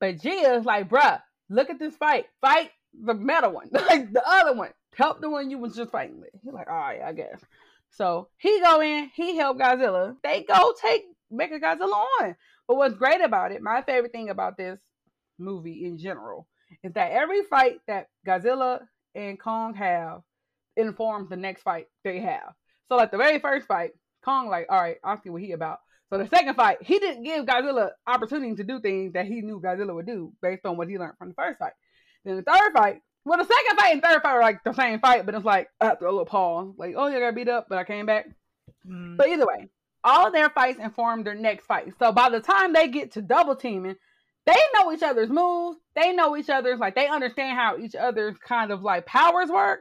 But 0.00 0.18
Jia's 0.18 0.64
like, 0.64 0.88
bruh, 0.88 1.20
look 1.48 1.70
at 1.70 1.78
this 1.78 1.96
fight. 1.96 2.26
Fight 2.40 2.70
the 2.92 3.14
metal 3.14 3.52
one, 3.52 3.68
like 3.72 4.12
the 4.12 4.22
other 4.26 4.54
one. 4.54 4.70
Help 4.94 5.20
the 5.20 5.30
one 5.30 5.50
you 5.50 5.58
was 5.58 5.74
just 5.74 5.90
fighting 5.90 6.20
with. 6.20 6.30
He's 6.42 6.52
like, 6.52 6.68
all 6.68 6.76
right, 6.76 7.02
I 7.02 7.12
guess. 7.12 7.40
So 7.90 8.28
he 8.38 8.60
go 8.60 8.80
in, 8.80 9.10
he 9.14 9.36
help 9.36 9.58
Godzilla. 9.58 10.16
They 10.22 10.42
go 10.42 10.74
take 10.80 11.04
Mecha 11.32 11.60
Godzilla 11.60 12.04
on. 12.20 12.36
But 12.66 12.76
what's 12.76 12.94
great 12.94 13.20
about 13.20 13.52
it, 13.52 13.62
my 13.62 13.82
favorite 13.82 14.12
thing 14.12 14.30
about 14.30 14.56
this 14.56 14.80
movie 15.38 15.84
in 15.84 15.98
general, 15.98 16.46
is 16.82 16.92
that 16.94 17.12
every 17.12 17.42
fight 17.42 17.78
that 17.86 18.08
Godzilla 18.26 18.80
and 19.14 19.38
Kong 19.38 19.74
have 19.74 20.22
informs 20.76 21.28
the 21.28 21.36
next 21.36 21.62
fight 21.62 21.86
they 22.02 22.20
have. 22.20 22.54
So 22.88 22.96
like 22.96 23.10
the 23.10 23.16
very 23.16 23.38
first 23.38 23.66
fight, 23.66 23.92
Kong 24.24 24.48
like, 24.48 24.66
all 24.70 24.80
right, 24.80 24.96
I'll 25.04 25.20
see 25.20 25.30
what 25.30 25.42
he 25.42 25.52
about. 25.52 25.78
So 26.10 26.18
the 26.18 26.28
second 26.28 26.54
fight, 26.54 26.78
he 26.80 26.98
didn't 26.98 27.24
give 27.24 27.44
Godzilla 27.44 27.90
opportunity 28.06 28.54
to 28.56 28.64
do 28.64 28.80
things 28.80 29.14
that 29.14 29.26
he 29.26 29.40
knew 29.40 29.60
Godzilla 29.60 29.94
would 29.94 30.06
do 30.06 30.32
based 30.42 30.64
on 30.66 30.76
what 30.76 30.88
he 30.88 30.98
learned 30.98 31.18
from 31.18 31.28
the 31.28 31.34
first 31.34 31.58
fight. 31.58 31.72
Then 32.24 32.36
the 32.36 32.42
third 32.42 32.72
fight, 32.72 33.00
well, 33.24 33.38
the 33.38 33.44
second 33.44 33.78
fight 33.78 33.92
and 33.92 34.02
third 34.02 34.22
fight 34.22 34.34
were 34.34 34.40
like 34.40 34.62
the 34.64 34.72
same 34.74 35.00
fight, 35.00 35.26
but 35.26 35.34
it's 35.34 35.44
like 35.44 35.68
after 35.80 36.06
a 36.06 36.10
little 36.10 36.26
pause, 36.26 36.74
like, 36.76 36.94
oh, 36.96 37.06
you 37.06 37.18
got 37.18 37.34
beat 37.34 37.48
up, 37.48 37.66
but 37.68 37.78
I 37.78 37.84
came 37.84 38.06
back. 38.06 38.26
Mm. 38.86 39.16
But 39.16 39.28
either 39.28 39.46
way, 39.46 39.68
all 40.02 40.30
their 40.30 40.50
fights 40.50 40.78
inform 40.78 41.24
their 41.24 41.34
next 41.34 41.64
fight. 41.66 41.92
So 41.98 42.12
by 42.12 42.28
the 42.28 42.40
time 42.40 42.72
they 42.72 42.88
get 42.88 43.12
to 43.12 43.22
double 43.22 43.56
teaming, 43.56 43.96
they 44.46 44.56
know 44.74 44.92
each 44.92 45.02
other's 45.02 45.30
moves. 45.30 45.78
They 45.96 46.12
know 46.12 46.36
each 46.36 46.50
other's 46.50 46.78
like 46.78 46.94
they 46.94 47.08
understand 47.08 47.56
how 47.56 47.78
each 47.78 47.94
other's 47.94 48.36
kind 48.38 48.70
of 48.70 48.82
like 48.82 49.06
powers 49.06 49.48
work. 49.48 49.80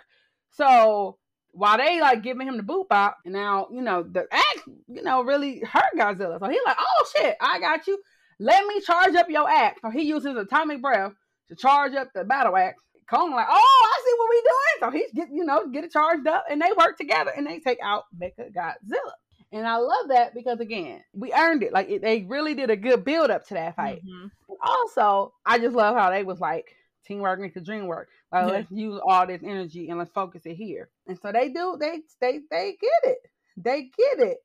So 0.52 1.18
while 1.54 1.78
they 1.78 2.02
like 2.02 2.24
giving 2.24 2.48
him 2.48 2.58
the 2.58 2.64
boot 2.64 2.90
bop, 2.90 3.18
and 3.26 3.34
now 3.34 3.68
you 3.72 3.82
know 3.82 4.04
the 4.04 4.26
axe, 4.32 4.68
you 4.88 5.02
know, 5.02 5.24
really 5.24 5.60
hurt 5.60 5.94
Godzilla. 5.96 6.40
So 6.40 6.50
he's 6.50 6.62
like, 6.66 6.78
"Oh 6.80 7.06
shit, 7.16 7.36
I 7.40 7.60
got 7.60 7.88
you. 7.88 8.00
Let 8.40 8.66
me 8.66 8.82
charge 8.82 9.16
up 9.16 9.30
your 9.30 9.50
axe." 9.50 9.80
So 9.82 9.90
he 9.90 10.04
uses 10.04 10.36
atomic 10.36 10.82
breath 10.82 11.14
to 11.50 11.56
charge 11.56 11.94
up 11.94 12.10
the 12.14 12.24
battle 12.24 12.58
axe. 12.58 12.82
Kong 13.10 13.32
like, 13.32 13.48
"Oh, 13.50 13.86
I 13.86 14.02
see 14.04 14.14
what 14.18 14.30
we 14.30 14.42
doing." 14.42 14.80
So 14.80 14.98
he's 14.98 15.12
get 15.14 15.36
you 15.36 15.46
know 15.46 15.68
get 15.68 15.84
it 15.84 15.92
charged 15.92 16.28
up, 16.28 16.46
and 16.50 16.62
they 16.62 16.72
work 16.78 16.98
together, 16.98 17.32
and 17.36 17.46
they 17.46 17.60
take 17.60 17.80
out 17.84 18.04
Mecha 18.20 18.52
Godzilla. 18.52 19.14
And 19.52 19.68
I 19.68 19.76
love 19.78 20.08
that 20.08 20.34
because 20.34 20.60
again, 20.60 21.04
we 21.14 21.32
earned 21.32 21.62
it. 21.62 21.72
Like 21.72 21.88
it, 21.88 22.02
they 22.02 22.22
really 22.22 22.56
did 22.56 22.72
a 22.72 22.76
good 22.76 23.06
build 23.06 23.30
up 23.30 23.46
to 23.50 23.54
that 23.54 23.76
fight. 23.76 24.02
Mhm. 24.04 24.32
Also, 24.60 25.34
I 25.46 25.60
just 25.60 25.76
love 25.76 25.96
how 25.96 26.10
they 26.10 26.24
was 26.24 26.40
like 26.40 26.66
teamwork 27.06 27.40
makes 27.40 27.54
the 27.54 27.62
dream 27.62 27.86
work. 27.86 28.10
Like 28.34 28.48
Yeah. 28.48 28.52
let's 28.52 28.72
use 28.72 29.00
all 29.06 29.28
this 29.28 29.42
energy 29.44 29.90
and 29.90 30.00
let's 30.00 30.12
focus 30.12 30.42
it 30.46 30.56
here. 30.56 30.90
And 31.08 31.20
so 31.22 31.32
they 31.32 31.50
do. 31.50 31.78
They 31.80 32.02
they 32.20 32.40
they 32.52 32.78
get 32.82 33.12
it. 33.12 33.20
They 33.58 33.84
get 33.98 34.28
it. 34.28 34.38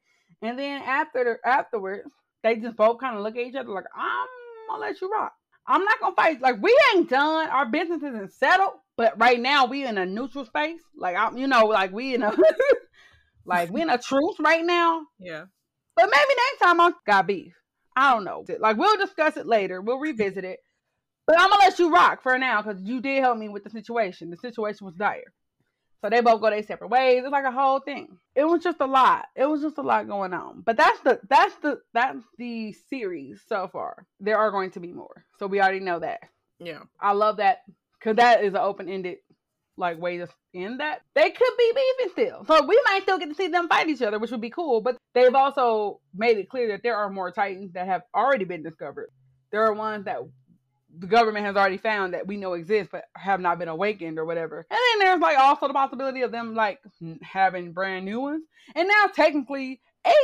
And 0.42 0.58
then 0.58 0.82
after 0.82 1.24
the, 1.24 1.48
afterwards, 1.48 2.10
they 2.42 2.56
just 2.56 2.76
both 2.76 3.00
kind 3.00 3.16
of 3.16 3.22
look 3.22 3.36
at 3.36 3.46
each 3.46 3.56
other 3.56 3.70
like 3.70 3.86
I'm 3.96 4.28
gonna 4.68 4.82
let 4.82 5.00
you 5.00 5.10
rock. 5.10 5.32
I'm 5.66 5.84
not 5.84 6.00
gonna 6.00 6.14
fight. 6.14 6.40
Like 6.42 6.62
we 6.62 6.78
ain't 6.94 7.08
done. 7.10 7.48
Our 7.48 7.66
business 7.66 8.02
isn't 8.02 8.32
settled. 8.32 8.74
But 8.96 9.18
right 9.18 9.40
now 9.40 9.66
we 9.66 9.86
in 9.86 9.96
a 9.96 10.04
neutral 10.06 10.44
space. 10.44 10.80
Like 10.96 11.16
I'm, 11.16 11.38
you 11.38 11.46
know, 11.46 11.66
like 11.66 11.92
we 11.92 12.14
in 12.14 12.22
a 12.22 12.32
like 13.46 13.70
we 13.70 13.82
in 13.82 13.90
a 13.90 13.98
truce 13.98 14.36
right 14.40 14.64
now. 14.64 15.02
Yeah. 15.18 15.44
But 15.96 16.10
maybe 16.10 16.40
next 16.50 16.60
time 16.62 16.80
I 16.80 16.92
got 17.06 17.26
beef. 17.26 17.54
I 17.96 18.12
don't 18.12 18.24
know. 18.24 18.44
Like 18.60 18.76
we'll 18.76 18.96
discuss 18.98 19.36
it 19.36 19.46
later. 19.46 19.80
We'll 19.80 19.98
revisit 19.98 20.44
it. 20.44 20.60
But 21.28 21.38
I'm 21.38 21.50
gonna 21.50 21.62
let 21.62 21.78
you 21.78 21.92
rock 21.92 22.22
for 22.22 22.38
now 22.38 22.62
because 22.62 22.80
you 22.80 23.02
did 23.02 23.20
help 23.20 23.36
me 23.36 23.50
with 23.50 23.62
the 23.62 23.68
situation. 23.68 24.30
The 24.30 24.38
situation 24.38 24.86
was 24.86 24.94
dire. 24.94 25.34
So 26.00 26.08
they 26.08 26.22
both 26.22 26.40
go 26.40 26.48
their 26.48 26.62
separate 26.62 26.88
ways. 26.88 27.22
It's 27.22 27.30
like 27.30 27.44
a 27.44 27.50
whole 27.50 27.80
thing. 27.80 28.16
It 28.34 28.44
was 28.44 28.62
just 28.62 28.80
a 28.80 28.86
lot. 28.86 29.26
It 29.36 29.44
was 29.44 29.60
just 29.60 29.76
a 29.76 29.82
lot 29.82 30.08
going 30.08 30.32
on. 30.32 30.62
But 30.62 30.78
that's 30.78 30.98
the 31.00 31.20
that's 31.28 31.54
the 31.56 31.82
that's 31.92 32.24
the 32.38 32.72
series 32.88 33.42
so 33.46 33.68
far. 33.70 34.06
There 34.20 34.38
are 34.38 34.50
going 34.50 34.70
to 34.70 34.80
be 34.80 34.90
more. 34.90 35.26
So 35.38 35.46
we 35.46 35.60
already 35.60 35.80
know 35.80 35.98
that. 35.98 36.20
Yeah. 36.60 36.84
I 36.98 37.12
love 37.12 37.36
that 37.36 37.58
because 37.98 38.16
that 38.16 38.42
is 38.42 38.54
an 38.54 38.60
open 38.60 38.88
ended 38.88 39.18
like 39.76 40.00
way 40.00 40.16
to 40.16 40.28
end 40.54 40.80
that. 40.80 41.02
They 41.14 41.28
could 41.28 41.56
be 41.58 41.72
beefing 41.74 42.12
still, 42.12 42.44
so 42.46 42.64
we 42.64 42.80
might 42.86 43.02
still 43.02 43.18
get 43.18 43.28
to 43.28 43.34
see 43.34 43.48
them 43.48 43.68
fight 43.68 43.90
each 43.90 44.00
other, 44.00 44.18
which 44.18 44.30
would 44.30 44.40
be 44.40 44.48
cool. 44.48 44.80
But 44.80 44.96
they've 45.12 45.34
also 45.34 46.00
made 46.14 46.38
it 46.38 46.48
clear 46.48 46.68
that 46.68 46.82
there 46.82 46.96
are 46.96 47.10
more 47.10 47.30
Titans 47.30 47.74
that 47.74 47.86
have 47.86 48.02
already 48.14 48.46
been 48.46 48.62
discovered. 48.62 49.10
There 49.50 49.66
are 49.66 49.74
ones 49.74 50.06
that 50.06 50.20
the 50.96 51.06
government 51.06 51.44
has 51.44 51.56
already 51.56 51.76
found 51.76 52.14
that 52.14 52.26
we 52.26 52.36
know 52.36 52.54
exist 52.54 52.90
but 52.90 53.04
have 53.14 53.40
not 53.40 53.58
been 53.58 53.68
awakened 53.68 54.18
or 54.18 54.24
whatever. 54.24 54.66
And 54.70 54.78
then 54.92 54.98
there's 55.00 55.20
like 55.20 55.38
also 55.38 55.68
the 55.68 55.74
possibility 55.74 56.22
of 56.22 56.32
them 56.32 56.54
like 56.54 56.80
having 57.22 57.72
brand 57.72 58.04
new 58.04 58.20
ones. 58.20 58.44
And 58.74 58.88
now 58.88 59.06
technically 59.14 59.80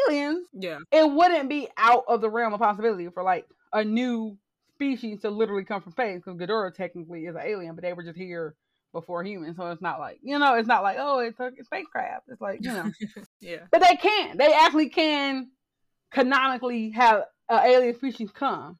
aliens 0.08 0.46
Yeah. 0.52 0.78
it 0.90 1.10
wouldn't 1.10 1.48
be 1.48 1.68
out 1.76 2.04
of 2.08 2.20
the 2.20 2.30
realm 2.30 2.54
of 2.54 2.60
possibility 2.60 3.08
for 3.10 3.22
like 3.22 3.46
a 3.72 3.84
new 3.84 4.38
species 4.74 5.20
to 5.20 5.30
literally 5.30 5.64
come 5.64 5.82
from 5.82 5.92
space 5.92 6.22
because 6.24 6.38
Ghidorah 6.40 6.74
technically 6.74 7.26
is 7.26 7.34
an 7.34 7.42
alien, 7.44 7.74
but 7.74 7.82
they 7.82 7.92
were 7.92 8.02
just 8.02 8.16
here 8.16 8.54
before 8.92 9.24
humans, 9.24 9.56
so 9.56 9.70
it's 9.70 9.82
not 9.82 9.98
like 9.98 10.18
you 10.22 10.38
know, 10.38 10.54
it's 10.54 10.68
not 10.68 10.82
like 10.82 10.96
oh, 11.00 11.18
it's 11.18 11.38
a 11.40 11.50
spacecraft. 11.64 12.26
It's 12.28 12.40
like 12.40 12.60
you 12.62 12.72
know, 12.72 12.90
Yeah. 13.40 13.58
but 13.70 13.80
they 13.82 13.96
can, 13.96 14.36
they 14.38 14.52
actually 14.54 14.88
can 14.88 15.50
canonically 16.10 16.90
have 16.90 17.24
an 17.48 17.66
alien 17.66 17.94
species 17.96 18.30
come, 18.32 18.78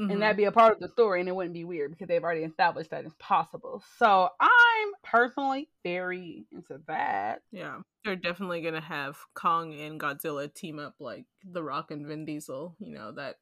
Mhm. 0.00 0.12
and 0.12 0.22
that'd 0.22 0.36
be 0.36 0.44
a 0.44 0.52
part 0.52 0.72
of 0.72 0.80
the 0.80 0.88
story, 0.88 1.20
and 1.20 1.28
it 1.28 1.34
wouldn't 1.36 1.52
be 1.52 1.64
weird 1.64 1.90
because 1.90 2.08
they've 2.08 2.22
already 2.24 2.44
established 2.44 2.90
that 2.90 3.04
it's 3.04 3.14
possible. 3.18 3.82
So 3.98 4.30
I'm 4.40 4.88
personally 5.04 5.68
very 5.84 6.46
into 6.52 6.80
that. 6.86 7.42
Yeah, 7.52 7.80
they're 8.04 8.16
definitely 8.16 8.62
gonna 8.62 8.80
have 8.80 9.18
Kong 9.34 9.74
and 9.74 10.00
Godzilla 10.00 10.52
team 10.52 10.78
up 10.78 10.94
like 11.00 11.26
The 11.44 11.62
Rock 11.62 11.90
and 11.90 12.06
Vin 12.06 12.24
Diesel. 12.24 12.76
You 12.78 12.92
know 12.94 13.12
that 13.12 13.36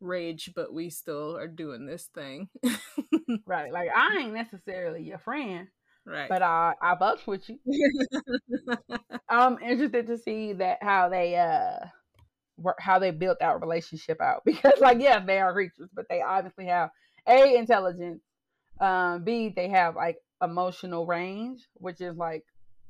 rage, 0.00 0.50
but 0.56 0.72
we 0.74 0.90
still 0.90 1.36
are 1.36 1.46
doing 1.48 1.86
this 1.86 2.06
thing. 2.14 2.48
Right, 3.46 3.72
like 3.72 3.88
I 3.94 4.18
ain't 4.20 4.34
necessarily 4.34 5.02
your 5.02 5.18
friend, 5.18 5.68
right. 6.04 6.28
but 6.28 6.42
I 6.42 6.74
I 6.82 6.94
bucks 6.96 7.26
with 7.26 7.48
you. 7.48 7.58
I'm 9.28 9.58
interested 9.62 10.06
to 10.08 10.18
see 10.18 10.52
that 10.54 10.82
how 10.82 11.08
they 11.08 11.36
uh 11.36 11.86
how 12.78 12.98
they 12.98 13.10
built 13.10 13.38
that 13.40 13.60
relationship 13.60 14.20
out 14.20 14.42
because 14.46 14.78
like 14.80 15.00
yeah 15.00 15.18
they 15.18 15.38
are 15.38 15.52
creatures 15.52 15.88
but 15.94 16.06
they 16.08 16.20
obviously 16.22 16.66
have 16.66 16.90
a 17.28 17.56
intelligence 17.56 18.20
um 18.80 19.22
b 19.24 19.52
they 19.54 19.68
have 19.68 19.96
like 19.96 20.18
emotional 20.42 21.06
range, 21.06 21.66
which 21.74 22.00
is 22.00 22.16
like 22.16 22.44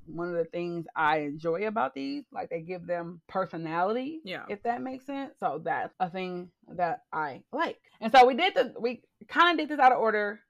one 0.06 0.28
of 0.28 0.34
the 0.34 0.44
things 0.46 0.86
I 0.96 1.18
enjoy 1.18 1.66
about 1.66 1.94
these. 1.94 2.24
Like 2.32 2.50
they 2.50 2.60
give 2.60 2.86
them 2.86 3.20
personality. 3.28 4.20
Yeah. 4.24 4.44
If 4.48 4.62
that 4.64 4.82
makes 4.82 5.06
sense. 5.06 5.34
So 5.38 5.60
that's 5.64 5.94
a 6.00 6.10
thing 6.10 6.50
that 6.76 7.02
I 7.12 7.42
like. 7.52 7.78
And 8.00 8.10
so 8.12 8.26
we 8.26 8.34
did 8.34 8.54
the 8.54 8.74
we 8.80 9.02
kind 9.28 9.52
of 9.52 9.58
did 9.58 9.72
this 9.72 9.84
out 9.84 9.92
of 9.92 9.98
order. 9.98 10.40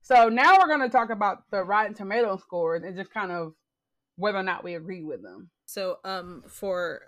So 0.00 0.28
now 0.28 0.56
we're 0.58 0.68
gonna 0.68 0.88
talk 0.88 1.10
about 1.10 1.50
the 1.50 1.62
Rotten 1.62 1.94
Tomato 1.94 2.36
scores 2.38 2.82
and 2.84 2.96
just 2.96 3.12
kind 3.12 3.32
of 3.32 3.54
whether 4.16 4.38
or 4.38 4.42
not 4.42 4.64
we 4.64 4.74
agree 4.74 5.02
with 5.02 5.22
them. 5.22 5.50
So 5.66 5.98
um 6.04 6.42
for 6.48 7.02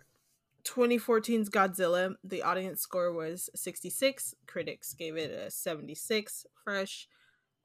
2014's 0.65 1.51
Godzilla, 1.51 2.15
the 2.25 2.43
audience 2.43 2.81
score 2.81 3.13
was 3.13 3.51
66. 3.55 4.35
Critics 4.47 4.95
gave 4.95 5.17
it 5.17 5.31
a 5.31 5.51
76 5.51 6.47
fresh. 6.63 7.09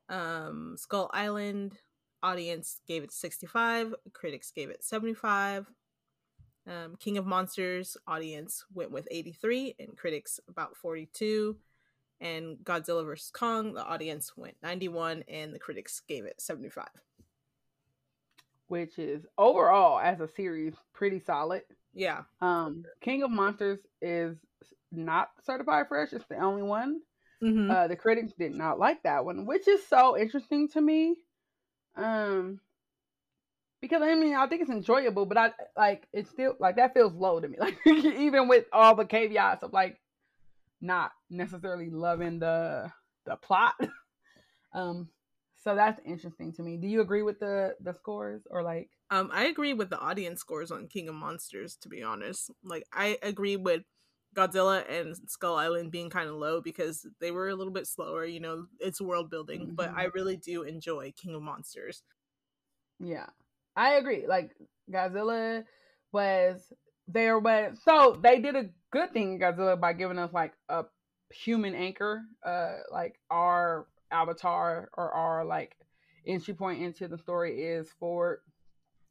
Um, 0.09 0.75
Skull 0.77 1.09
Island 1.13 1.77
audience 2.21 2.81
gave 2.87 3.03
it 3.03 3.11
65. 3.11 3.95
Critics 4.13 4.51
gave 4.51 4.69
it 4.69 4.83
75. 4.83 5.67
Um, 6.67 6.95
King 6.99 7.17
of 7.17 7.25
Monsters 7.25 7.97
audience 8.07 8.65
went 8.73 8.91
with 8.91 9.07
83 9.09 9.75
and 9.79 9.97
critics 9.97 10.39
about 10.47 10.75
42. 10.75 11.55
And 12.21 12.57
Godzilla 12.63 13.05
vs. 13.05 13.31
Kong, 13.31 13.73
the 13.73 13.83
audience 13.83 14.35
went 14.35 14.55
91 14.61 15.23
and 15.27 15.53
the 15.53 15.59
critics 15.59 16.01
gave 16.07 16.25
it 16.25 16.41
75. 16.41 16.87
Which 18.67 18.99
is 18.99 19.25
overall 19.37 19.99
as 19.99 20.19
a 20.19 20.27
series 20.27 20.75
pretty 20.93 21.19
solid. 21.19 21.63
Yeah. 21.93 22.23
Um, 22.41 22.83
King 23.01 23.23
of 23.23 23.31
Monsters 23.31 23.79
is 24.01 24.37
not 24.91 25.29
certified 25.43 25.87
fresh. 25.87 26.13
It's 26.13 26.25
the 26.29 26.37
only 26.37 26.63
one. 26.63 27.01
Mm-hmm. 27.43 27.71
Uh, 27.71 27.87
the 27.87 27.95
critics 27.95 28.33
did 28.37 28.53
not 28.53 28.79
like 28.79 29.03
that 29.03 29.23
one, 29.23 29.45
which 29.45 29.67
is 29.67 29.85
so 29.87 30.17
interesting 30.17 30.67
to 30.69 30.81
me. 30.81 31.15
Um, 31.95 32.59
because 33.81 34.01
I 34.01 34.13
mean, 34.15 34.35
I 34.35 34.47
think 34.47 34.61
it's 34.61 34.71
enjoyable, 34.71 35.25
but 35.25 35.37
I 35.37 35.51
like 35.77 36.05
it's 36.11 36.29
still 36.29 36.55
like 36.59 36.75
that 36.75 36.93
feels 36.93 37.13
low 37.13 37.39
to 37.39 37.47
me. 37.47 37.57
Like 37.59 37.77
even 37.85 38.47
with 38.47 38.65
all 38.73 38.95
the 38.95 39.05
caveats 39.05 39.63
of 39.63 39.73
like 39.73 39.99
not 40.81 41.11
necessarily 41.29 41.89
loving 41.89 42.39
the 42.39 42.91
the 43.25 43.37
plot. 43.37 43.75
um, 44.73 45.09
so 45.61 45.75
that's 45.75 45.99
interesting 46.05 46.53
to 46.53 46.63
me. 46.63 46.77
Do 46.77 46.87
you 46.87 47.01
agree 47.01 47.21
with 47.21 47.39
the 47.39 47.75
the 47.81 47.93
scores 47.93 48.43
or 48.49 48.63
like? 48.63 48.89
Um, 49.11 49.29
I 49.33 49.45
agree 49.45 49.73
with 49.73 49.89
the 49.89 49.99
audience 49.99 50.39
scores 50.39 50.71
on 50.71 50.87
King 50.87 51.09
of 51.09 51.15
Monsters. 51.15 51.75
To 51.81 51.89
be 51.89 52.01
honest, 52.01 52.49
like 52.63 52.83
I 52.93 53.17
agree 53.21 53.57
with 53.57 53.83
Godzilla 54.35 54.89
and 54.89 55.15
Skull 55.27 55.55
Island 55.55 55.91
being 55.91 56.09
kind 56.09 56.29
of 56.29 56.35
low 56.35 56.61
because 56.61 57.05
they 57.19 57.31
were 57.31 57.49
a 57.49 57.55
little 57.55 57.73
bit 57.73 57.87
slower. 57.87 58.25
You 58.25 58.39
know, 58.39 58.65
it's 58.79 59.01
world 59.01 59.29
building, 59.29 59.61
mm-hmm. 59.61 59.75
but 59.75 59.91
I 59.95 60.05
really 60.13 60.37
do 60.37 60.63
enjoy 60.63 61.13
King 61.17 61.35
of 61.35 61.41
Monsters. 61.41 62.03
Yeah, 62.99 63.27
I 63.75 63.95
agree. 63.95 64.27
Like 64.27 64.51
Godzilla 64.89 65.63
was 66.13 66.71
there, 67.07 67.41
but 67.41 67.77
so 67.83 68.17
they 68.21 68.39
did 68.39 68.55
a 68.55 68.69
good 68.91 69.11
thing, 69.11 69.39
Godzilla, 69.39 69.79
by 69.79 69.91
giving 69.91 70.19
us 70.19 70.31
like 70.31 70.53
a 70.69 70.85
human 71.31 71.75
anchor, 71.75 72.21
uh, 72.45 72.75
like 72.91 73.19
our 73.29 73.87
avatar 74.11 74.89
or 74.97 75.11
our 75.11 75.45
like 75.45 75.75
entry 76.27 76.53
point 76.53 76.81
into 76.81 77.07
the 77.07 77.17
story 77.17 77.61
is 77.61 77.89
Ford, 77.99 78.39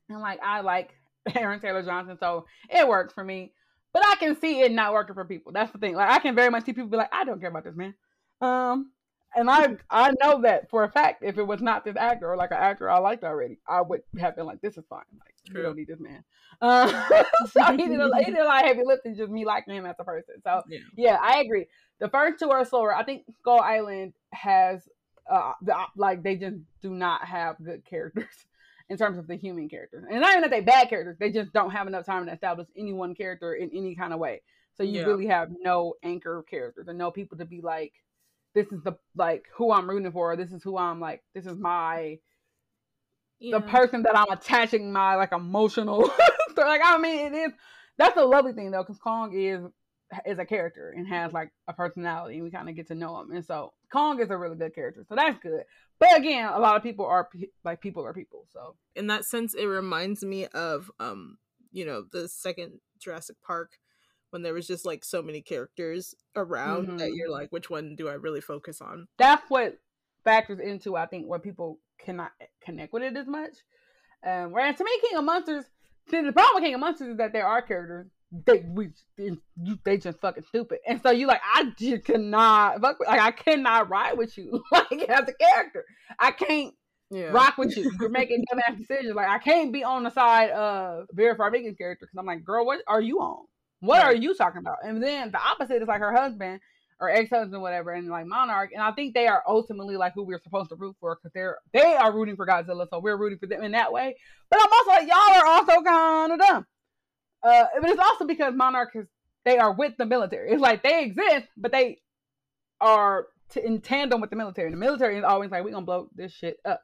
and 0.09 0.21
like 0.21 0.41
I 0.43 0.61
like 0.61 0.95
Aaron 1.35 1.61
Taylor 1.61 1.83
Johnson, 1.83 2.17
so 2.19 2.47
it 2.69 2.87
works 2.87 3.13
for 3.13 3.25
me. 3.25 3.53
But 3.93 4.05
I 4.07 4.17
can 4.17 4.39
see 4.39 4.61
it 4.61 4.73
not 4.73 4.93
working 4.93 5.15
for 5.15 5.25
people. 5.25 5.53
That's 5.53 5.73
the 5.73 5.79
thing. 5.79 5.95
Like 5.95 6.11
I 6.11 6.19
can 6.19 6.35
very 6.35 6.51
much 6.51 6.65
see 6.65 6.73
people 6.73 6.91
be 6.91 6.99
like, 6.99 7.13
I 7.13 7.25
don't 7.25 7.41
care 7.41 7.49
about 7.49 7.65
this 7.65 7.75
man. 7.75 7.95
Um, 8.41 8.91
and 9.35 9.51
I 9.51 9.77
I 9.91 10.13
know 10.23 10.43
that 10.43 10.71
for 10.71 10.85
a 10.85 10.91
fact. 10.91 11.23
If 11.23 11.39
it 11.39 11.47
was 11.47 11.61
not 11.61 11.85
this 11.85 11.97
actor 11.97 12.31
or 12.31 12.37
like 12.37 12.51
an 12.51 12.59
actor 12.59 12.91
I 12.91 12.99
liked 12.99 13.25
already, 13.25 13.59
I 13.67 13.81
would 13.81 14.03
have 14.19 14.37
been 14.37 14.47
like, 14.47 14.61
this 14.61 14.77
is 14.77 14.85
fine. 14.89 15.03
Like 15.19 15.35
True. 15.47 15.61
we 15.61 15.63
don't 15.63 15.77
need 15.77 15.89
this 15.89 16.01
man. 16.01 16.25
Um, 16.61 16.89
so 17.51 17.65
he 17.77 17.89
did 17.89 18.01
a, 18.01 18.11
he 18.19 18.27
did 18.27 18.39
a 18.39 18.45
lot 18.45 18.63
of 18.63 18.69
heavy 18.69 18.83
lifting, 18.85 19.17
just 19.17 19.31
me 19.31 19.45
liking 19.45 19.75
him 19.75 19.87
as 19.87 19.97
a 19.99 20.05
person. 20.05 20.37
So 20.43 20.63
yeah. 20.69 20.79
yeah, 20.97 21.19
I 21.21 21.41
agree. 21.41 21.67
The 22.01 22.09
first 22.09 22.39
two 22.39 22.51
are 22.51 22.65
slower. 22.65 22.95
I 22.95 23.05
think 23.05 23.25
Skull 23.39 23.61
Island 23.61 24.15
has 24.33 24.89
uh 25.31 25.53
the, 25.63 25.75
like 25.97 26.23
they 26.23 26.37
just 26.37 26.57
do 26.81 26.91
not 26.91 27.25
have 27.27 27.57
good 27.63 27.85
characters 27.85 28.25
in 28.89 28.97
terms 28.97 29.19
of 29.19 29.27
the 29.27 29.37
human 29.37 29.69
characters. 29.69 30.05
And 30.09 30.21
not 30.21 30.31
even 30.31 30.43
that 30.43 30.51
they 30.51 30.61
bad 30.61 30.89
characters, 30.89 31.17
they 31.19 31.31
just 31.31 31.53
don't 31.53 31.71
have 31.71 31.87
enough 31.87 32.07
time 32.07 32.27
to 32.27 32.33
establish 32.33 32.69
any 32.77 32.93
one 32.93 33.15
character 33.15 33.55
in 33.55 33.71
any 33.75 33.95
kind 33.95 34.13
of 34.13 34.19
way. 34.19 34.41
So 34.79 34.85
you 34.85 35.01
yeah. 35.01 35.07
really 35.07 35.27
have 35.27 35.51
no 35.61 35.95
anchor 36.05 36.45
characters 36.49 36.87
and 36.87 36.97
no 36.97 37.11
people 37.11 37.37
to 37.39 37.45
be 37.45 37.61
like, 37.61 37.93
this 38.59 38.73
is 38.73 38.83
the 38.83 38.97
like 39.15 39.47
who 39.55 39.73
I'm 39.73 39.89
rooting 39.89 40.11
for. 40.11 40.37
This 40.37 40.51
is 40.51 40.63
who 40.63 40.77
I'm 40.77 41.01
like. 41.01 41.23
This 41.35 41.47
is 41.47 41.57
my 41.57 42.19
yeah. 43.39 43.59
the 43.59 43.67
person 43.67 44.03
that 44.03 44.19
I'm 44.19 44.31
attaching 44.31 44.93
my 44.93 45.15
like 45.15 45.33
emotional. 45.33 46.11
like 46.57 46.81
I 46.85 46.99
mean, 46.99 47.33
it 47.33 47.37
is. 47.37 47.53
That's 47.97 48.17
a 48.17 48.25
lovely 48.25 48.53
thing 48.53 48.71
though, 48.71 48.83
because 48.83 48.99
Kong 48.99 49.33
is 49.33 49.63
is 50.27 50.39
a 50.39 50.45
character 50.45 50.93
and 50.97 51.07
has 51.07 51.33
like 51.33 51.53
a 51.69 51.73
personality, 51.73 52.37
and 52.37 52.45
we 52.45 52.51
kind 52.51 52.69
of 52.69 52.75
get 52.75 52.89
to 52.89 52.95
know 52.95 53.21
him. 53.21 53.31
And 53.31 53.45
so 53.45 53.73
Kong 53.93 54.21
is 54.21 54.31
a 54.31 54.37
really 54.37 54.57
good 54.57 54.75
character, 54.75 55.05
so 55.09 55.15
that's 55.15 55.39
good. 55.39 55.63
But 56.01 56.17
again, 56.17 56.51
a 56.53 56.59
lot 56.59 56.77
of 56.77 56.83
people 56.83 57.07
are 57.07 57.29
like 57.65 57.81
people 57.81 58.05
are 58.05 58.13
people. 58.13 58.47
So 58.53 58.75
in 58.97 59.07
that 59.09 59.25
sense, 59.25 59.55
it 59.55 59.67
reminds 59.67 60.25
me 60.25 60.47
of 60.47 60.91
um, 60.99 61.39
you 61.71 61.87
know, 61.87 62.03
the 62.11 62.29
second 62.29 62.81
Jurassic 62.99 63.37
Park 63.41 63.79
when 64.31 64.43
there 64.43 64.55
was 64.55 64.67
just 64.67 64.85
like 64.85 65.05
so 65.05 65.23
many 65.23 65.41
characters 65.41 66.15
around 66.37 66.87
mm-hmm. 66.87 66.97
that 66.99 67.13
you're 67.15 67.31
like, 67.31 67.51
which 67.51 67.71
one 67.71 67.97
do 67.97 68.09
I 68.09 68.15
really 68.15 68.41
focus 68.41 68.81
on? 68.81 69.09
That's 69.19 69.49
what 69.49 69.79
factors 70.25 70.61
into 70.61 70.97
I 70.97 71.07
think 71.07 71.27
where 71.27 71.39
people 71.39 71.79
cannot 71.99 72.33
connect 72.61 72.93
with 72.93 73.03
it 73.03 73.17
as 73.17 73.27
much. 73.27 73.53
Um, 74.27 74.53
whereas 74.53 74.77
to 74.77 74.85
me, 74.85 74.91
King 75.09 75.19
of 75.19 75.25
Monsters, 75.25 75.65
see 76.11 76.21
the 76.21 76.33
problem 76.33 76.55
with 76.55 76.65
King 76.65 76.75
of 76.75 76.81
Monsters 76.81 77.09
is 77.09 77.17
that 77.19 77.33
there 77.33 77.47
are 77.47 77.63
characters 77.63 78.09
they 78.31 78.65
we 78.69 78.91
they 79.85 79.97
just 79.97 80.21
fucking 80.21 80.45
stupid, 80.45 80.81
and 80.87 81.01
so 81.03 81.11
you 81.11 81.27
like 81.27 81.41
I 81.43 81.73
just 81.79 82.05
cannot 82.05 82.81
fuck 82.81 82.99
with, 82.99 83.09
like 83.09 83.21
I 83.21 83.31
cannot 83.31 83.89
ride 83.89 84.19
with 84.19 84.37
you 84.37 84.63
like 84.73 84.93
as 84.93 85.29
a 85.29 85.33
character. 85.33 85.85
I 86.19 86.33
can't 86.33 86.75
yeah. 87.11 87.31
rock 87.31 87.57
with 87.57 87.77
you. 87.77 87.91
You're 87.99 88.11
making 88.11 88.45
dumbass 88.53 88.77
decisions. 88.77 89.15
Like 89.15 89.29
I 89.29 89.39
can't 89.39 89.73
be 89.73 89.83
on 89.83 90.03
the 90.03 90.11
side 90.11 90.51
of 90.51 91.07
Vera 91.13 91.37
Farmiga's 91.37 91.77
character 91.77 92.07
because 92.07 92.19
I'm 92.19 92.27
like, 92.27 92.45
girl, 92.45 92.67
what 92.67 92.83
are 92.87 93.01
you 93.01 93.21
on? 93.21 93.47
What 93.81 94.03
right. 94.03 94.07
are 94.07 94.15
you 94.15 94.35
talking 94.35 94.59
about? 94.59 94.79
And 94.83 95.03
then 95.03 95.31
the 95.31 95.41
opposite 95.41 95.83
is 95.83 95.89
like 95.89 96.01
her 96.01 96.13
husband 96.13 96.61
or 97.01 97.11
ex-husband, 97.11 97.63
whatever, 97.63 97.93
and 97.93 98.09
like 98.09 98.27
Monarch. 98.27 98.71
And 98.73 98.83
I 98.83 98.91
think 98.93 99.15
they 99.15 99.29
are 99.29 99.43
ultimately 99.47 99.97
like 99.97 100.15
who 100.15 100.25
we're 100.25 100.41
supposed 100.43 100.71
to 100.71 100.77
root 100.77 100.97
for 101.01 101.17
because 101.17 101.33
they're 101.33 101.59
they 101.73 101.95
are 101.95 102.13
rooting 102.13 102.37
for 102.37 102.47
Godzilla, 102.47 102.89
so 102.91 102.99
we're 102.99 103.17
rooting 103.17 103.39
for 103.39 103.47
them 103.47 103.63
in 103.63 103.73
that 103.73 103.93
way. 103.93 104.17
But 104.51 104.61
I'm 104.61 104.69
also 104.73 104.91
like, 104.91 105.09
y'all 105.09 105.41
are 105.41 105.47
also 105.47 105.83
kind 105.83 106.33
of 106.33 106.39
dumb. 106.39 106.67
Uh, 107.43 107.65
but 107.81 107.91
it's 107.91 108.03
also 108.03 108.27
because 108.27 108.55
Monarch 108.55 108.91
is 108.95 109.07
they 109.45 109.59
are 109.59 109.73
with 109.73 109.93
the 109.97 110.07
military. 110.07 110.51
It's 110.51 110.61
like 110.61 110.83
they 110.83 111.05
exist, 111.05 111.47
but 111.57 111.71
they 111.71 111.99
are 112.81 113.27
t- 113.51 113.65
in 113.65 113.81
tandem 113.81 114.21
with 114.21 114.31
the 114.31 114.37
military. 114.37 114.67
And 114.67 114.75
the 114.75 114.85
military 114.85 115.19
is 115.19 115.25
always 115.25 115.51
like, 115.51 115.65
we're 115.65 115.71
gonna 115.71 115.87
blow 115.87 116.09
this 116.15 116.33
shit 116.33 116.59
up. 116.65 116.83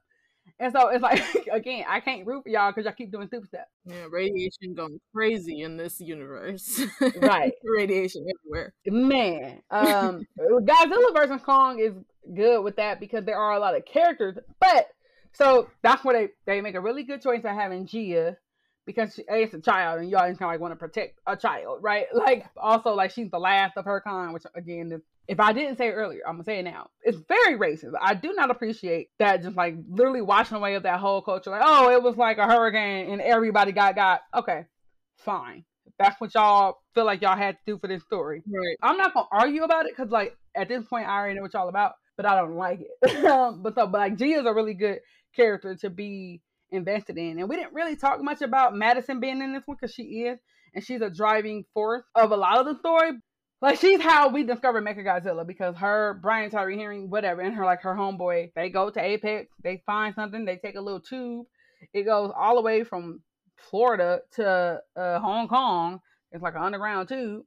And 0.59 0.73
so 0.73 0.89
it's 0.89 1.03
like 1.03 1.23
again, 1.53 1.85
I 1.89 2.01
can't 2.01 2.27
root 2.27 2.45
for 2.45 2.49
y'all 2.49 2.71
because 2.71 2.85
y'all 2.85 2.95
keep 2.95 3.11
doing 3.11 3.27
stupid 3.29 3.49
stuff. 3.49 3.67
Yeah, 3.85 4.07
radiation 4.11 4.75
going 4.75 5.01
crazy 5.15 5.63
in 5.63 5.77
this 5.77 6.01
universe. 6.01 6.83
Right, 7.17 7.53
radiation 7.65 8.25
everywhere. 8.39 8.73
Man, 8.87 9.61
um, 9.71 10.27
Godzilla 10.39 11.15
versus 11.15 11.43
Kong 11.45 11.79
is 11.81 11.95
good 12.35 12.63
with 12.63 12.77
that 12.77 13.01
because 13.01 13.25
there 13.25 13.39
are 13.39 13.53
a 13.53 13.59
lot 13.59 13.77
of 13.77 13.85
characters. 13.85 14.39
But 14.61 14.89
so 15.33 15.69
that's 15.83 16.05
where 16.05 16.15
they 16.27 16.33
they 16.47 16.61
make 16.61 16.77
a 16.77 16.81
really 16.81 17.03
good 17.03 17.23
choice 17.23 17.43
by 17.43 17.53
having 17.53 17.87
Jia 17.87 18.37
because 18.87 19.15
she, 19.15 19.25
it's 19.29 19.55
a 19.55 19.61
child 19.61 20.01
and 20.01 20.11
you 20.11 20.17
always 20.17 20.37
kind 20.37 20.49
of 20.49 20.55
like 20.55 20.61
want 20.61 20.73
to 20.73 20.77
protect 20.77 21.19
a 21.27 21.37
child, 21.37 21.79
right? 21.83 22.07
Like 22.15 22.47
also 22.57 22.95
like 22.95 23.11
she's 23.11 23.31
the 23.31 23.39
last 23.39 23.77
of 23.77 23.85
her 23.85 24.01
kind, 24.01 24.33
which 24.33 24.45
again 24.55 24.93
is 24.93 25.03
if 25.27 25.41
I 25.41 25.53
didn't 25.53 25.79
say 25.79 25.89
it 25.89 25.93
earlier, 25.93 26.21
I'm 26.27 26.35
gonna 26.35 26.45
say 26.45 26.59
it 26.59 26.65
now. 26.65 26.91
It's 27.03 27.19
very 27.29 27.59
racist. 27.59 27.93
I 28.01 28.15
do 28.15 28.33
not 28.35 28.51
appreciate 28.51 29.09
that. 29.19 29.43
Just 29.43 29.57
like 29.57 29.75
literally 29.89 30.21
washing 30.21 30.57
away 30.57 30.75
of 30.75 30.83
that 30.83 31.01
whole 31.01 31.23
culture. 31.23 31.51
Like, 31.51 31.63
oh, 31.65 31.91
it 31.91 32.03
was 32.03 32.17
like 32.17 32.39
a 32.39 32.47
hurricane 32.47 33.11
and 33.11 33.21
everybody 33.21 33.73
got 33.73 33.95
got. 33.95 34.21
Okay, 34.35 34.65
fine. 35.19 35.65
that's 35.99 36.21
what 36.21 36.35
y'all 36.35 36.79
feel 36.95 37.05
like 37.05 37.23
y'all 37.23 37.37
had 37.37 37.57
to 37.57 37.73
do 37.73 37.79
for 37.79 37.89
this 37.89 38.03
story. 38.03 38.43
Right. 38.47 38.77
I'm 38.83 38.97
not 38.97 39.15
gonna 39.15 39.27
argue 39.33 39.65
about 39.65 39.87
it 39.87 39.93
because 39.97 40.11
like 40.11 40.37
at 40.55 40.69
this 40.69 40.85
point 40.85 41.09
I 41.09 41.19
already 41.19 41.37
know 41.37 41.43
what 41.43 41.55
y'all 41.55 41.69
about, 41.69 41.93
but 42.17 42.27
I 42.27 42.37
don't 42.37 42.57
like 42.57 42.81
it. 42.81 43.23
But 43.63 43.75
so, 43.75 43.87
but 43.87 43.99
like 43.99 44.17
G 44.17 44.33
is 44.33 44.47
a 44.47 44.53
really 44.53 44.75
good 44.75 45.01
character 45.35 45.75
to 45.77 45.91
be 45.91 46.41
invested 46.75 47.17
in, 47.19 47.39
and 47.39 47.49
we 47.49 47.57
didn't 47.57 47.75
really 47.75 47.97
talk 47.97 48.23
much 48.23 48.43
about 48.43 48.75
Madison 48.75 49.21
being 49.21 49.41
in 49.41 49.53
this 49.53 49.63
one 49.67 49.77
because 49.81 49.95
she 49.95 50.03
is, 50.03 50.39
and 50.75 50.85
she's 50.85 51.01
a 51.01 51.11
driving 51.11 51.65
force 51.73 52.05
of 52.15 52.31
a 52.31 52.37
lot 52.37 52.59
of 52.59 52.67
the 52.67 52.79
story. 52.79 53.13
Like 53.63 53.81
she's 53.81 54.01
how 54.01 54.29
we 54.29 54.43
discovered 54.43 54.85
Mecha 54.85 55.05
Godzilla 55.05 55.47
because 55.47 55.75
her 55.77 56.19
Brian 56.21 56.51
Tyree 56.51 56.77
Henry, 56.77 57.05
whatever, 57.05 57.41
and 57.41 57.55
her 57.55 57.65
like 57.65 57.81
her 57.83 57.95
homeboy, 57.95 58.53
they 58.55 58.69
go 58.69 58.91
to 58.91 59.01
Apex, 59.03 59.49
they 59.63 59.83
find 59.87 60.15
something, 60.15 60.45
they 60.45 60.57
take 60.57 60.75
a 60.75 60.81
little 60.81 61.01
tube, 61.01 61.47
it 61.93 62.03
goes 62.03 62.31
all 62.37 62.57
the 62.57 62.63
way 62.63 62.85
from 62.85 63.23
Florida 63.57 64.21
to 64.33 64.81
uh, 64.97 65.19
Hong 65.19 65.49
Kong. 65.49 66.01
It's 66.33 66.43
like 66.43 66.57
an 66.57 66.63
underground 66.63 67.09
tube. 67.09 67.45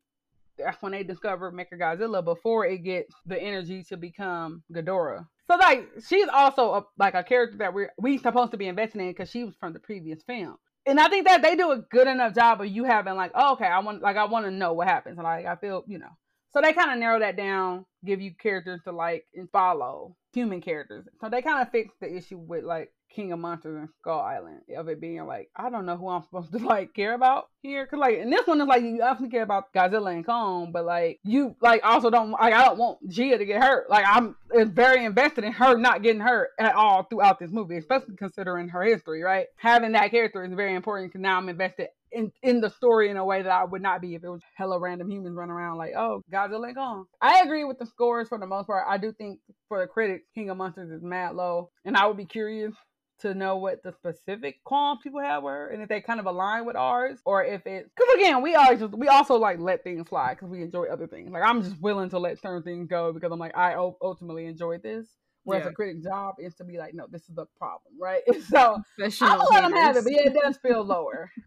That's 0.57 0.81
when 0.81 0.91
they 0.91 1.03
discover 1.03 1.51
Mecha 1.51 1.79
Godzilla 1.79 2.23
before 2.23 2.65
it 2.65 2.79
gets 2.79 3.13
the 3.25 3.39
energy 3.39 3.83
to 3.89 3.97
become 3.97 4.63
Ghidorah. 4.73 5.27
So 5.49 5.57
like 5.57 5.87
she's 6.07 6.27
also 6.27 6.73
a, 6.73 6.85
like 6.97 7.13
a 7.13 7.23
character 7.23 7.57
that 7.59 7.73
we're 7.73 7.91
we 7.97 8.17
supposed 8.17 8.51
to 8.51 8.57
be 8.57 8.67
investing 8.67 9.01
in 9.01 9.07
because 9.07 9.29
she 9.29 9.43
was 9.43 9.55
from 9.59 9.73
the 9.73 9.79
previous 9.79 10.21
film. 10.23 10.57
And 10.85 10.99
I 10.99 11.09
think 11.09 11.27
that 11.27 11.41
they 11.41 11.55
do 11.55 11.71
a 11.71 11.77
good 11.77 12.07
enough 12.07 12.33
job 12.33 12.61
of 12.61 12.67
you 12.67 12.85
having 12.85 13.15
like, 13.15 13.31
oh, 13.35 13.53
okay, 13.53 13.65
I 13.65 13.79
want 13.79 14.01
like 14.01 14.17
I 14.17 14.25
want 14.25 14.45
to 14.45 14.51
know 14.51 14.73
what 14.73 14.87
happens. 14.87 15.17
Like 15.17 15.45
I 15.45 15.55
feel, 15.55 15.83
you 15.87 15.99
know. 15.99 16.09
So 16.51 16.61
they 16.61 16.73
kind 16.73 16.91
of 16.91 16.97
narrow 16.97 17.19
that 17.19 17.37
down, 17.37 17.85
give 18.05 18.21
you 18.21 18.33
characters 18.33 18.81
to 18.85 18.91
like 18.91 19.25
and 19.35 19.49
follow, 19.51 20.15
human 20.33 20.61
characters. 20.61 21.05
So 21.21 21.29
they 21.29 21.41
kind 21.41 21.61
of 21.61 21.71
fix 21.71 21.93
the 21.99 22.13
issue 22.13 22.37
with 22.37 22.63
like 22.63 22.91
King 23.13 23.31
of 23.31 23.39
Monsters 23.39 23.77
and 23.77 23.89
Skull 23.99 24.19
Island 24.19 24.61
of 24.75 24.87
it 24.87 25.01
being 25.01 25.25
like 25.25 25.49
I 25.55 25.69
don't 25.69 25.85
know 25.85 25.97
who 25.97 26.07
I'm 26.07 26.23
supposed 26.23 26.51
to 26.51 26.57
like 26.65 26.93
care 26.93 27.13
about 27.13 27.47
here 27.61 27.85
because 27.85 27.99
like 27.99 28.17
in 28.17 28.29
this 28.29 28.45
one 28.45 28.61
is 28.61 28.67
like 28.67 28.83
you 28.83 29.01
often 29.01 29.29
care 29.29 29.43
about 29.43 29.73
Godzilla 29.73 30.13
and 30.13 30.25
Kong, 30.25 30.71
but 30.71 30.85
like 30.85 31.19
you 31.23 31.55
like 31.61 31.81
also 31.83 32.09
don't 32.09 32.31
like 32.31 32.53
I 32.53 32.65
don't 32.65 32.77
want 32.77 33.09
Jia 33.09 33.37
to 33.37 33.45
get 33.45 33.61
hurt. 33.61 33.89
Like 33.89 34.05
I'm 34.07 34.35
very 34.51 35.05
invested 35.05 35.43
in 35.43 35.53
her 35.53 35.77
not 35.77 36.03
getting 36.03 36.21
hurt 36.21 36.51
at 36.59 36.75
all 36.75 37.03
throughout 37.03 37.39
this 37.39 37.51
movie, 37.51 37.77
especially 37.77 38.15
considering 38.15 38.69
her 38.69 38.83
history. 38.83 39.21
Right, 39.23 39.47
having 39.57 39.93
that 39.93 40.11
character 40.11 40.43
is 40.43 40.53
very 40.53 40.75
important 40.75 41.11
because 41.11 41.21
now 41.21 41.37
I'm 41.37 41.49
invested 41.49 41.87
in, 42.11 42.31
in 42.41 42.61
the 42.61 42.69
story 42.69 43.09
in 43.09 43.17
a 43.17 43.25
way 43.25 43.41
that 43.41 43.51
I 43.51 43.63
would 43.63 43.81
not 43.81 44.01
be 44.01 44.15
if 44.15 44.23
it 44.23 44.29
was 44.29 44.41
hella 44.55 44.79
random 44.79 45.09
humans 45.09 45.35
running 45.35 45.51
around 45.51 45.77
like, 45.77 45.93
oh, 45.97 46.23
Godzilla 46.31 46.67
and 46.67 46.75
Kong. 46.75 47.05
I 47.21 47.41
agree 47.41 47.63
with 47.63 47.79
the 47.79 47.85
scores 47.85 48.29
for 48.29 48.37
the 48.37 48.47
most 48.47 48.67
part. 48.67 48.85
I 48.87 48.97
do 48.97 49.11
think 49.11 49.39
for 49.67 49.79
the 49.79 49.87
critics, 49.87 50.25
King 50.33 50.49
of 50.49 50.57
Monsters 50.57 50.91
is 50.91 51.03
mad 51.03 51.35
low, 51.35 51.69
and 51.85 51.97
I 51.97 52.07
would 52.07 52.17
be 52.17 52.25
curious 52.25 52.73
to 53.19 53.33
know 53.33 53.57
what 53.57 53.81
the 53.83 53.91
specific 53.91 54.63
qualms 54.63 54.99
people 55.03 55.19
have 55.19 55.43
were 55.43 55.67
and 55.67 55.81
if 55.81 55.89
they 55.89 56.01
kind 56.01 56.19
of 56.19 56.25
align 56.25 56.65
with 56.65 56.75
ours 56.75 57.19
or 57.25 57.43
if 57.43 57.65
it 57.65 57.89
because 57.95 58.15
again 58.15 58.41
we 58.41 58.55
always 58.55 58.79
just 58.79 58.93
we 58.93 59.07
also 59.07 59.35
like 59.35 59.59
let 59.59 59.83
things 59.83 60.07
fly 60.07 60.33
because 60.33 60.49
we 60.49 60.61
enjoy 60.61 60.85
other 60.85 61.07
things. 61.07 61.31
Like 61.31 61.43
i'm 61.43 61.63
just 61.63 61.79
willing 61.81 62.09
to 62.09 62.19
let 62.19 62.41
certain 62.41 62.63
things 62.63 62.87
go 62.87 63.11
because 63.11 63.31
i'm 63.31 63.39
like 63.39 63.55
i 63.57 63.73
ultimately 63.75 64.45
enjoy 64.45 64.77
this 64.77 65.07
whereas 65.43 65.63
yeah. 65.65 65.71
a 65.71 65.73
critic 65.73 66.03
job 66.03 66.35
is 66.39 66.55
to 66.55 66.63
be 66.63 66.77
like 66.77 66.93
no 66.93 67.07
this 67.09 67.23
is 67.23 67.35
the 67.35 67.45
problem 67.57 67.93
right? 67.99 68.21
So 68.49 68.81
i'll 69.21 69.49
let 69.51 69.61
them 69.61 69.73
have 69.73 69.97
it 69.97 70.03
but 70.03 70.13
yeah 70.13 70.27
it 70.27 70.33
does 70.33 70.57
feel 70.57 70.83
lower. 70.83 71.31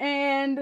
And 0.00 0.58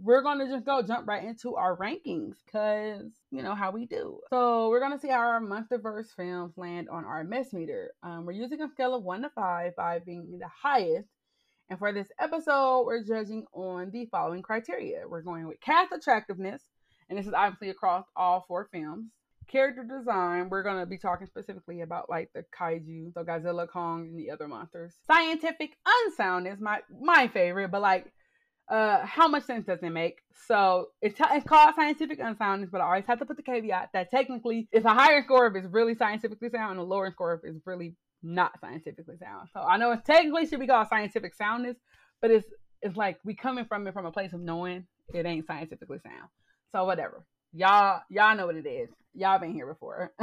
we're 0.00 0.22
going 0.22 0.38
to 0.38 0.46
just 0.46 0.64
go 0.64 0.80
jump 0.82 1.08
right 1.08 1.24
into 1.24 1.56
our 1.56 1.76
rankings 1.76 2.34
because 2.44 3.10
you 3.30 3.42
know 3.42 3.54
how 3.54 3.70
we 3.70 3.86
do. 3.86 4.20
So 4.30 4.68
we're 4.68 4.80
going 4.80 4.92
to 4.92 4.98
see 4.98 5.08
how 5.08 5.18
our 5.18 5.40
MonsterVerse 5.40 6.14
films 6.16 6.52
land 6.56 6.88
on 6.88 7.04
our 7.04 7.24
Messmeter. 7.24 7.88
Um, 8.02 8.24
we're 8.24 8.32
using 8.32 8.62
a 8.62 8.68
scale 8.68 8.94
of 8.94 9.02
one 9.02 9.22
to 9.22 9.30
five, 9.30 9.74
five 9.74 10.06
being 10.06 10.38
the 10.38 10.48
highest. 10.62 11.08
And 11.68 11.78
for 11.78 11.92
this 11.92 12.08
episode, 12.18 12.84
we're 12.86 13.04
judging 13.04 13.44
on 13.52 13.90
the 13.90 14.06
following 14.06 14.40
criteria. 14.40 15.02
We're 15.06 15.20
going 15.22 15.46
with 15.46 15.60
cast 15.60 15.92
attractiveness, 15.92 16.62
and 17.08 17.18
this 17.18 17.26
is 17.26 17.34
obviously 17.34 17.70
across 17.70 18.06
all 18.16 18.44
four 18.48 18.68
films. 18.72 19.10
Character 19.48 19.82
design, 19.82 20.48
we're 20.48 20.62
to 20.62 20.86
be 20.86 20.98
talking 20.98 21.26
specifically 21.26 21.80
about 21.80 22.08
like 22.08 22.30
the 22.34 22.44
kaiju, 22.58 23.12
so 23.14 23.24
Godzilla, 23.24 23.68
Kong, 23.68 24.08
and 24.08 24.18
the 24.18 24.30
other 24.30 24.46
monsters. 24.46 24.94
Scientific 25.06 25.76
unsoundness, 25.86 26.60
my 26.60 26.80
my 27.00 27.28
favorite, 27.28 27.70
but 27.70 27.82
like 27.82 28.12
uh, 28.70 29.04
how 29.04 29.28
much 29.28 29.44
sense 29.44 29.66
does 29.66 29.78
it 29.82 29.90
make? 29.90 30.18
So 30.46 30.88
it's, 31.00 31.18
it's 31.18 31.46
called 31.46 31.74
scientific 31.74 32.20
unsoundness, 32.20 32.70
but 32.70 32.80
I 32.80 32.84
always 32.84 33.06
have 33.06 33.18
to 33.18 33.26
put 33.26 33.36
the 33.36 33.42
caveat 33.42 33.90
that 33.94 34.10
technically 34.10 34.68
it's 34.72 34.84
a 34.84 34.94
higher 34.94 35.22
score 35.24 35.46
if 35.46 35.56
it's 35.56 35.72
really 35.72 35.94
scientifically 35.94 36.50
sound 36.50 36.72
and 36.72 36.80
a 36.80 36.82
lower 36.82 37.10
score 37.10 37.34
if 37.34 37.40
it's 37.44 37.66
really 37.66 37.94
not 38.22 38.52
scientifically 38.60 39.16
sound. 39.20 39.48
So 39.52 39.60
I 39.60 39.76
know 39.76 39.92
it 39.92 40.04
technically 40.04 40.46
should 40.46 40.60
be 40.60 40.66
called 40.66 40.88
scientific 40.88 41.34
soundness, 41.34 41.76
but 42.20 42.30
it's 42.30 42.46
it's 42.82 42.96
like 42.96 43.18
we 43.24 43.34
coming 43.34 43.64
from 43.64 43.86
it 43.86 43.92
from 43.92 44.06
a 44.06 44.12
place 44.12 44.32
of 44.32 44.40
knowing 44.40 44.86
it 45.12 45.26
ain't 45.26 45.46
scientifically 45.46 45.98
sound. 46.02 46.28
So 46.72 46.84
whatever. 46.84 47.24
Y'all 47.52 48.02
y'all 48.10 48.36
know 48.36 48.46
what 48.46 48.56
it 48.56 48.66
is. 48.66 48.88
Y'all 49.14 49.38
been 49.38 49.52
here 49.52 49.66
before. 49.66 50.12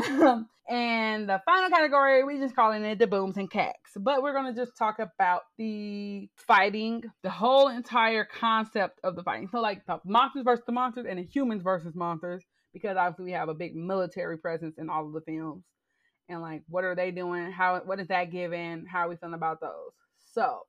and 0.70 1.28
the 1.30 1.42
final 1.44 1.70
category, 1.70 2.24
we 2.24 2.38
just 2.40 2.56
calling 2.56 2.84
it 2.86 3.00
the 3.00 3.08
booms 3.08 3.38
and 3.38 3.50
cacks. 3.50 3.92
But 3.96 4.22
we're 4.22 4.34
gonna 4.34 4.54
just 4.54 4.78
talk 4.78 5.00
about 5.00 5.42
the 5.58 6.30
fighting, 6.36 7.04
the 7.24 7.30
whole 7.30 7.70
entire 7.70 8.26
concept 8.26 9.00
of 9.04 9.16
the 9.16 9.24
fighting. 9.24 9.50
So 9.52 9.60
like 9.60 9.86
the 9.86 10.00
monsters 10.06 10.44
versus 10.44 10.66
the 10.66 10.72
monsters 10.72 11.08
and 11.10 11.18
the 11.20 11.24
humans 11.24 11.64
versus 11.64 11.96
monsters, 11.96 12.44
because 12.74 12.96
obviously 12.96 13.26
we 13.26 13.32
have 13.32 13.50
a 13.50 13.56
big 13.56 13.76
military 13.76 14.38
presence 14.38 14.76
in 14.78 14.90
all 14.90 15.08
of 15.08 15.14
the 15.14 15.22
films. 15.22 15.64
And 16.30 16.42
like 16.42 16.62
what 16.70 16.84
are 16.84 16.96
they 16.96 17.12
doing? 17.12 17.52
How 17.52 17.82
what 17.86 18.00
is 18.00 18.08
that 18.10 18.32
giving? 18.32 18.86
How 18.86 19.00
are 19.00 19.10
we 19.10 19.16
feeling 19.16 19.34
about 19.34 19.62
those? 19.62 19.94
So 20.34 20.60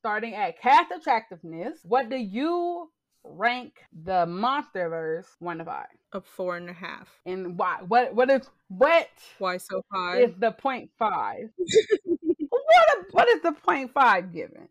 starting 0.00 0.34
at 0.34 0.60
cast 0.60 0.90
attractiveness, 0.90 1.78
what 1.84 2.10
do 2.10 2.16
you 2.16 2.90
rank 3.24 3.74
the 4.04 4.26
MonsterVerse 4.26 5.26
one 5.38 5.58
to 5.58 5.64
five? 5.64 5.86
A 6.12 6.20
four 6.20 6.56
and 6.56 6.68
a 6.68 6.72
half. 6.72 7.08
And 7.26 7.58
why? 7.58 7.78
What? 7.86 8.14
What 8.14 8.30
is 8.30 8.48
what? 8.68 9.08
Why 9.38 9.56
so 9.58 9.82
high? 9.92 10.22
Is 10.22 10.32
the 10.38 10.52
point 10.52 10.90
five? 10.98 11.50
what? 11.56 12.88
A, 12.96 13.04
what 13.12 13.28
is 13.28 13.42
the 13.42 13.52
point 13.52 13.92
five 13.92 14.32
given? 14.32 14.68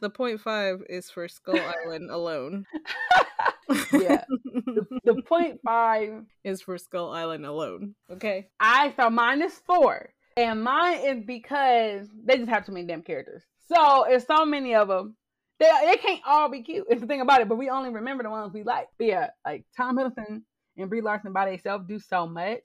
The 0.00 0.10
point 0.10 0.40
five 0.40 0.82
is 0.88 1.10
for 1.10 1.28
Skull 1.28 1.60
Island 1.60 2.10
alone. 2.10 2.66
yeah. 3.92 4.24
The, 4.44 4.86
the 5.04 5.22
point 5.22 5.60
five 5.64 6.24
is 6.44 6.62
for 6.62 6.76
Skull 6.78 7.10
Island 7.10 7.46
alone. 7.46 7.94
Okay. 8.10 8.48
I 8.58 8.92
so 8.96 9.10
mine 9.10 9.42
is 9.42 9.54
four. 9.66 10.10
And 10.36 10.62
mine 10.62 10.98
is 10.98 11.24
because 11.24 12.08
they 12.24 12.36
just 12.36 12.50
have 12.50 12.66
too 12.66 12.72
many 12.72 12.86
damn 12.86 13.02
characters. 13.02 13.42
So 13.72 14.04
it's 14.04 14.26
so 14.26 14.44
many 14.44 14.74
of 14.74 14.88
them 14.88 15.16
they 15.58 15.70
they 15.84 15.96
can't 15.96 16.20
all 16.26 16.48
be 16.48 16.62
cute. 16.62 16.86
It's 16.88 17.00
the 17.00 17.06
thing 17.06 17.20
about 17.20 17.40
it, 17.40 17.48
but 17.48 17.56
we 17.56 17.70
only 17.70 17.90
remember 17.90 18.22
the 18.22 18.30
ones 18.30 18.52
we 18.52 18.62
like. 18.62 18.88
But 18.98 19.06
yeah, 19.06 19.30
like 19.44 19.64
Tom 19.76 19.96
Hiddleston 19.96 20.42
and 20.76 20.90
Brie 20.90 21.00
Larson 21.00 21.32
by 21.32 21.48
themselves 21.50 21.86
do 21.86 21.98
so 21.98 22.26
much. 22.26 22.62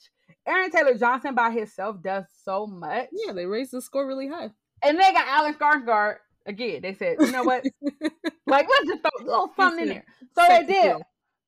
Aaron 0.47 0.71
Taylor 0.71 0.95
Johnson 0.95 1.35
by 1.35 1.51
himself 1.51 2.01
does 2.01 2.25
so 2.43 2.67
much. 2.67 3.07
Yeah, 3.11 3.33
they 3.33 3.45
raised 3.45 3.71
the 3.71 3.81
score 3.81 4.07
really 4.07 4.27
high. 4.27 4.49
And 4.83 4.97
they 4.97 5.11
got 5.13 5.27
Alan 5.27 5.53
Skarsgård 5.53 6.15
again. 6.45 6.81
They 6.81 6.93
said, 6.93 7.17
you 7.19 7.31
know 7.31 7.43
what? 7.43 7.63
like 8.47 8.67
let's 8.67 8.87
just 8.87 9.01
throw 9.01 9.11
a 9.19 9.25
little 9.25 9.51
something 9.55 9.83
in 9.83 9.89
there. 9.89 10.05
So 10.35 10.45
they 10.47 10.65
did. 10.65 10.97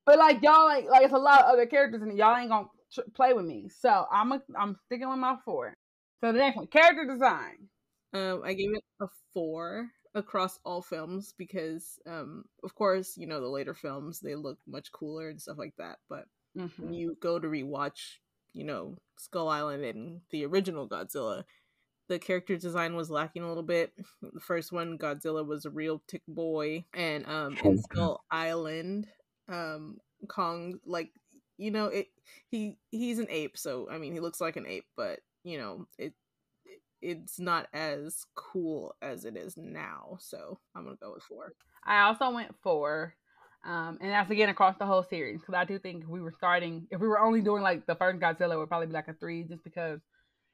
But 0.05 0.19
like 0.19 0.41
y'all, 0.41 0.65
like 0.65 0.85
like 0.89 1.03
it's 1.03 1.13
a 1.13 1.17
lot 1.17 1.41
of 1.41 1.45
other 1.45 1.65
characters, 1.65 2.01
and 2.01 2.17
y'all 2.17 2.35
ain't 2.35 2.49
gonna 2.49 2.67
tr- 2.93 3.09
play 3.15 3.33
with 3.33 3.45
me. 3.45 3.69
So 3.69 4.05
I'm 4.11 4.31
a, 4.33 4.41
I'm 4.57 4.77
sticking 4.85 5.09
with 5.09 5.19
my 5.19 5.37
four. 5.45 5.73
So 6.21 6.31
the 6.31 6.39
next 6.39 6.57
one, 6.57 6.67
character 6.67 7.05
design. 7.05 7.69
Um, 8.13 8.43
I 8.45 8.53
gave 8.53 8.73
it 8.73 8.83
a 9.01 9.07
four 9.33 9.89
across 10.15 10.59
all 10.63 10.81
films 10.81 11.33
because 11.37 11.99
um 12.07 12.43
of 12.63 12.75
course 12.75 13.17
you 13.17 13.25
know 13.25 13.41
the 13.41 13.47
later 13.47 13.73
films 13.73 14.19
they 14.19 14.35
look 14.35 14.59
much 14.67 14.91
cooler 14.91 15.29
and 15.29 15.41
stuff 15.41 15.57
like 15.57 15.73
that 15.77 15.97
but 16.09 16.25
mm-hmm. 16.57 16.83
when 16.83 16.93
you 16.93 17.17
go 17.19 17.39
to 17.39 17.47
rewatch 17.47 18.17
you 18.53 18.63
know 18.63 18.95
skull 19.17 19.49
island 19.49 19.83
and 19.83 20.21
the 20.29 20.45
original 20.45 20.87
godzilla 20.87 21.43
the 22.09 22.19
character 22.19 22.55
design 22.57 22.95
was 22.95 23.09
lacking 23.09 23.43
a 23.43 23.47
little 23.47 23.63
bit 23.63 23.91
the 24.21 24.39
first 24.39 24.71
one 24.71 24.97
godzilla 24.97 25.45
was 25.45 25.65
a 25.65 25.71
real 25.71 26.01
tick 26.07 26.21
boy 26.27 26.83
and 26.93 27.27
um 27.27 27.57
in 27.63 27.77
skull 27.81 28.23
island 28.29 29.07
um 29.49 29.97
kong 30.27 30.79
like 30.85 31.11
you 31.57 31.71
know 31.71 31.87
it 31.87 32.07
he 32.49 32.77
he's 32.91 33.19
an 33.19 33.27
ape 33.29 33.57
so 33.57 33.87
i 33.91 33.97
mean 33.97 34.13
he 34.13 34.19
looks 34.19 34.41
like 34.41 34.55
an 34.57 34.67
ape 34.67 34.85
but 34.95 35.19
you 35.43 35.57
know 35.57 35.85
it 35.97 36.13
it's 37.03 37.39
not 37.39 37.67
as 37.73 38.25
cool 38.35 38.95
as 39.01 39.25
it 39.25 39.35
is 39.35 39.57
now. 39.57 40.17
So 40.19 40.59
I'm 40.75 40.85
gonna 40.85 40.95
go 41.01 41.13
with 41.13 41.23
four. 41.23 41.53
I 41.85 42.03
also 42.03 42.31
went 42.31 42.55
four. 42.63 43.13
Um, 43.65 43.97
and 44.01 44.11
that's 44.11 44.29
again 44.29 44.49
across 44.49 44.77
the 44.77 44.85
whole 44.85 45.03
series 45.03 45.39
because 45.39 45.55
I 45.55 45.63
do 45.63 45.79
think 45.79 46.03
we 46.07 46.19
were 46.19 46.33
starting, 46.37 46.85
if 46.91 46.99
we 46.99 47.07
were 47.07 47.19
only 47.19 47.41
doing 47.41 47.63
like 47.63 47.85
the 47.85 47.95
first 47.95 48.19
Godzilla, 48.19 48.53
it 48.53 48.57
would 48.57 48.67
probably 48.67 48.87
be 48.87 48.93
like 48.93 49.07
a 49.07 49.13
three, 49.13 49.43
just 49.43 49.63
because 49.63 50.01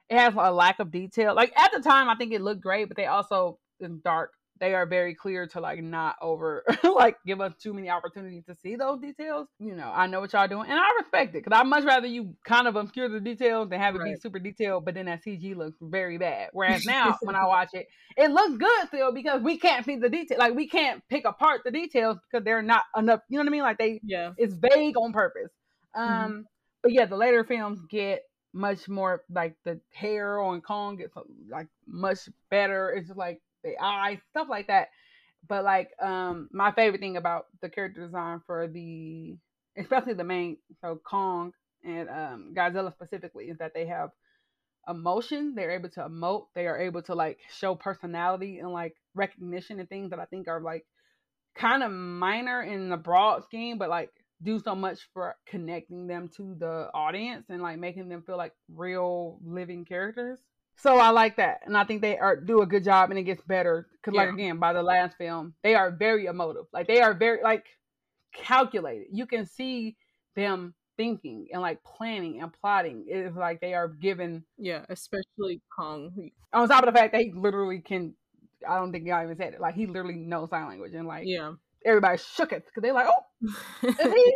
it 0.09 0.17
has 0.17 0.33
a 0.37 0.51
lack 0.51 0.79
of 0.79 0.91
detail. 0.91 1.33
Like 1.33 1.51
at 1.57 1.71
the 1.71 1.81
time, 1.81 2.07
I 2.09 2.15
think 2.15 2.33
it 2.33 2.41
looked 2.41 2.61
great, 2.61 2.87
but 2.87 2.97
they 2.97 3.07
also 3.07 3.57
in 3.79 4.01
dark 4.03 4.31
they 4.59 4.73
are 4.73 4.85
very 4.85 5.15
clear 5.15 5.47
to 5.47 5.59
like 5.59 5.81
not 5.81 6.15
over 6.21 6.63
like 6.83 7.17
give 7.25 7.41
us 7.41 7.53
too 7.61 7.73
many 7.73 7.89
opportunities 7.89 8.43
to 8.45 8.55
see 8.55 8.75
those 8.75 8.99
details. 8.99 9.47
You 9.59 9.75
know, 9.75 9.91
I 9.93 10.07
know 10.07 10.19
what 10.19 10.33
y'all 10.33 10.47
doing, 10.47 10.69
and 10.69 10.79
I 10.79 10.87
respect 10.99 11.35
it 11.35 11.43
because 11.43 11.57
I'd 11.57 11.67
much 11.67 11.85
rather 11.85 12.07
you 12.07 12.35
kind 12.45 12.67
of 12.67 12.75
obscure 12.75 13.09
the 13.09 13.19
details 13.19 13.69
than 13.69 13.79
have 13.79 13.95
it 13.95 13.99
right. 13.99 14.15
be 14.15 14.19
super 14.19 14.39
detailed, 14.39 14.85
but 14.85 14.93
then 14.93 15.05
that 15.05 15.23
CG 15.23 15.55
looks 15.55 15.77
very 15.81 16.17
bad. 16.17 16.49
Whereas 16.53 16.85
now, 16.87 17.17
when 17.21 17.35
I 17.35 17.45
watch 17.45 17.69
it, 17.73 17.87
it 18.17 18.31
looks 18.31 18.57
good 18.57 18.87
still 18.87 19.11
because 19.11 19.41
we 19.41 19.57
can't 19.57 19.85
see 19.85 19.95
the 19.95 20.09
detail. 20.09 20.37
Like 20.37 20.55
we 20.55 20.67
can't 20.67 21.01
pick 21.09 21.25
apart 21.25 21.61
the 21.63 21.71
details 21.71 22.17
because 22.29 22.43
they're 22.43 22.61
not 22.61 22.83
enough. 22.97 23.21
You 23.29 23.37
know 23.37 23.43
what 23.43 23.49
I 23.49 23.51
mean? 23.51 23.63
Like 23.63 23.77
they, 23.77 23.99
yeah, 24.03 24.31
it's 24.37 24.53
vague 24.53 24.97
on 24.97 25.13
purpose. 25.13 25.51
Mm-hmm. 25.95 26.13
Um, 26.13 26.31
mm-hmm. 26.31 26.41
but 26.83 26.91
yeah, 26.91 27.05
the 27.05 27.17
later 27.17 27.43
films 27.43 27.79
get 27.89 28.23
much 28.53 28.87
more 28.89 29.23
like 29.29 29.55
the 29.63 29.79
hair 29.93 30.39
on 30.39 30.61
Kong 30.61 30.97
gets 30.97 31.13
like 31.49 31.67
much 31.87 32.19
better. 32.49 32.91
It's 32.91 33.07
just 33.07 33.17
like 33.17 33.41
the 33.63 33.75
eyes, 33.81 34.19
stuff 34.31 34.47
like 34.49 34.67
that. 34.67 34.89
But 35.47 35.63
like 35.63 35.91
um 36.01 36.49
my 36.51 36.71
favorite 36.71 36.99
thing 37.01 37.17
about 37.17 37.47
the 37.61 37.69
character 37.69 38.05
design 38.05 38.41
for 38.45 38.67
the 38.67 39.37
especially 39.77 40.13
the 40.13 40.23
main 40.23 40.57
so 40.81 40.99
Kong 41.03 41.53
and 41.83 42.09
um 42.09 42.53
Godzilla 42.55 42.91
specifically 42.93 43.45
is 43.45 43.57
that 43.59 43.73
they 43.73 43.87
have 43.87 44.09
emotion. 44.87 45.53
They're 45.55 45.71
able 45.71 45.89
to 45.89 46.01
emote. 46.01 46.47
They 46.55 46.67
are 46.67 46.79
able 46.79 47.01
to 47.03 47.15
like 47.15 47.39
show 47.51 47.75
personality 47.75 48.59
and 48.59 48.71
like 48.71 48.95
recognition 49.15 49.79
and 49.79 49.89
things 49.89 50.09
that 50.11 50.19
I 50.19 50.25
think 50.25 50.47
are 50.47 50.61
like 50.61 50.85
kind 51.55 51.83
of 51.83 51.91
minor 51.91 52.61
in 52.61 52.89
the 52.89 52.97
broad 52.97 53.43
scheme, 53.45 53.77
but 53.77 53.89
like 53.89 54.11
do 54.41 54.59
so 54.59 54.75
much 54.75 54.99
for 55.13 55.35
connecting 55.47 56.07
them 56.07 56.29
to 56.37 56.55
the 56.57 56.89
audience 56.93 57.45
and 57.49 57.61
like 57.61 57.77
making 57.79 58.09
them 58.09 58.21
feel 58.23 58.37
like 58.37 58.53
real 58.73 59.39
living 59.43 59.85
characters. 59.85 60.39
So 60.81 60.97
I 60.97 61.09
like 61.09 61.37
that, 61.37 61.61
and 61.65 61.77
I 61.77 61.83
think 61.83 62.01
they 62.01 62.17
are 62.17 62.35
do 62.35 62.61
a 62.61 62.65
good 62.65 62.83
job, 62.85 63.09
and 63.09 63.19
it 63.19 63.23
gets 63.23 63.41
better 63.43 63.87
because, 63.93 64.15
like 64.15 64.29
again, 64.29 64.59
by 64.59 64.73
the 64.73 64.81
last 64.83 65.17
film, 65.17 65.53
they 65.63 65.75
are 65.75 65.91
very 65.91 66.25
emotive. 66.25 66.65
Like 66.71 66.87
they 66.87 67.01
are 67.01 67.13
very 67.13 67.41
like 67.43 67.65
calculated. 68.33 69.07
You 69.11 69.25
can 69.25 69.45
see 69.45 69.97
them 70.35 70.73
thinking 70.97 71.47
and 71.51 71.61
like 71.61 71.83
planning 71.83 72.41
and 72.41 72.53
plotting. 72.53 73.05
It's 73.07 73.35
like 73.35 73.59
they 73.61 73.73
are 73.73 73.87
given 73.89 74.43
Yeah, 74.57 74.85
especially 74.89 75.61
Kong. 75.75 76.31
on 76.53 76.67
top 76.69 76.83
of 76.85 76.93
the 76.93 76.97
fact 76.99 77.13
that 77.13 77.21
he 77.21 77.31
literally 77.33 77.79
can. 77.79 78.13
I 78.67 78.75
don't 78.75 78.91
think 78.91 79.05
y'all 79.07 79.23
even 79.23 79.37
said 79.37 79.53
it. 79.53 79.61
Like 79.61 79.75
he 79.75 79.85
literally 79.85 80.15
knows 80.15 80.49
sign 80.49 80.67
language, 80.67 80.93
and 80.93 81.07
like 81.07 81.25
Yeah. 81.27 81.53
everybody 81.85 82.17
shook 82.17 82.53
it 82.53 82.65
because 82.65 82.81
they're 82.81 82.93
like, 82.93 83.07
oh, 83.09 83.23
is 83.99 84.11
he 84.13 84.33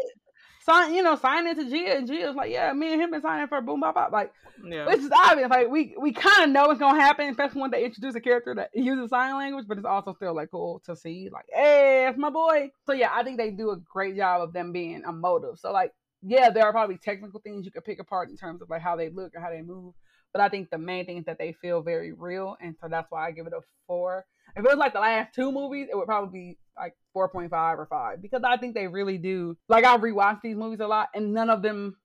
sign, 0.63 0.93
you 0.93 1.03
know, 1.03 1.15
signing 1.15 1.55
to 1.55 1.63
Jia, 1.63 1.97
and 1.97 2.09
Jia's 2.09 2.35
like, 2.35 2.51
yeah, 2.51 2.71
me 2.73 2.93
and 2.93 3.01
him 3.01 3.11
been 3.11 3.21
signing 3.21 3.47
for 3.47 3.61
Boom 3.61 3.81
Bop 3.81 3.95
Bop. 3.95 4.11
Like, 4.11 4.31
yeah. 4.63 4.85
which 4.87 4.99
is 4.99 5.11
obvious. 5.11 5.49
Like, 5.49 5.69
we 5.69 5.95
we 5.99 6.13
kind 6.13 6.43
of 6.43 6.49
know 6.49 6.71
it's 6.71 6.79
gonna 6.79 6.99
happen, 6.99 7.29
especially 7.29 7.61
when 7.61 7.71
they 7.71 7.85
introduce 7.85 8.15
a 8.15 8.21
character 8.21 8.55
that 8.55 8.69
uses 8.73 9.09
sign 9.09 9.35
language. 9.35 9.65
But 9.67 9.77
it's 9.77 9.85
also 9.85 10.13
still 10.13 10.35
like 10.35 10.51
cool 10.51 10.81
to 10.85 10.95
see, 10.95 11.29
like, 11.31 11.45
hey, 11.53 12.07
it's 12.07 12.17
my 12.17 12.29
boy. 12.29 12.71
So 12.85 12.93
yeah, 12.93 13.09
I 13.13 13.23
think 13.23 13.37
they 13.37 13.51
do 13.51 13.71
a 13.71 13.77
great 13.77 14.15
job 14.15 14.41
of 14.41 14.53
them 14.53 14.71
being 14.71 15.03
emotive. 15.07 15.59
So 15.59 15.71
like, 15.71 15.91
yeah, 16.21 16.49
there 16.49 16.65
are 16.65 16.71
probably 16.71 16.97
technical 16.97 17.39
things 17.41 17.65
you 17.65 17.71
could 17.71 17.85
pick 17.85 17.99
apart 17.99 18.29
in 18.29 18.37
terms 18.37 18.61
of 18.61 18.69
like 18.69 18.81
how 18.81 18.95
they 18.95 19.09
look 19.09 19.35
or 19.35 19.41
how 19.41 19.49
they 19.49 19.61
move. 19.61 19.93
But 20.31 20.41
I 20.41 20.49
think 20.49 20.69
the 20.71 20.79
main 20.79 21.05
thing 21.05 21.17
is 21.17 21.25
that 21.25 21.37
they 21.37 21.53
feel 21.53 21.81
very 21.81 22.11
real, 22.11 22.57
and 22.59 22.75
so 22.81 22.87
that's 22.89 23.11
why 23.11 23.27
I 23.27 23.31
give 23.31 23.45
it 23.45 23.53
a 23.53 23.61
four. 23.85 24.25
If 24.55 24.63
it 24.65 24.69
was 24.69 24.77
like 24.77 24.93
the 24.93 24.99
last 24.99 25.33
two 25.33 25.51
movies, 25.51 25.87
it 25.91 25.95
would 25.95 26.05
probably 26.05 26.39
be 26.39 26.57
like 26.77 26.95
four 27.13 27.29
point 27.29 27.49
five 27.49 27.79
or 27.79 27.85
five 27.85 28.21
because 28.21 28.41
I 28.43 28.57
think 28.57 28.75
they 28.75 28.87
really 28.87 29.17
do. 29.17 29.57
Like 29.67 29.85
I 29.85 29.97
rewatch 29.97 30.41
these 30.41 30.55
movies 30.55 30.79
a 30.79 30.87
lot, 30.87 31.09
and 31.13 31.33
none 31.33 31.49
of 31.49 31.61
them 31.61 31.97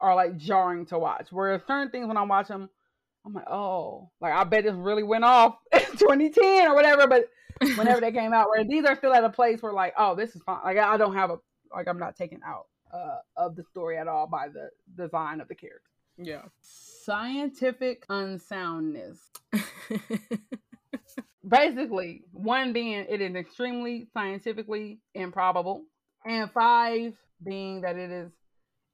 are 0.00 0.14
like 0.14 0.36
jarring 0.36 0.86
to 0.86 0.98
watch. 0.98 1.28
Whereas 1.30 1.62
certain 1.66 1.90
things 1.90 2.06
when 2.06 2.16
I 2.16 2.22
watch 2.22 2.48
them, 2.48 2.68
I'm 3.24 3.32
like, 3.32 3.48
oh, 3.50 4.10
like 4.20 4.32
I 4.32 4.44
bet 4.44 4.64
this 4.64 4.74
really 4.74 5.02
went 5.02 5.24
off 5.24 5.56
in 5.72 5.80
2010 5.80 6.68
or 6.68 6.74
whatever. 6.74 7.06
But 7.06 7.28
whenever 7.76 8.00
they 8.00 8.12
came 8.12 8.32
out, 8.32 8.48
where 8.48 8.64
these 8.64 8.84
are 8.84 8.96
still 8.96 9.14
at 9.14 9.24
a 9.24 9.30
place 9.30 9.62
where 9.62 9.72
like, 9.72 9.94
oh, 9.98 10.14
this 10.14 10.34
is 10.36 10.42
fine. 10.42 10.60
Like 10.64 10.78
I 10.78 10.96
don't 10.96 11.14
have 11.14 11.30
a 11.30 11.38
like 11.74 11.88
I'm 11.88 11.98
not 11.98 12.16
taken 12.16 12.40
out 12.46 12.66
uh, 12.92 13.18
of 13.36 13.56
the 13.56 13.64
story 13.64 13.98
at 13.98 14.08
all 14.08 14.26
by 14.26 14.48
the 14.48 14.70
design 14.96 15.40
of 15.40 15.48
the 15.48 15.54
character. 15.54 15.90
yeah. 16.16 16.42
Scientific 16.60 18.04
unsoundness. 18.08 19.18
Basically, 21.46 22.22
one 22.32 22.72
being 22.72 23.06
it 23.08 23.20
is 23.20 23.34
extremely 23.34 24.08
scientifically 24.12 25.00
improbable, 25.14 25.84
and 26.24 26.50
five 26.50 27.14
being 27.44 27.82
that 27.82 27.96
it 27.96 28.10
is 28.10 28.32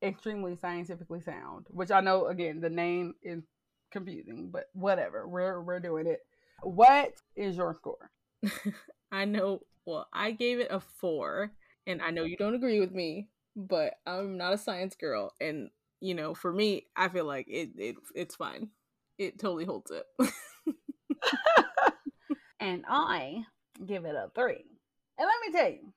extremely 0.03 0.57
scientifically 0.57 1.21
sound. 1.23 1.67
Which 1.71 1.91
I 1.91 2.01
know 2.01 2.27
again 2.27 2.61
the 2.61 2.69
name 2.69 3.15
is 3.23 3.43
confusing, 3.91 4.51
but 4.53 4.65
whatever. 4.75 5.27
We're 5.27 5.63
we're 5.63 5.81
doing 5.81 6.07
it. 6.07 6.21
What 6.63 7.13
is 7.37 7.57
your 7.57 7.75
score? 7.75 8.11
I 9.13 9.25
know. 9.25 9.61
Well, 9.87 10.09
I 10.13 10.33
gave 10.33 10.61
it 10.61 10.69
a 10.71 10.81
four, 10.81 11.53
and 11.87 12.03
I 12.03 12.11
know 12.11 12.25
you 12.25 12.37
don't 12.37 12.55
agree 12.55 12.81
with 12.81 12.93
me, 12.93 13.29
but 13.57 13.95
I'm 14.07 14.37
not 14.37 14.53
a 14.53 14.59
science 14.59 14.95
girl, 14.95 15.33
and 15.41 15.71
you 16.01 16.15
know, 16.15 16.35
for 16.35 16.53
me, 16.53 16.87
I 16.97 17.09
feel 17.09 17.25
like 17.25 17.47
it 17.49 17.71
it 17.77 17.97
it's 18.15 18.37
fine. 18.37 18.69
It 19.19 19.39
totally 19.39 19.65
holds 19.65 19.91
it. 19.91 20.05
and 22.63 22.85
I 22.89 23.45
give 23.85 24.05
it 24.05 24.15
a 24.15 24.31
three. 24.35 24.65
And 25.19 25.29
let 25.29 25.53
me 25.53 25.59
tell 25.59 25.71
you, 25.71 25.93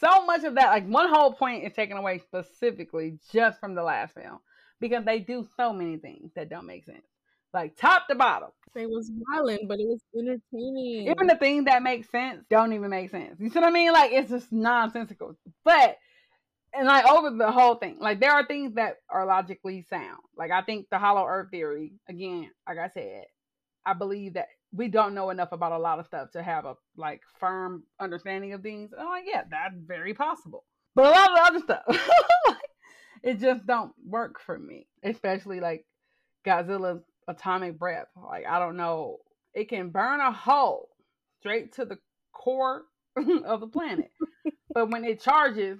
so 0.00 0.24
much 0.24 0.44
of 0.44 0.54
that, 0.54 0.68
like 0.68 0.88
one 0.88 1.12
whole 1.12 1.32
point 1.32 1.64
is 1.64 1.72
taken 1.72 1.96
away 1.96 2.18
specifically 2.18 3.18
just 3.32 3.60
from 3.60 3.74
the 3.74 3.82
last 3.82 4.14
film 4.14 4.38
because 4.80 5.04
they 5.04 5.18
do 5.18 5.46
so 5.56 5.72
many 5.72 5.96
things 5.96 6.30
that 6.36 6.48
don't 6.48 6.66
make 6.66 6.84
sense, 6.84 7.06
like 7.52 7.76
top 7.76 8.06
to 8.08 8.14
bottom. 8.14 8.50
it 8.74 8.88
was 8.88 9.10
violent, 9.30 9.68
but 9.68 9.80
it 9.80 9.86
was 9.86 10.00
entertaining. 10.16 11.08
Even 11.10 11.26
the 11.26 11.36
things 11.36 11.64
that 11.66 11.82
make 11.82 12.08
sense 12.10 12.44
don't 12.48 12.72
even 12.72 12.90
make 12.90 13.10
sense. 13.10 13.36
You 13.40 13.50
see 13.50 13.58
what 13.58 13.68
I 13.68 13.70
mean? 13.70 13.92
Like 13.92 14.12
it's 14.12 14.30
just 14.30 14.52
nonsensical. 14.52 15.36
But 15.64 15.98
and 16.72 16.86
like 16.86 17.06
over 17.06 17.30
the 17.30 17.52
whole 17.52 17.76
thing, 17.76 17.98
like 18.00 18.20
there 18.20 18.32
are 18.32 18.46
things 18.46 18.74
that 18.74 18.96
are 19.08 19.26
logically 19.26 19.84
sound. 19.88 20.18
Like 20.36 20.50
I 20.50 20.62
think 20.62 20.86
the 20.90 20.98
hollow 20.98 21.26
earth 21.26 21.50
theory, 21.50 21.92
again, 22.08 22.50
like 22.68 22.78
I 22.78 22.88
said, 22.88 23.24
I 23.86 23.92
believe 23.92 24.34
that 24.34 24.48
we 24.74 24.88
don't 24.88 25.14
know 25.14 25.30
enough 25.30 25.52
about 25.52 25.72
a 25.72 25.78
lot 25.78 26.00
of 26.00 26.06
stuff 26.06 26.32
to 26.32 26.42
have 26.42 26.64
a 26.64 26.74
like 26.96 27.22
firm 27.38 27.84
understanding 28.00 28.52
of 28.52 28.62
things. 28.62 28.90
I'm 28.98 29.06
like, 29.06 29.24
yeah, 29.26 29.44
that's 29.48 29.76
very 29.86 30.14
possible. 30.14 30.64
But 30.94 31.06
a 31.06 31.10
lot 31.10 31.30
of 31.30 31.36
the 31.36 31.42
other 31.42 31.58
stuff, 31.60 32.56
it 33.22 33.40
just 33.40 33.66
don't 33.66 33.92
work 34.04 34.40
for 34.40 34.58
me. 34.58 34.88
Especially 35.02 35.60
like 35.60 35.86
Godzilla's 36.44 37.02
atomic 37.28 37.78
breath. 37.78 38.08
Like 38.16 38.46
I 38.46 38.58
don't 38.58 38.76
know, 38.76 39.18
it 39.54 39.68
can 39.68 39.90
burn 39.90 40.20
a 40.20 40.32
hole 40.32 40.88
straight 41.40 41.74
to 41.74 41.84
the 41.84 41.98
core 42.32 42.82
of 43.16 43.60
the 43.60 43.68
planet. 43.68 44.10
but 44.72 44.90
when 44.90 45.04
it 45.04 45.20
charges 45.20 45.78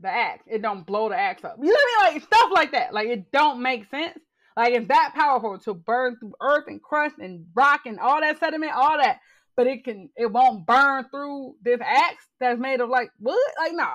the 0.00 0.08
axe, 0.08 0.44
it 0.46 0.62
don't 0.62 0.86
blow 0.86 1.08
the 1.08 1.16
axe 1.16 1.44
up. 1.44 1.56
You 1.58 1.66
know 1.66 1.72
what 1.72 2.02
I 2.02 2.10
mean? 2.10 2.14
Like 2.14 2.22
stuff 2.22 2.50
like 2.54 2.72
that. 2.72 2.94
Like 2.94 3.08
it 3.08 3.32
don't 3.32 3.62
make 3.62 3.90
sense. 3.90 4.18
Like 4.58 4.74
it's 4.74 4.88
that 4.88 5.12
powerful 5.14 5.56
to 5.60 5.72
burn 5.72 6.16
through 6.16 6.34
earth 6.40 6.64
and 6.66 6.82
crust 6.82 7.14
and 7.20 7.46
rock 7.54 7.82
and 7.86 8.00
all 8.00 8.20
that 8.20 8.40
sediment, 8.40 8.72
all 8.74 8.98
that. 8.98 9.20
But 9.56 9.68
it 9.68 9.84
can 9.84 10.10
it 10.16 10.32
won't 10.32 10.66
burn 10.66 11.04
through 11.12 11.54
this 11.62 11.78
axe 11.80 12.26
that's 12.40 12.58
made 12.58 12.80
of 12.80 12.88
like 12.88 13.08
wood. 13.20 13.38
Like 13.56 13.72
no. 13.74 13.86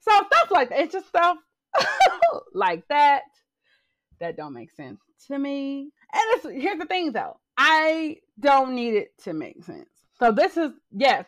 So 0.00 0.10
stuff 0.10 0.50
like 0.50 0.70
that. 0.70 0.80
It's 0.80 0.92
just 0.92 1.06
stuff 1.06 1.38
like 2.52 2.82
that 2.88 3.22
that 4.18 4.36
don't 4.36 4.54
make 4.54 4.72
sense 4.72 4.98
to 5.28 5.38
me. 5.38 5.92
And 6.12 6.60
here's 6.60 6.80
the 6.80 6.86
thing 6.86 7.12
though. 7.12 7.38
I 7.56 8.16
don't 8.40 8.74
need 8.74 8.94
it 8.94 9.16
to 9.22 9.32
make 9.32 9.62
sense. 9.62 9.88
So 10.18 10.32
this 10.32 10.56
is 10.56 10.72
yes, 10.90 11.26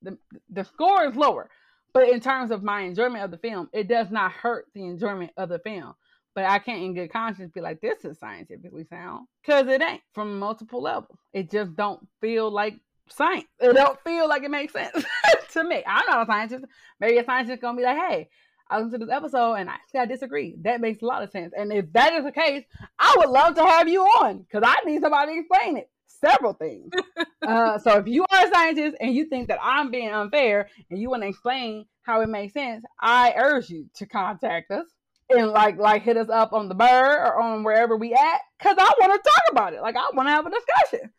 the 0.00 0.16
the 0.48 0.64
score 0.64 1.04
is 1.04 1.16
lower, 1.16 1.50
but 1.92 2.08
in 2.08 2.20
terms 2.20 2.50
of 2.50 2.62
my 2.62 2.80
enjoyment 2.80 3.24
of 3.24 3.30
the 3.30 3.36
film, 3.36 3.68
it 3.74 3.88
does 3.88 4.10
not 4.10 4.32
hurt 4.32 4.68
the 4.74 4.86
enjoyment 4.86 5.32
of 5.36 5.50
the 5.50 5.58
film. 5.58 5.92
But 6.36 6.44
I 6.44 6.58
can't, 6.58 6.82
in 6.82 6.92
good 6.92 7.10
conscience, 7.10 7.50
be 7.50 7.62
like, 7.62 7.80
"This 7.80 8.04
is 8.04 8.18
scientifically 8.18 8.84
sound," 8.84 9.26
because 9.40 9.66
it 9.68 9.80
ain't 9.80 10.02
from 10.12 10.38
multiple 10.38 10.82
levels. 10.82 11.18
It 11.32 11.50
just 11.50 11.74
don't 11.74 12.06
feel 12.20 12.50
like 12.50 12.78
science. 13.08 13.46
It 13.58 13.72
don't 13.72 13.98
feel 14.04 14.28
like 14.28 14.42
it 14.42 14.50
makes 14.50 14.74
sense 14.74 15.02
to 15.52 15.64
me. 15.64 15.82
I'm 15.86 16.04
not 16.06 16.24
a 16.24 16.26
scientist. 16.26 16.66
Maybe 17.00 17.16
a 17.16 17.24
scientist 17.24 17.62
gonna 17.62 17.78
be 17.78 17.84
like, 17.84 17.96
"Hey, 17.96 18.28
I 18.68 18.76
listened 18.76 19.00
to 19.00 19.06
this 19.06 19.14
episode 19.14 19.54
and 19.54 19.70
I 19.70 19.76
I 19.94 20.04
disagree." 20.04 20.56
That 20.60 20.82
makes 20.82 21.00
a 21.00 21.06
lot 21.06 21.22
of 21.22 21.30
sense. 21.30 21.54
And 21.56 21.72
if 21.72 21.90
that 21.94 22.12
is 22.12 22.24
the 22.24 22.32
case, 22.32 22.64
I 22.98 23.14
would 23.16 23.30
love 23.30 23.54
to 23.54 23.64
have 23.64 23.88
you 23.88 24.02
on 24.02 24.40
because 24.42 24.62
I 24.62 24.84
need 24.84 25.00
somebody 25.00 25.32
to 25.32 25.40
explain 25.40 25.78
it. 25.78 25.90
Several 26.06 26.52
things. 26.52 26.92
uh, 27.48 27.78
so 27.78 27.96
if 27.96 28.06
you 28.06 28.26
are 28.30 28.46
a 28.46 28.50
scientist 28.52 28.98
and 29.00 29.14
you 29.14 29.24
think 29.24 29.48
that 29.48 29.58
I'm 29.62 29.90
being 29.90 30.10
unfair 30.10 30.68
and 30.90 31.00
you 31.00 31.08
want 31.08 31.22
to 31.22 31.28
explain 31.28 31.86
how 32.02 32.20
it 32.20 32.28
makes 32.28 32.52
sense, 32.52 32.84
I 33.00 33.32
urge 33.38 33.70
you 33.70 33.86
to 33.94 34.04
contact 34.06 34.70
us 34.70 34.86
and 35.30 35.50
like 35.50 35.78
like 35.78 36.02
hit 36.02 36.16
us 36.16 36.28
up 36.28 36.52
on 36.52 36.68
the 36.68 36.74
bird 36.74 37.18
or 37.18 37.40
on 37.40 37.64
wherever 37.64 37.96
we 37.96 38.12
at 38.12 38.40
because 38.58 38.76
I 38.78 38.92
want 39.00 39.12
to 39.12 39.30
talk 39.30 39.42
about 39.50 39.72
it. 39.74 39.82
Like 39.82 39.96
I 39.96 40.10
want 40.14 40.28
to 40.28 40.32
have 40.32 40.46
a 40.46 40.50
discussion. 40.50 41.10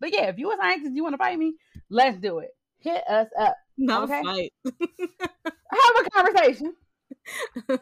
But 0.00 0.12
yeah, 0.12 0.24
if 0.24 0.38
you 0.38 0.50
a 0.52 0.56
scientist, 0.56 0.94
you 0.94 1.02
want 1.02 1.14
to 1.14 1.18
fight 1.18 1.38
me, 1.38 1.54
let's 1.88 2.18
do 2.18 2.38
it. 2.40 2.50
Hit 2.80 3.02
us 3.08 3.28
up. 3.38 3.56
Not 3.78 4.10
Okay. 4.10 4.22
fight. 4.22 4.52
Have 5.72 6.06
a 6.06 6.10
conversation. 6.10 6.74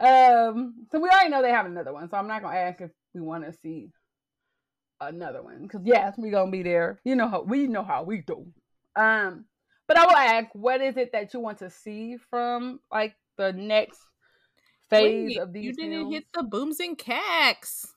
um, 0.00 0.74
so 0.90 0.98
we 0.98 1.08
already 1.08 1.30
know 1.30 1.40
they 1.40 1.50
have 1.50 1.66
another 1.66 1.92
one, 1.92 2.10
so 2.10 2.16
I'm 2.16 2.26
not 2.26 2.42
gonna 2.42 2.56
ask 2.56 2.80
if 2.80 2.90
we 3.14 3.20
want 3.20 3.44
to 3.44 3.52
see 3.62 3.90
another 5.00 5.42
one 5.42 5.62
because 5.62 5.80
yes, 5.84 6.14
we 6.18 6.30
gonna 6.30 6.50
be 6.50 6.62
there. 6.62 7.00
You 7.04 7.16
know 7.16 7.28
how 7.28 7.42
we 7.42 7.66
know 7.68 7.84
how 7.84 8.02
we 8.02 8.22
do. 8.22 8.46
Um, 8.96 9.46
but 9.86 9.96
I 9.96 10.06
will 10.06 10.16
ask, 10.16 10.48
what 10.54 10.80
is 10.80 10.96
it 10.96 11.12
that 11.12 11.32
you 11.34 11.40
want 11.40 11.58
to 11.58 11.70
see 11.70 12.16
from 12.30 12.80
like 12.90 13.14
the 13.36 13.52
next 13.52 14.00
phase 14.90 15.30
Wait, 15.30 15.38
of 15.38 15.52
these? 15.52 15.64
you 15.64 15.72
didn't 15.72 15.92
films? 16.00 16.14
hit 16.14 16.24
the 16.32 16.42
booms 16.42 16.80
and 16.80 16.96
cacks. 16.98 17.94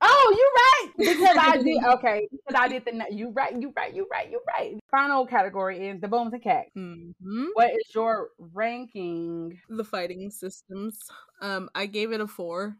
Oh, 0.00 0.34
you're 0.36 0.52
right. 0.62 0.92
Because 1.16 1.36
I 1.38 1.56
did 1.56 1.84
okay. 1.98 2.28
Because 2.30 2.60
I 2.60 2.68
did 2.68 2.84
the 2.84 3.06
you 3.10 3.30
right, 3.30 3.52
you 3.60 3.72
right, 3.76 3.94
you 3.94 4.06
right, 4.10 4.30
you 4.30 4.40
right. 4.46 4.78
Final 4.90 5.26
category 5.26 5.88
is 5.88 6.00
the 6.00 6.08
booms 6.08 6.32
and 6.32 6.42
cats. 6.42 6.70
hmm 6.74 7.46
What 7.54 7.70
is 7.72 7.94
your 7.94 8.30
ranking? 8.38 9.58
The 9.68 9.84
fighting 9.84 10.30
systems. 10.30 11.08
Um, 11.40 11.70
I 11.74 11.86
gave 11.86 12.12
it 12.12 12.20
a 12.20 12.26
four, 12.26 12.76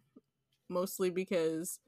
mostly 0.68 1.11
because 1.11 1.80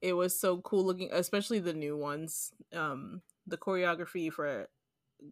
it 0.00 0.14
was 0.14 0.38
so 0.38 0.58
cool 0.58 0.84
looking, 0.84 1.08
especially 1.12 1.60
the 1.60 1.72
new 1.72 1.96
ones. 1.96 2.52
Um, 2.72 3.22
the 3.46 3.56
choreography 3.56 4.32
for 4.32 4.68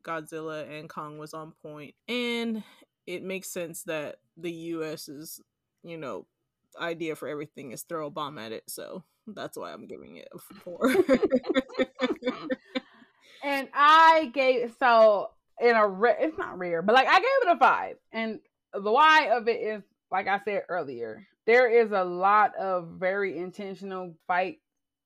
Godzilla 0.03 0.69
and 0.71 0.89
Kong 0.89 1.19
was 1.19 1.35
on 1.35 1.53
point, 1.63 1.95
and 2.09 2.63
it 3.07 3.23
makes 3.23 3.51
sense 3.51 3.83
that 3.85 4.17
the 4.37 4.51
U.S.'s, 4.51 5.41
you 5.83 5.97
know, 5.97 6.27
idea 6.81 7.17
for 7.17 7.29
everything 7.29 7.73
is 7.73 7.83
throw 7.83 8.07
a 8.07 8.11
bomb 8.11 8.39
at 8.39 8.53
it. 8.53 8.65
So 8.69 9.05
that's 9.27 9.57
why 9.57 9.73
I'm 9.73 9.87
giving 9.87 10.17
it 10.17 10.29
a 10.33 10.39
four. 10.55 10.81
and 13.45 13.69
I 13.75 14.31
gave 14.33 14.75
so 14.79 15.31
in 15.61 15.77
a 15.77 15.87
rare, 15.87 16.17
it's 16.21 16.39
not 16.39 16.59
rare, 16.59 16.83
but 16.83 16.95
like 16.95 17.09
I 17.09 17.19
gave 17.19 17.49
it 17.49 17.57
a 17.57 17.59
five. 17.59 17.97
And 18.13 18.41
the 18.73 18.93
why 18.93 19.31
of 19.33 19.49
it 19.49 19.61
is, 19.61 19.83
like 20.11 20.29
I 20.29 20.41
said 20.45 20.63
earlier, 20.69 21.27
there 21.47 21.69
is 21.69 21.93
a 21.93 22.05
lot 22.05 22.57
of 22.57 22.97
very 22.99 23.39
intentional 23.39 24.15
fight 24.27 24.59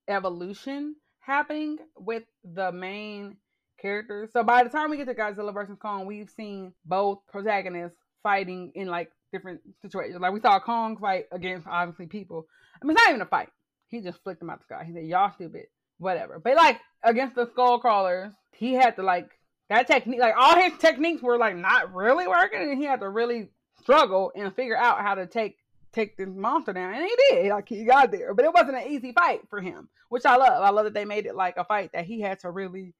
evolution 0.08 0.96
happening 1.20 1.78
with 1.96 2.24
the 2.44 2.70
main 2.72 3.36
characters. 3.84 4.30
So 4.32 4.42
by 4.42 4.64
the 4.64 4.70
time 4.70 4.90
we 4.90 4.96
get 4.96 5.06
to 5.08 5.14
Godzilla 5.14 5.52
versus 5.52 5.76
Kong, 5.80 6.06
we've 6.06 6.30
seen 6.30 6.72
both 6.86 7.18
protagonists 7.30 7.98
fighting 8.22 8.72
in 8.74 8.88
like 8.88 9.10
different 9.30 9.60
situations. 9.82 10.20
Like 10.20 10.32
we 10.32 10.40
saw 10.40 10.58
Kong 10.58 10.96
fight 10.96 11.26
against 11.30 11.66
obviously 11.66 12.06
people. 12.06 12.46
I 12.80 12.86
mean, 12.86 12.96
it's 12.96 13.04
not 13.04 13.10
even 13.10 13.20
a 13.20 13.26
fight. 13.26 13.50
He 13.88 14.00
just 14.00 14.22
flicked 14.24 14.40
them 14.40 14.48
out 14.48 14.60
the 14.60 14.64
sky. 14.64 14.84
He 14.86 14.92
said, 14.92 15.04
"Y'all 15.04 15.32
stupid." 15.34 15.66
Whatever. 15.98 16.40
But 16.42 16.56
like 16.56 16.80
against 17.04 17.36
the 17.36 17.46
skull 17.52 17.78
crawlers, 17.78 18.32
he 18.52 18.72
had 18.72 18.96
to 18.96 19.02
like 19.02 19.28
that 19.68 19.86
technique. 19.86 20.20
Like 20.20 20.34
all 20.36 20.56
his 20.56 20.72
techniques 20.78 21.22
were 21.22 21.38
like 21.38 21.56
not 21.56 21.94
really 21.94 22.26
working, 22.26 22.62
and 22.62 22.78
he 22.78 22.84
had 22.84 23.00
to 23.00 23.08
really 23.08 23.50
struggle 23.82 24.32
and 24.34 24.54
figure 24.56 24.76
out 24.76 25.02
how 25.02 25.14
to 25.14 25.26
take 25.26 25.56
take 25.92 26.16
this 26.16 26.28
monster 26.28 26.72
down. 26.72 26.94
And 26.94 27.04
he 27.04 27.16
did. 27.30 27.50
Like 27.50 27.68
he 27.68 27.84
got 27.84 28.10
there, 28.10 28.34
but 28.34 28.46
it 28.46 28.54
wasn't 28.54 28.78
an 28.78 28.88
easy 28.88 29.12
fight 29.12 29.42
for 29.50 29.60
him, 29.60 29.88
which 30.08 30.24
I 30.24 30.36
love. 30.36 30.62
I 30.62 30.70
love 30.70 30.84
that 30.84 30.94
they 30.94 31.04
made 31.04 31.26
it 31.26 31.36
like 31.36 31.58
a 31.58 31.64
fight 31.64 31.90
that 31.92 32.06
he 32.06 32.20
had 32.20 32.40
to 32.40 32.50
really 32.50 32.94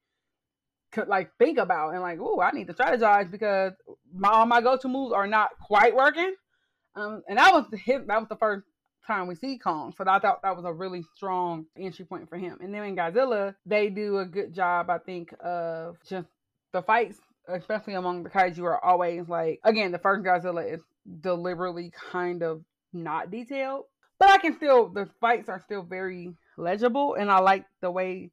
like 1.06 1.30
think 1.38 1.58
about 1.58 1.90
and 1.90 2.00
like, 2.00 2.18
oh, 2.20 2.40
I 2.40 2.50
need 2.52 2.66
to 2.68 2.74
strategize 2.74 3.30
because 3.30 3.72
my 4.12 4.28
all 4.28 4.46
my 4.46 4.60
go 4.60 4.76
to 4.76 4.88
moves 4.88 5.12
are 5.12 5.26
not 5.26 5.50
quite 5.60 5.94
working. 5.94 6.34
Um, 6.96 7.22
and 7.28 7.38
that 7.38 7.52
was 7.52 7.66
hit. 7.72 8.06
That 8.06 8.20
was 8.20 8.28
the 8.28 8.36
first 8.36 8.64
time 9.06 9.26
we 9.26 9.34
see 9.34 9.58
Kong, 9.58 9.92
so 9.96 10.04
I 10.06 10.18
thought 10.18 10.42
that 10.42 10.56
was 10.56 10.64
a 10.64 10.72
really 10.72 11.04
strong 11.16 11.66
entry 11.78 12.04
point 12.04 12.28
for 12.28 12.38
him. 12.38 12.58
And 12.60 12.72
then 12.72 12.84
in 12.84 12.96
Godzilla, 12.96 13.54
they 13.66 13.90
do 13.90 14.18
a 14.18 14.24
good 14.24 14.54
job, 14.54 14.88
I 14.88 14.98
think, 14.98 15.34
of 15.40 15.96
just 16.08 16.28
the 16.72 16.82
fights, 16.82 17.18
especially 17.48 17.94
among 17.94 18.22
the 18.22 18.30
kaiju, 18.30 18.62
are 18.62 18.82
always 18.82 19.28
like 19.28 19.60
again, 19.64 19.92
the 19.92 19.98
first 19.98 20.24
Godzilla 20.24 20.72
is 20.72 20.80
deliberately 21.20 21.92
kind 22.12 22.42
of 22.42 22.62
not 22.92 23.30
detailed, 23.30 23.84
but 24.18 24.30
I 24.30 24.38
can 24.38 24.56
still 24.56 24.88
the 24.88 25.08
fights 25.20 25.48
are 25.48 25.60
still 25.60 25.82
very 25.82 26.34
legible, 26.56 27.14
and 27.14 27.30
I 27.30 27.40
like 27.40 27.66
the 27.80 27.90
way 27.90 28.30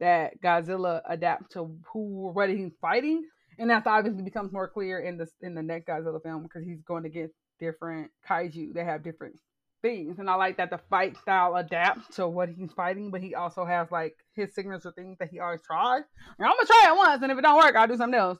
that 0.00 0.40
Godzilla 0.42 1.00
adapts 1.08 1.54
to 1.54 1.76
who 1.92 2.30
what 2.32 2.50
he's 2.50 2.72
fighting, 2.80 3.24
and 3.58 3.70
that's 3.70 3.86
obviously 3.86 4.22
becomes 4.22 4.52
more 4.52 4.68
clear 4.68 5.00
in 5.00 5.16
the 5.16 5.26
in 5.40 5.54
the 5.54 5.62
next 5.62 5.88
Godzilla 5.88 6.22
film 6.22 6.42
because 6.42 6.64
he's 6.64 6.82
going 6.82 7.04
to 7.04 7.08
get 7.08 7.30
different 7.58 8.10
kaiju 8.28 8.74
that 8.74 8.84
have 8.84 9.02
different 9.02 9.36
things, 9.82 10.18
and 10.18 10.28
I 10.28 10.34
like 10.34 10.56
that 10.58 10.70
the 10.70 10.80
fight 10.90 11.16
style 11.18 11.56
adapts 11.56 12.16
to 12.16 12.28
what 12.28 12.48
he's 12.48 12.72
fighting, 12.72 13.10
but 13.10 13.22
he 13.22 13.34
also 13.34 13.64
has 13.64 13.90
like 13.90 14.14
his 14.34 14.54
signature 14.54 14.92
things 14.92 15.16
that 15.18 15.30
he 15.30 15.40
always 15.40 15.62
tries. 15.62 16.02
And 16.38 16.46
I'm 16.46 16.54
gonna 16.56 16.66
try 16.66 16.86
it 16.88 16.96
once, 16.96 17.22
and 17.22 17.32
if 17.32 17.38
it 17.38 17.42
don't 17.42 17.56
work, 17.56 17.74
I'll 17.76 17.86
do 17.86 17.96
something 17.96 18.18
else. 18.18 18.38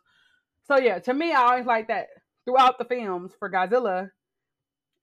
So 0.64 0.78
yeah, 0.78 0.98
to 1.00 1.14
me, 1.14 1.32
I 1.32 1.42
always 1.42 1.66
like 1.66 1.88
that 1.88 2.08
throughout 2.44 2.78
the 2.78 2.84
films 2.84 3.32
for 3.38 3.50
Godzilla, 3.50 4.10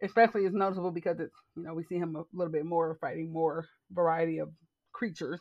especially 0.04 0.46
is 0.46 0.54
noticeable 0.54 0.92
because 0.92 1.20
it's 1.20 1.36
you 1.56 1.64
know 1.64 1.74
we 1.74 1.84
see 1.84 1.96
him 1.96 2.16
a 2.16 2.24
little 2.34 2.52
bit 2.52 2.66
more 2.66 2.98
fighting 3.00 3.32
more 3.32 3.66
variety 3.92 4.40
of 4.40 4.50
creatures 4.92 5.40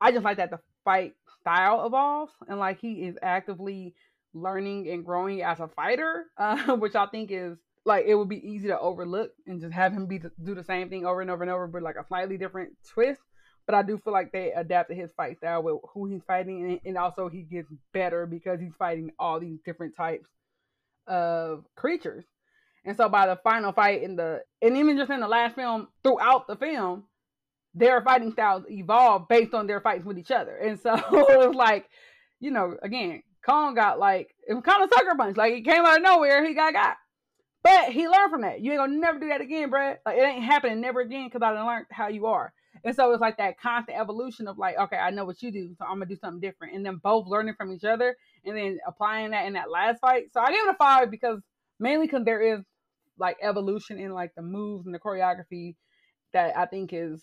I 0.00 0.12
just 0.12 0.24
like 0.24 0.38
that 0.38 0.50
the 0.50 0.60
fight 0.84 1.14
style 1.40 1.86
evolves 1.86 2.32
and 2.48 2.58
like 2.58 2.80
he 2.80 3.04
is 3.06 3.16
actively 3.22 3.94
learning 4.32 4.88
and 4.88 5.04
growing 5.04 5.42
as 5.42 5.60
a 5.60 5.68
fighter, 5.68 6.26
uh, 6.38 6.76
which 6.76 6.94
I 6.94 7.06
think 7.06 7.30
is 7.30 7.58
like 7.84 8.04
it 8.06 8.14
would 8.14 8.28
be 8.28 8.46
easy 8.46 8.68
to 8.68 8.78
overlook 8.78 9.32
and 9.46 9.60
just 9.60 9.72
have 9.72 9.92
him 9.92 10.06
be 10.06 10.18
do 10.18 10.54
the 10.54 10.64
same 10.64 10.88
thing 10.88 11.06
over 11.06 11.20
and 11.20 11.30
over 11.30 11.42
and 11.42 11.50
over, 11.50 11.66
but 11.66 11.82
like 11.82 11.96
a 11.96 12.06
slightly 12.06 12.36
different 12.36 12.72
twist. 12.92 13.20
But 13.66 13.74
I 13.74 13.82
do 13.82 13.98
feel 13.98 14.12
like 14.12 14.32
they 14.32 14.52
adapted 14.52 14.96
his 14.96 15.12
fight 15.12 15.36
style 15.36 15.62
with 15.62 15.76
who 15.94 16.06
he's 16.06 16.22
fighting, 16.26 16.62
and, 16.64 16.80
and 16.84 16.98
also 16.98 17.28
he 17.28 17.42
gets 17.42 17.68
better 17.92 18.26
because 18.26 18.58
he's 18.60 18.74
fighting 18.78 19.10
all 19.18 19.38
these 19.38 19.58
different 19.64 19.96
types 19.96 20.28
of 21.06 21.64
creatures. 21.76 22.24
And 22.84 22.96
so 22.96 23.08
by 23.08 23.26
the 23.26 23.36
final 23.36 23.72
fight 23.72 24.02
in 24.02 24.16
the 24.16 24.42
and 24.62 24.76
even 24.76 24.96
just 24.96 25.10
in 25.10 25.20
the 25.20 25.28
last 25.28 25.54
film, 25.54 25.88
throughout 26.02 26.46
the 26.46 26.56
film, 26.56 27.04
their 27.74 28.02
fighting 28.02 28.32
styles 28.32 28.64
evolve 28.68 29.28
based 29.28 29.54
on 29.54 29.66
their 29.66 29.80
fights 29.80 30.04
with 30.04 30.18
each 30.18 30.30
other. 30.30 30.56
And 30.56 30.78
so 30.78 30.94
it 31.12 31.38
was 31.46 31.54
like, 31.54 31.88
you 32.40 32.50
know, 32.50 32.76
again, 32.82 33.22
Kong 33.46 33.74
got 33.74 33.98
like 33.98 34.34
it 34.46 34.54
was 34.54 34.64
kind 34.64 34.82
of 34.82 34.90
sucker 34.92 35.14
punch. 35.16 35.36
Like 35.36 35.54
he 35.54 35.62
came 35.62 35.84
out 35.84 35.98
of 35.98 36.02
nowhere, 36.02 36.44
he 36.46 36.54
got 36.54 36.72
got. 36.72 36.96
But 37.62 37.92
he 37.92 38.08
learned 38.08 38.30
from 38.30 38.40
that. 38.42 38.60
You 38.60 38.72
ain't 38.72 38.80
gonna 38.80 38.96
never 38.96 39.18
do 39.18 39.28
that 39.28 39.40
again, 39.40 39.70
bruh. 39.70 39.96
Like 40.04 40.16
it 40.16 40.22
ain't 40.22 40.44
happening 40.44 40.80
never 40.80 41.00
again 41.00 41.28
because 41.30 41.42
I 41.42 41.50
learned 41.50 41.86
how 41.90 42.08
you 42.08 42.26
are. 42.26 42.52
And 42.84 42.96
so 42.96 43.12
it's 43.12 43.20
like 43.20 43.36
that 43.36 43.60
constant 43.60 43.98
evolution 43.98 44.48
of 44.48 44.56
like, 44.56 44.78
okay, 44.78 44.96
I 44.96 45.10
know 45.10 45.24
what 45.24 45.42
you 45.42 45.50
do, 45.50 45.74
so 45.78 45.84
I'm 45.84 45.94
gonna 45.94 46.06
do 46.06 46.16
something 46.16 46.40
different. 46.40 46.74
And 46.74 46.84
then 46.84 46.96
both 46.96 47.26
learning 47.26 47.54
from 47.56 47.72
each 47.72 47.84
other 47.84 48.16
and 48.44 48.56
then 48.56 48.78
applying 48.86 49.32
that 49.32 49.46
in 49.46 49.52
that 49.54 49.70
last 49.70 50.00
fight. 50.00 50.32
So 50.32 50.40
I 50.40 50.50
give 50.50 50.66
it 50.66 50.70
a 50.70 50.74
five 50.74 51.10
because 51.10 51.40
mainly 51.78 52.06
because 52.06 52.24
there 52.24 52.40
is 52.40 52.60
like 53.18 53.36
evolution 53.42 53.98
in 53.98 54.12
like 54.12 54.34
the 54.34 54.42
moves 54.42 54.86
and 54.86 54.94
the 54.94 54.98
choreography 54.98 55.76
that 56.32 56.56
I 56.56 56.64
think 56.64 56.90
is 56.92 57.22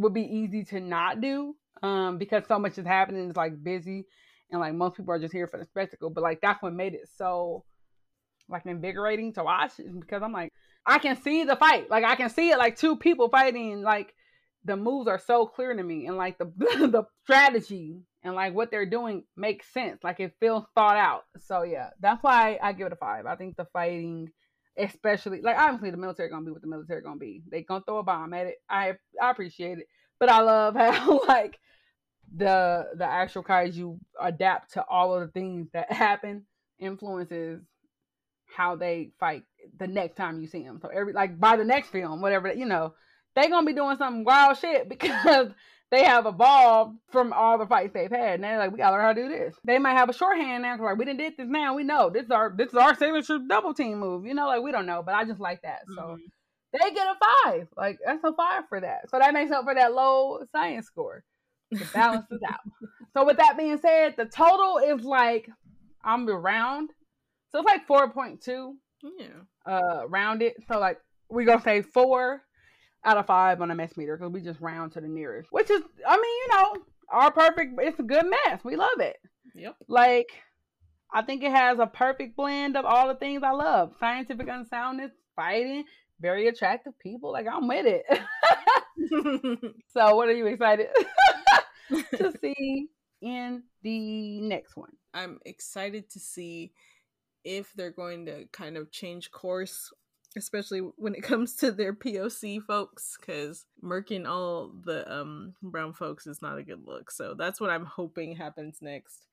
would 0.00 0.14
be 0.14 0.22
easy 0.22 0.64
to 0.64 0.80
not 0.80 1.20
do 1.20 1.54
um, 1.82 2.18
because 2.18 2.44
so 2.48 2.58
much 2.58 2.78
is 2.78 2.86
happening. 2.86 3.28
It's 3.28 3.36
like 3.36 3.62
busy, 3.62 4.06
and 4.50 4.60
like 4.60 4.74
most 4.74 4.96
people 4.96 5.14
are 5.14 5.18
just 5.18 5.32
here 5.32 5.46
for 5.46 5.58
the 5.58 5.64
spectacle. 5.64 6.10
But 6.10 6.22
like 6.22 6.40
that's 6.40 6.62
what 6.62 6.72
made 6.72 6.94
it 6.94 7.08
so 7.16 7.64
like 8.48 8.66
invigorating 8.66 9.32
to 9.34 9.44
watch 9.44 9.72
because 9.98 10.22
I'm 10.22 10.32
like 10.32 10.52
I 10.86 10.98
can 10.98 11.20
see 11.22 11.44
the 11.44 11.56
fight. 11.56 11.90
Like 11.90 12.04
I 12.04 12.16
can 12.16 12.30
see 12.30 12.50
it 12.50 12.58
like 12.58 12.76
two 12.76 12.96
people 12.96 13.28
fighting. 13.28 13.82
Like 13.82 14.14
the 14.64 14.76
moves 14.76 15.08
are 15.08 15.18
so 15.18 15.46
clear 15.46 15.74
to 15.74 15.82
me, 15.82 16.06
and 16.06 16.16
like 16.16 16.38
the 16.38 16.46
the 16.58 17.04
strategy 17.24 18.02
and 18.22 18.34
like 18.34 18.54
what 18.54 18.70
they're 18.70 18.88
doing 18.88 19.24
makes 19.36 19.72
sense. 19.72 20.02
Like 20.02 20.20
it 20.20 20.34
feels 20.40 20.64
thought 20.74 20.96
out. 20.96 21.22
So 21.38 21.62
yeah, 21.62 21.90
that's 22.00 22.22
why 22.22 22.58
I 22.62 22.72
give 22.72 22.88
it 22.88 22.92
a 22.92 22.96
five. 22.96 23.26
I 23.26 23.36
think 23.36 23.56
the 23.56 23.66
fighting 23.72 24.30
especially 24.80 25.40
like 25.42 25.56
obviously 25.56 25.90
the 25.90 25.96
military 25.96 26.28
gonna 26.28 26.44
be 26.44 26.50
what 26.52 26.62
the 26.62 26.68
military 26.68 27.02
gonna 27.02 27.16
be. 27.16 27.42
They 27.50 27.62
gonna 27.62 27.84
throw 27.86 27.98
a 27.98 28.02
bomb 28.02 28.34
at 28.34 28.46
it. 28.46 28.56
I 28.68 28.94
I 29.20 29.30
appreciate 29.30 29.78
it, 29.78 29.86
but 30.18 30.28
I 30.28 30.40
love 30.40 30.74
how 30.76 31.20
like 31.26 31.58
the 32.34 32.88
the 32.94 33.04
actual 33.04 33.42
kaiju 33.42 33.98
adapt 34.20 34.74
to 34.74 34.84
all 34.88 35.14
of 35.14 35.20
the 35.20 35.32
things 35.32 35.68
that 35.72 35.92
happen 35.92 36.46
influences 36.78 37.60
how 38.56 38.76
they 38.76 39.12
fight 39.20 39.44
the 39.78 39.86
next 39.86 40.16
time 40.16 40.40
you 40.40 40.46
see 40.46 40.62
them. 40.62 40.78
So 40.82 40.88
every 40.88 41.12
like 41.12 41.38
by 41.38 41.56
the 41.56 41.64
next 41.64 41.90
film, 41.90 42.20
whatever 42.20 42.52
you 42.52 42.66
know, 42.66 42.94
they 43.34 43.48
gonna 43.48 43.66
be 43.66 43.72
doing 43.72 43.96
some 43.96 44.24
wild 44.24 44.58
shit 44.58 44.88
because 44.88 45.48
they 45.90 46.04
have 46.04 46.26
evolved 46.26 46.96
from 47.10 47.32
all 47.32 47.58
the 47.58 47.66
fights 47.66 47.92
they've 47.92 48.10
had. 48.10 48.34
And 48.34 48.44
they're 48.44 48.58
like, 48.58 48.70
we 48.70 48.78
gotta 48.78 48.94
learn 48.94 49.04
how 49.04 49.12
to 49.12 49.22
do 49.22 49.28
this. 49.28 49.56
They 49.64 49.78
might 49.78 49.96
have 49.96 50.08
a 50.08 50.14
shorthand 50.14 50.62
now, 50.62 50.74
because 50.74 50.84
like 50.84 50.98
we 50.98 51.04
didn't 51.04 51.18
did 51.18 51.36
this 51.36 51.48
now. 51.48 51.74
We 51.74 51.82
know 51.82 52.10
this 52.10 52.24
is 52.24 52.30
our 52.30 52.54
this 52.56 52.68
is 52.68 52.74
our 52.74 52.94
signature 52.94 53.38
double 53.48 53.74
team 53.74 53.98
move. 53.98 54.24
You 54.24 54.34
know, 54.34 54.46
like 54.46 54.62
we 54.62 54.72
don't 54.72 54.86
know, 54.86 55.02
but 55.04 55.14
I 55.14 55.24
just 55.24 55.40
like 55.40 55.62
that. 55.62 55.80
So 55.88 56.02
mm-hmm. 56.02 56.16
they 56.72 56.94
get 56.94 57.06
a 57.06 57.14
five. 57.44 57.68
Like 57.76 57.98
that's 58.04 58.22
a 58.22 58.32
five 58.32 58.64
for 58.68 58.80
that. 58.80 59.10
So 59.10 59.18
that 59.18 59.34
makes 59.34 59.50
up 59.50 59.64
for 59.64 59.74
that 59.74 59.92
low 59.92 60.44
science 60.52 60.86
score. 60.86 61.24
It 61.70 61.92
balances 61.92 62.40
out. 62.48 62.60
So 63.12 63.24
with 63.26 63.38
that 63.38 63.58
being 63.58 63.76
said, 63.78 64.14
the 64.16 64.24
total 64.24 64.78
is 64.78 65.04
like 65.04 65.48
I'm 66.04 66.28
around. 66.28 66.90
So 67.50 67.58
it's 67.58 67.66
like 67.66 67.84
four 67.88 68.08
point 68.12 68.40
two. 68.40 68.76
Yeah. 69.02 69.26
Uh 69.66 70.06
round 70.06 70.42
it. 70.42 70.54
So 70.68 70.78
like 70.78 71.00
we 71.28 71.44
gonna 71.44 71.60
say 71.60 71.82
four 71.82 72.42
out 73.04 73.16
of 73.16 73.26
five 73.26 73.60
on 73.60 73.70
a 73.70 73.74
mess 73.74 73.96
meter 73.96 74.16
because 74.16 74.32
we 74.32 74.40
just 74.40 74.60
round 74.60 74.92
to 74.92 75.00
the 75.00 75.08
nearest. 75.08 75.50
Which 75.52 75.70
is, 75.70 75.82
I 76.06 76.16
mean, 76.16 76.24
you 76.24 76.48
know, 76.52 76.82
our 77.10 77.30
perfect. 77.30 77.74
It's 77.78 77.98
a 77.98 78.04
good 78.04 78.26
mess. 78.26 78.60
We 78.64 78.76
love 78.76 79.00
it. 79.00 79.16
Yep. 79.54 79.76
Like, 79.88 80.30
I 81.12 81.22
think 81.22 81.42
it 81.42 81.50
has 81.50 81.78
a 81.78 81.86
perfect 81.86 82.36
blend 82.36 82.76
of 82.76 82.84
all 82.84 83.08
the 83.08 83.14
things 83.14 83.42
I 83.42 83.50
love: 83.50 83.94
scientific 83.98 84.48
unsoundness, 84.48 85.12
fighting, 85.34 85.84
very 86.20 86.48
attractive 86.48 86.98
people. 86.98 87.32
Like, 87.32 87.46
I'm 87.50 87.66
with 87.66 87.86
it. 87.86 88.04
so, 89.92 90.14
what 90.14 90.28
are 90.28 90.36
you 90.36 90.46
excited 90.46 90.88
to 92.16 92.32
see 92.40 92.88
in 93.20 93.62
the 93.82 94.40
next 94.42 94.76
one? 94.76 94.92
I'm 95.12 95.38
excited 95.44 96.10
to 96.10 96.20
see 96.20 96.72
if 97.44 97.72
they're 97.74 97.90
going 97.90 98.26
to 98.26 98.44
kind 98.52 98.76
of 98.76 98.92
change 98.92 99.30
course 99.30 99.90
especially 100.36 100.80
when 100.96 101.14
it 101.14 101.22
comes 101.22 101.54
to 101.56 101.72
their 101.72 101.92
POC 101.92 102.62
folks, 102.62 103.16
because 103.18 103.64
murking 103.82 104.26
all 104.28 104.72
the 104.84 105.10
um 105.12 105.54
brown 105.62 105.92
folks 105.92 106.26
is 106.26 106.42
not 106.42 106.58
a 106.58 106.62
good 106.62 106.82
look. 106.84 107.10
So 107.10 107.34
that's 107.34 107.60
what 107.60 107.70
I'm 107.70 107.84
hoping 107.84 108.36
happens 108.36 108.78
next. 108.80 109.26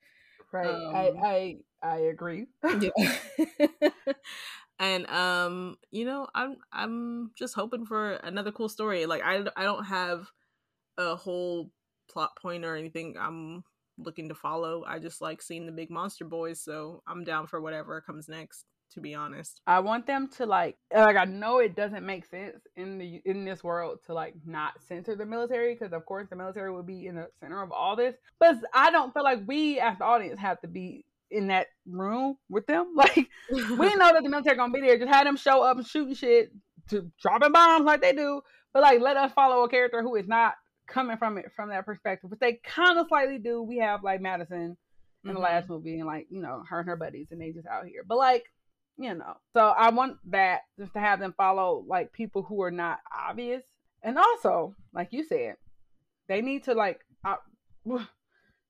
Right. 0.52 0.68
Um, 0.68 0.96
I 0.96 1.12
I 1.24 1.58
I 1.84 1.98
agree. 1.98 2.48
yeah. 2.64 3.16
and 4.80 5.10
um, 5.10 5.78
you 5.92 6.06
know, 6.06 6.28
I'm 6.34 6.58
I'm 6.72 7.32
just 7.38 7.56
hoping 7.56 7.86
for 7.86 8.14
another 8.14 8.52
cool 8.52 8.70
story. 8.70 9.06
Like 9.06 9.22
I 9.24 9.44
I 9.56 9.64
don't 9.64 9.86
have 9.86 10.28
a 10.98 11.16
whole 11.16 11.72
plot 12.10 12.32
point 12.42 12.66
or 12.66 12.76
anything 12.76 13.16
I'm 13.20 13.64
looking 13.98 14.30
to 14.30 14.36
follow. 14.36 14.84
I 14.88 15.00
just 15.00 15.22
like 15.22 15.42
seeing 15.42 15.66
the 15.66 15.72
big 15.72 15.90
monster 15.90 16.26
boys, 16.26 16.62
so 16.62 17.04
I'm 17.08 17.24
down 17.24 17.48
for 17.48 17.60
whatever 17.60 18.00
comes 18.02 18.30
next 18.30 18.66
to 18.94 19.02
be 19.02 19.14
honest. 19.16 19.62
I 19.68 19.80
want 19.80 20.08
them 20.08 20.28
to 20.38 20.46
like 20.46 20.78
like 20.94 21.16
I 21.18 21.26
know 21.26 21.60
it 21.60 21.76
doesn't 21.76 22.06
make 22.06 22.26
sense 22.26 22.58
in 22.76 22.98
the 22.98 23.22
in 23.26 23.46
this 23.46 23.64
world 23.64 24.00
to 24.08 24.14
like 24.14 24.34
not 24.46 24.74
censor 24.88 25.16
the 25.16 25.26
military 25.26 25.74
because 25.74 25.94
of 25.94 26.06
course 26.06 26.28
the 26.30 26.36
military 26.36 26.72
would 26.74 26.86
be 26.88 27.08
in 27.08 27.16
the 27.16 27.28
center 27.40 27.62
of 27.62 27.72
all 27.72 27.96
this. 27.96 28.16
But 28.40 28.56
I 28.74 28.92
don't 28.92 29.14
feel 29.14 29.24
like 29.24 29.40
we 29.46 29.80
as 29.80 29.98
the 29.98 30.06
audience 30.06 30.40
have 30.40 30.60
to 30.62 30.68
be 30.68 31.06
in 31.30 31.48
that 31.48 31.68
room 31.86 32.38
with 32.50 32.66
them. 32.68 32.94
Like 32.96 33.28
we 33.52 33.66
know 33.96 34.14
that 34.14 34.24
the 34.24 34.30
military 34.30 34.56
gonna 34.56 34.74
be 34.74 34.82
there. 34.82 34.98
Just 34.98 35.14
have 35.14 35.26
them 35.26 35.38
show 35.38 35.62
up 35.62 35.78
and 35.78 35.86
shooting 35.86 36.16
shit, 36.16 36.52
to 36.90 37.12
dropping 37.22 37.52
bombs 37.52 37.86
like 37.86 38.02
they 38.02 38.14
do. 38.14 38.42
But 38.74 38.84
like, 38.84 39.02
let 39.02 39.18
us 39.18 39.32
follow 39.34 39.64
a 39.64 39.70
character 39.70 40.02
who 40.02 40.16
is 40.16 40.28
not 40.28 40.54
coming 40.88 41.18
from 41.18 41.38
it 41.38 41.52
from 41.56 41.70
that 41.70 41.86
perspective. 41.86 42.30
But 42.30 42.40
they 42.40 42.60
kind 42.64 42.98
of 42.98 43.08
slightly 43.08 43.40
do. 43.40 43.62
We 43.62 43.78
have 43.80 44.04
like 44.04 44.22
Madison 44.22 44.78
in 45.26 45.34
the 45.34 45.40
Mhm. 45.40 45.44
last 45.44 45.68
movie, 45.70 45.98
and 46.00 46.08
like 46.08 46.28
you 46.30 46.42
know 46.42 46.64
her 46.70 46.80
and 46.80 46.88
her 46.88 46.96
buddies, 46.96 47.28
and 47.32 47.42
they 47.42 47.52
just 47.52 47.68
out 47.68 47.86
here. 47.88 48.04
But 48.08 48.18
like 48.18 48.46
you 48.98 49.14
know, 49.14 49.38
so 49.54 49.62
I 49.62 49.90
want 49.92 50.18
that 50.32 50.62
just 50.80 50.94
to 50.94 51.00
have 51.00 51.20
them 51.20 51.34
follow 51.38 51.84
like 51.88 52.12
people 52.14 52.44
who 52.44 52.62
are 52.64 52.72
not 52.72 53.00
obvious, 53.16 53.64
and 54.04 54.18
also 54.18 54.76
like 54.94 55.10
you 55.12 55.24
said, 55.24 55.56
they 56.28 56.42
need 56.42 56.64
to 56.66 56.74
like 56.74 57.02
uh, 57.26 57.36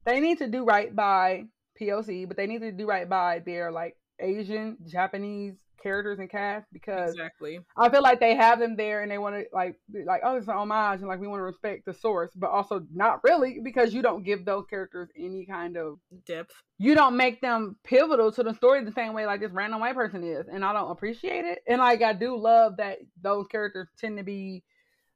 they 0.06 0.20
need 0.20 0.40
to 0.40 0.48
do 0.48 0.64
right 0.66 0.96
by 0.96 1.46
POC, 1.80 2.28
but 2.28 2.38
they 2.38 2.48
need 2.48 2.62
to 2.62 2.72
do 2.72 2.88
right 2.88 3.08
by 3.08 3.40
their 3.40 3.72
like 3.72 3.96
Asian, 4.20 4.78
Japanese 4.86 5.56
characters 5.82 6.20
and 6.20 6.30
cast 6.30 6.68
because 6.72 7.12
exactly. 7.12 7.60
I 7.76 7.90
feel 7.90 8.02
like 8.02 8.20
they 8.20 8.36
have 8.36 8.60
them 8.60 8.76
there 8.76 9.02
and 9.02 9.12
they 9.12 9.18
want 9.18 9.36
to 9.36 9.46
like 9.54 9.76
be 9.92 10.04
like 10.06 10.22
oh 10.24 10.36
it's 10.36 10.48
an 10.48 10.56
homage 10.56 11.00
and 11.00 11.08
like 11.08 11.20
we 11.20 11.28
want 11.28 11.40
to 11.40 11.44
respect 11.44 11.86
the 11.86 11.94
source, 11.94 12.32
but 12.36 12.50
also 12.50 12.82
not 12.94 13.24
really 13.24 13.60
because 13.64 13.94
you 13.94 14.02
don't 14.02 14.24
give 14.24 14.46
those 14.46 14.66
characters 14.70 15.10
any 15.18 15.46
kind 15.46 15.78
of 15.78 16.00
Depth. 16.26 16.54
you 16.78 16.96
don't 16.96 17.18
make 17.18 17.42
them 17.42 17.76
pivotal 17.84 18.32
to 18.32 18.44
the 18.44 18.54
story 18.54 18.84
the 18.84 18.92
same 18.92 19.14
way 19.14 19.26
like 19.26 19.42
this 19.42 19.52
random 19.52 19.80
white 19.80 19.96
person 19.96 20.24
is, 20.24 20.48
and 20.52 20.64
I 20.64 20.74
don't 20.74 20.92
appreciate 20.92 21.46
it. 21.46 21.60
And 21.68 21.80
like 21.80 22.02
I 22.02 22.14
do 22.14 22.38
love 22.38 22.78
that 22.78 23.00
those 23.22 23.48
characters 23.48 23.88
tend 24.00 24.18
to 24.18 24.24
be 24.24 24.64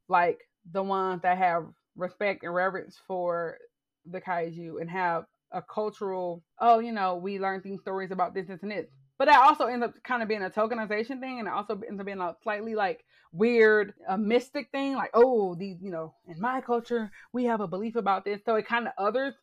like 0.08 0.40
the 0.72 0.84
ones 0.84 1.22
that 1.24 1.38
have 1.38 1.66
respect 1.96 2.44
and 2.44 2.54
reverence 2.54 2.98
for 3.08 3.58
the 4.06 4.22
kaiju 4.22 4.80
and 4.80 4.90
have 4.90 5.26
a 5.52 5.62
cultural 5.62 6.44
oh 6.60 6.80
you 6.80 6.92
know 6.92 7.16
we 7.16 7.40
learn 7.40 7.62
these 7.64 7.82
stories 7.82 8.12
about 8.12 8.34
this 8.34 8.48
this 8.48 8.62
and 8.62 8.72
this 8.72 8.88
but 9.22 9.28
that 9.28 9.40
also 9.40 9.66
ends 9.68 9.86
up 9.86 9.94
kind 10.04 10.24
of 10.24 10.28
being 10.28 10.42
a 10.42 10.50
tokenization 10.50 11.20
thing 11.20 11.38
and 11.38 11.48
it 11.48 11.54
also 11.54 11.80
ends 11.88 12.00
up 12.00 12.08
being 12.08 12.20
a 12.20 12.36
slightly 12.42 12.74
like 12.74 13.06
weird 13.32 13.94
a 14.10 14.18
mystic 14.18 14.72
thing 14.72 14.96
like 14.96 15.12
oh 15.14 15.54
these 15.54 15.78
you 15.80 15.92
know 15.92 16.16
in 16.28 16.42
my 16.42 16.60
culture 16.60 17.12
we 17.32 17.44
have 17.46 17.62
a 17.62 17.68
belief 17.68 17.96
about 17.96 18.26
this 18.26 18.42
so 18.44 18.56
it 18.56 18.66
kind 18.66 18.88
of 18.88 18.94
others 18.98 19.36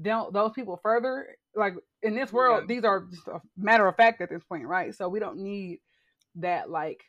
don't 0.00 0.32
those 0.32 0.52
people 0.54 0.80
further 0.82 1.26
like 1.54 1.74
in 2.02 2.14
this 2.14 2.32
world 2.32 2.62
Yeah. 2.62 2.74
these 2.74 2.84
are 2.84 3.04
just 3.10 3.28
a 3.28 3.42
matter 3.58 3.86
of 3.86 3.96
fact 3.96 4.22
at 4.22 4.30
this 4.30 4.42
point 4.44 4.64
right 4.66 4.94
so 4.94 5.10
we 5.10 5.18
don't 5.20 5.36
need 5.36 5.80
that 6.36 6.70
like 6.70 7.04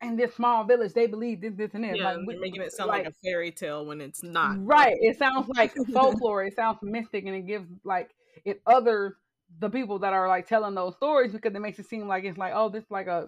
in 0.00 0.16
this 0.16 0.34
small 0.34 0.64
village 0.64 0.94
they 0.94 1.06
believe 1.06 1.42
this 1.42 1.52
this 1.54 1.74
and 1.74 1.84
this 1.84 1.98
Yeah, 1.98 2.12
like, 2.14 2.26
we- 2.26 2.38
making 2.38 2.62
it 2.62 2.72
sound 2.72 2.88
like, 2.88 3.06
a 3.06 3.12
fairy 3.22 3.52
tale 3.52 3.84
when 3.84 4.00
it's 4.00 4.22
not. 4.22 4.56
Right. 4.58 4.96
It 5.00 5.18
sounds 5.18 5.48
like 5.54 5.72
folklore. 5.92 6.44
It 6.44 6.56
sounds 6.56 6.78
mystic, 6.82 7.24
and 7.26 7.36
it 7.36 7.46
gives 7.46 7.68
like 7.84 8.10
it 8.44 8.60
others 8.66 9.12
the 9.58 9.70
people 9.70 9.98
that 10.00 10.12
are 10.12 10.28
like 10.28 10.46
telling 10.48 10.74
those 10.74 10.96
stories 10.96 11.32
because 11.32 11.54
it 11.54 11.60
makes 11.60 11.78
it 11.78 11.86
seem 11.86 12.08
like 12.08 12.24
it's 12.24 12.38
like 12.38 12.52
oh 12.54 12.68
this 12.68 12.84
like 12.90 13.06
a 13.06 13.26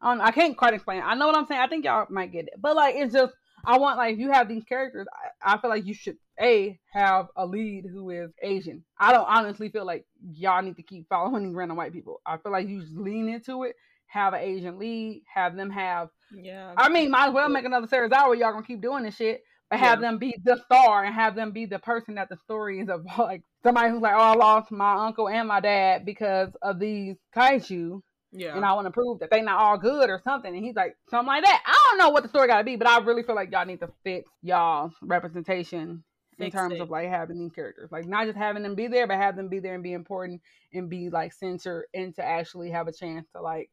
I 0.00 0.10
don't 0.10 0.20
I 0.20 0.30
can't 0.30 0.56
quite 0.56 0.74
explain. 0.74 0.98
It. 0.98 1.04
I 1.04 1.14
know 1.14 1.26
what 1.26 1.36
I'm 1.36 1.46
saying. 1.46 1.60
I 1.60 1.68
think 1.68 1.84
y'all 1.84 2.06
might 2.10 2.32
get 2.32 2.46
it, 2.46 2.54
but 2.60 2.76
like 2.76 2.94
it's 2.96 3.12
just 3.12 3.34
I 3.64 3.78
want 3.78 3.98
like 3.98 4.14
if 4.14 4.20
you 4.20 4.30
have 4.30 4.48
these 4.48 4.64
characters. 4.64 5.06
I, 5.42 5.54
I 5.54 5.60
feel 5.60 5.70
like 5.70 5.86
you 5.86 5.94
should 5.94 6.16
a 6.40 6.78
have 6.92 7.28
a 7.36 7.46
lead 7.46 7.84
who 7.90 8.10
is 8.10 8.30
Asian. 8.42 8.84
I 8.98 9.12
don't 9.12 9.26
honestly 9.28 9.68
feel 9.68 9.86
like 9.86 10.06
y'all 10.32 10.62
need 10.62 10.76
to 10.76 10.82
keep 10.82 11.08
following 11.08 11.44
these 11.44 11.54
random 11.54 11.76
white 11.76 11.92
people. 11.92 12.20
I 12.26 12.36
feel 12.36 12.52
like 12.52 12.68
you 12.68 12.82
just 12.82 12.94
lean 12.96 13.28
into 13.28 13.64
it. 13.64 13.74
Have 14.08 14.34
an 14.34 14.40
Asian 14.40 14.78
lead. 14.78 15.22
Have 15.34 15.56
them 15.56 15.70
have 15.70 16.10
Yeah. 16.32 16.74
I 16.76 16.88
mean, 16.88 17.10
might 17.10 17.28
as 17.28 17.34
well 17.34 17.48
make 17.48 17.64
another 17.64 17.86
series 17.86 18.12
out 18.12 18.28
where 18.28 18.36
y'all 18.36 18.52
gonna 18.52 18.66
keep 18.66 18.82
doing 18.82 19.02
this 19.04 19.16
shit, 19.16 19.42
but 19.70 19.78
have 19.80 20.00
Yeah. 20.00 20.08
them 20.10 20.18
be 20.18 20.36
the 20.44 20.56
star 20.64 21.04
and 21.04 21.14
have 21.14 21.34
them 21.34 21.50
be 21.52 21.66
the 21.66 21.78
person 21.78 22.14
that 22.16 22.28
the 22.28 22.36
story 22.44 22.80
is 22.80 22.88
about. 22.88 23.18
Like 23.18 23.42
somebody 23.62 23.90
who's 23.90 24.02
like, 24.02 24.14
oh, 24.14 24.18
I 24.20 24.34
lost 24.34 24.70
my 24.70 25.06
uncle 25.06 25.28
and 25.28 25.48
my 25.48 25.60
dad 25.60 26.04
because 26.04 26.50
of 26.62 26.78
these 26.78 27.16
kaiju, 27.34 28.00
yeah. 28.32 28.54
and 28.56 28.64
I 28.64 28.72
want 28.74 28.86
to 28.86 28.92
prove 28.92 29.18
that 29.20 29.30
they 29.30 29.42
not 29.42 29.58
all 29.60 29.78
good 29.78 30.08
or 30.10 30.20
something. 30.22 30.54
And 30.54 30.64
he's 30.64 30.76
like, 30.76 30.96
something 31.10 31.26
like 31.26 31.44
that. 31.44 31.62
I 31.66 31.78
don't 31.88 31.98
know 31.98 32.10
what 32.10 32.22
the 32.22 32.28
story 32.28 32.46
gotta 32.46 32.64
be, 32.64 32.76
but 32.76 32.86
I 32.88 32.98
really 32.98 33.22
feel 33.22 33.34
like 33.34 33.50
y'all 33.50 33.66
need 33.66 33.80
to 33.80 33.90
fix 34.04 34.30
y'all's 34.42 34.92
representation 35.02 36.04
in 36.38 36.50
terms 36.50 36.74
it. 36.74 36.80
of 36.80 36.90
like 36.90 37.08
having 37.08 37.38
these 37.38 37.52
characters, 37.52 37.90
like 37.90 38.06
not 38.06 38.26
just 38.26 38.36
having 38.38 38.62
them 38.62 38.74
be 38.74 38.86
there, 38.88 39.06
but 39.06 39.16
have 39.16 39.36
them 39.36 39.48
be 39.48 39.58
there 39.58 39.74
and 39.74 39.82
be 39.82 39.94
important 39.94 40.42
and 40.72 40.88
be 40.90 41.08
like 41.08 41.32
censored 41.32 41.86
and 41.94 42.14
to 42.14 42.22
actually 42.24 42.70
have 42.70 42.88
a 42.88 42.92
chance 42.92 43.26
to 43.34 43.40
like 43.40 43.70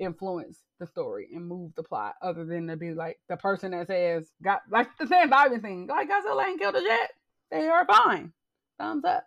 influence 0.00 0.60
the 0.80 0.86
story 0.86 1.28
and 1.34 1.46
move 1.46 1.72
the 1.76 1.82
plot 1.82 2.14
other 2.22 2.44
than 2.44 2.66
to 2.68 2.76
be 2.76 2.92
like 2.94 3.18
the 3.28 3.36
person 3.36 3.72
that 3.72 3.86
says 3.86 4.30
got 4.42 4.60
like 4.70 4.88
the 4.98 5.06
same 5.06 5.30
thing 5.60 5.86
like 5.88 6.08
Godzilla 6.08 6.46
ain't 6.46 6.60
killed 6.60 6.76
a 6.76 6.80
jet. 6.80 7.10
they 7.50 7.66
are 7.68 7.84
fine 7.86 8.32
thumbs 8.78 9.04
up 9.04 9.24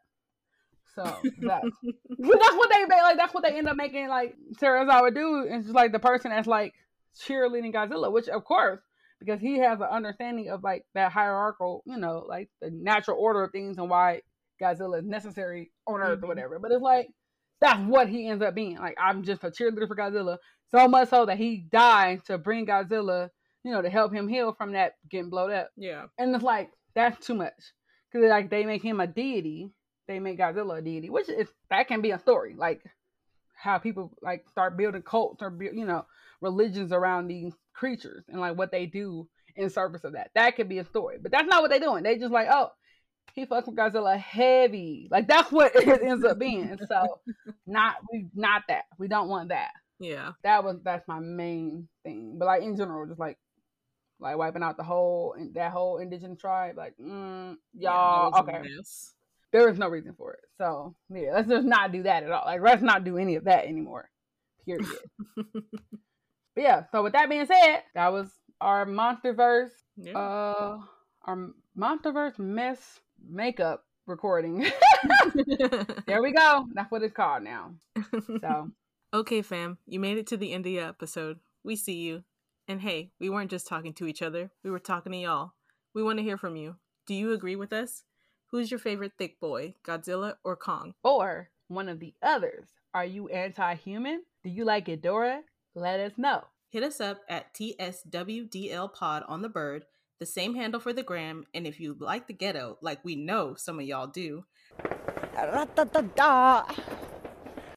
so 0.96 1.04
that's 1.04 1.22
that's 2.20 2.56
what 2.56 2.70
they 2.74 2.86
like 2.86 3.18
that's 3.18 3.34
what 3.34 3.44
they 3.44 3.58
end 3.58 3.68
up 3.68 3.76
making 3.78 4.08
like 4.08 4.36
Serizawa 4.62 5.14
do 5.14 5.46
it's 5.50 5.66
just 5.66 5.76
like 5.76 5.92
the 5.92 6.00
person 6.00 6.32
that's 6.32 6.48
like 6.48 6.74
cheerleading 7.28 7.74
Godzilla 7.74 8.12
which 8.12 8.28
of 8.30 8.44
course 8.46 8.80
because 9.20 9.40
he 9.42 9.60
has 9.60 9.80
an 9.80 9.88
understanding 9.92 10.50
of 10.50 10.64
like 10.64 10.86
that 10.94 11.12
hierarchical 11.12 11.84
you 11.86 11.98
know 11.98 12.26
like 12.28 12.50
the 12.62 12.70
natural 12.72 13.18
order 13.20 13.44
of 13.44 13.52
things 13.52 13.78
and 13.78 13.90
why 13.90 14.22
Godzilla 14.62 15.00
is 15.00 15.06
necessary 15.06 15.72
on 15.88 16.00
Earth 16.02 16.20
Mhm. 16.20 16.24
or 16.24 16.28
whatever 16.28 16.60
but 16.60 16.72
it's 16.72 16.82
like 16.82 17.10
that's 17.62 17.80
what 17.82 18.10
he 18.10 18.28
ends 18.28 18.44
up 18.44 18.56
being 18.56 18.78
like 18.78 18.98
I'm 19.00 19.24
just 19.24 19.44
a 19.44 19.52
cheerleader 19.52 19.88
for 19.88 19.96
Godzilla 19.96 20.38
so 20.72 20.88
much 20.88 21.10
so 21.10 21.26
that 21.26 21.38
he 21.38 21.58
died 21.58 22.26
to 22.26 22.38
bring 22.38 22.66
Godzilla, 22.66 23.30
you 23.64 23.72
know, 23.72 23.82
to 23.82 23.90
help 23.90 24.14
him 24.14 24.28
heal 24.28 24.54
from 24.54 24.74
that 24.74 24.94
getting 25.10 25.30
blown 25.30 25.52
up. 25.52 25.70
yeah. 25.78 26.06
And 26.18 26.34
it's 26.34 26.44
like 26.44 26.72
that's 26.96 27.26
too 27.26 27.36
much 27.36 27.54
because 28.12 28.28
like 28.30 28.50
they 28.50 28.66
make 28.66 28.84
him 28.84 29.00
a 29.00 29.08
deity, 29.08 29.70
they 30.08 30.20
make 30.20 30.40
Godzilla 30.40 30.80
a 30.80 30.82
deity, 30.82 31.10
which 31.10 31.30
is 31.30 31.48
that 31.70 31.88
can 31.88 32.02
be 32.02 32.12
a 32.12 32.20
story, 32.20 32.56
like 32.58 32.82
how 33.56 33.78
people 33.78 34.12
like 34.22 34.50
start 34.50 34.76
building 34.76 35.04
cults 35.04 35.44
or 35.44 35.52
build, 35.52 35.76
you 35.76 35.86
know 35.86 36.06
religions 36.42 36.92
around 36.92 37.28
these 37.28 37.54
creatures 37.74 38.24
and 38.28 38.42
like 38.42 38.58
what 38.58 38.72
they 38.72 38.88
do 38.88 39.28
in 39.56 39.70
service 39.70 40.04
of 40.04 40.14
that. 40.14 40.32
That 40.34 40.56
could 40.56 40.68
be 40.68 40.80
a 40.80 40.86
story, 40.86 41.18
but 41.22 41.32
that's 41.32 41.48
not 41.48 41.62
what 41.62 41.70
they're 41.70 41.80
doing. 41.80 42.04
They 42.04 42.18
just 42.18 42.34
like 42.34 42.48
oh. 42.50 42.72
He 43.34 43.46
fucks 43.46 43.66
with 43.66 43.76
Godzilla 43.76 44.18
heavy, 44.18 45.08
like 45.10 45.28
that's 45.28 45.52
what 45.52 45.76
it 45.76 46.04
ends 46.04 46.26
up 46.26 46.38
being. 46.40 46.78
So, 46.88 47.20
not 47.66 47.96
we 48.12 48.28
not 48.36 48.64
that. 48.68 48.86
We 48.98 49.08
don't 49.08 49.30
want 49.30 49.50
that 49.50 49.72
Yeah. 50.00 50.32
that 50.44 50.64
was 50.64 50.78
that's 50.84 51.08
my 51.08 51.20
main 51.20 51.88
thing. 52.04 52.36
But 52.38 52.46
like 52.46 52.64
in 52.64 52.76
general, 52.76 53.08
just 53.08 53.20
like 53.20 53.38
like 54.20 54.38
wiping 54.38 54.64
out 54.64 54.78
the 54.78 54.84
whole 54.84 55.36
that 55.54 55.72
whole 55.72 55.98
indigenous 55.98 56.40
tribe, 56.40 56.76
like 56.78 56.94
mm, 57.02 57.56
Yeah, 57.74 57.90
y'all 57.90 58.34
a 58.34 58.40
okay. 58.42 58.70
There 59.54 59.74
no 59.74 59.88
reason 59.90 60.14
for 60.18 60.34
it. 60.34 60.40
So 60.58 60.96
yeah, 61.10 61.32
let's 61.34 61.48
just 61.50 61.66
not 61.66 61.92
do 61.92 62.04
that 62.04 62.24
at 62.24 62.32
all. 62.32 62.44
Like 62.46 62.62
let's 62.62 62.82
not 62.82 63.04
do 63.04 63.18
any 63.18 63.36
of 63.36 63.46
that 63.46 63.66
anymore. 63.66 64.10
Period. 64.66 64.88
but 65.36 65.46
yeah, 66.56 66.84
so 66.92 67.04
with 67.04 67.14
that 67.14 67.30
being 67.30 67.46
said, 67.46 67.82
that 67.96 68.12
was 68.12 68.30
our 68.62 68.86
monsterverse 68.86 69.72
yeah. 69.98 70.18
uh 70.18 70.78
our 71.24 71.50
monsterverse 71.78 72.38
mess 72.40 73.00
makeup 73.28 73.86
recording. 74.08 74.60
there 76.08 76.22
we 76.22 76.32
go. 76.32 76.68
That's 76.74 76.92
what 76.92 77.04
it's 77.04 77.14
called 77.14 77.44
now. 77.44 77.74
So 78.42 78.72
okay, 79.14 79.42
fam. 79.42 79.78
You 79.86 80.00
made 80.00 80.18
it 80.18 80.28
to 80.28 80.38
the 80.38 80.54
end 80.54 80.66
of 80.66 80.72
the 80.72 80.80
episode. 80.80 81.40
We 81.64 81.76
see 81.76 82.00
you. 82.00 82.24
And 82.68 82.82
hey, 82.82 83.12
we 83.20 83.30
weren't 83.30 83.52
just 83.52 83.68
talking 83.68 83.94
to 83.96 84.08
each 84.08 84.22
other, 84.22 84.52
we 84.64 84.70
were 84.70 84.80
talking 84.80 85.12
to 85.12 85.18
y'all. 85.18 85.54
We 85.94 86.04
want 86.04 86.20
to 86.20 86.24
hear 86.24 86.38
from 86.38 86.56
you. 86.56 86.76
Do 87.06 87.14
you 87.14 87.34
agree 87.34 87.56
with 87.56 87.74
us? 87.74 88.04
Who's 88.52 88.72
your 88.72 88.80
favorite 88.80 89.14
thick 89.18 89.40
boy, 89.40 89.76
Godzilla 89.86 90.36
or 90.44 90.56
Kong? 90.56 90.94
or 91.04 91.50
one 91.68 91.90
of 91.90 92.00
the 92.00 92.14
others. 92.22 92.68
Are 92.94 93.06
you 93.06 93.30
anti 93.30 93.76
human? 93.76 94.24
Do 94.44 94.50
you 94.50 94.66
like 94.66 94.86
Ghidorah? 94.86 95.42
Let 95.74 96.00
us 96.00 96.14
know. 96.18 96.44
Hit 96.70 96.84
us 96.84 97.02
up 97.02 97.22
at 97.30 97.54
TSWDL 97.54 98.94
Pod 98.94 99.24
on 99.28 99.42
the 99.42 99.50
bird, 99.50 99.86
the 100.22 100.26
same 100.28 100.54
handle 100.54 100.80
for 100.80 100.94
the 100.94 101.02
gram. 101.02 101.46
And 101.56 101.66
if 101.66 101.80
you 101.80 101.98
like 102.00 102.28
the 102.28 102.34
ghetto, 102.34 102.78
like 102.80 103.04
we 103.04 103.16
know 103.16 103.56
some 103.56 103.80
of 103.80 103.86
y'all 103.86 104.06
do, 104.06 104.46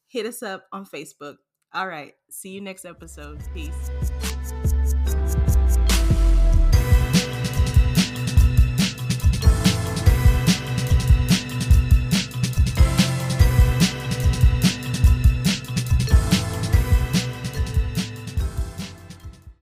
hit 0.09 0.26
us 0.26 0.42
up 0.42 0.66
on 0.70 0.84
Facebook. 0.84 1.36
All 1.72 1.88
right. 1.88 2.12
See 2.30 2.51
you 2.51 2.61
next 2.61 2.84
episode. 2.84 3.40
Peace. 3.55 3.90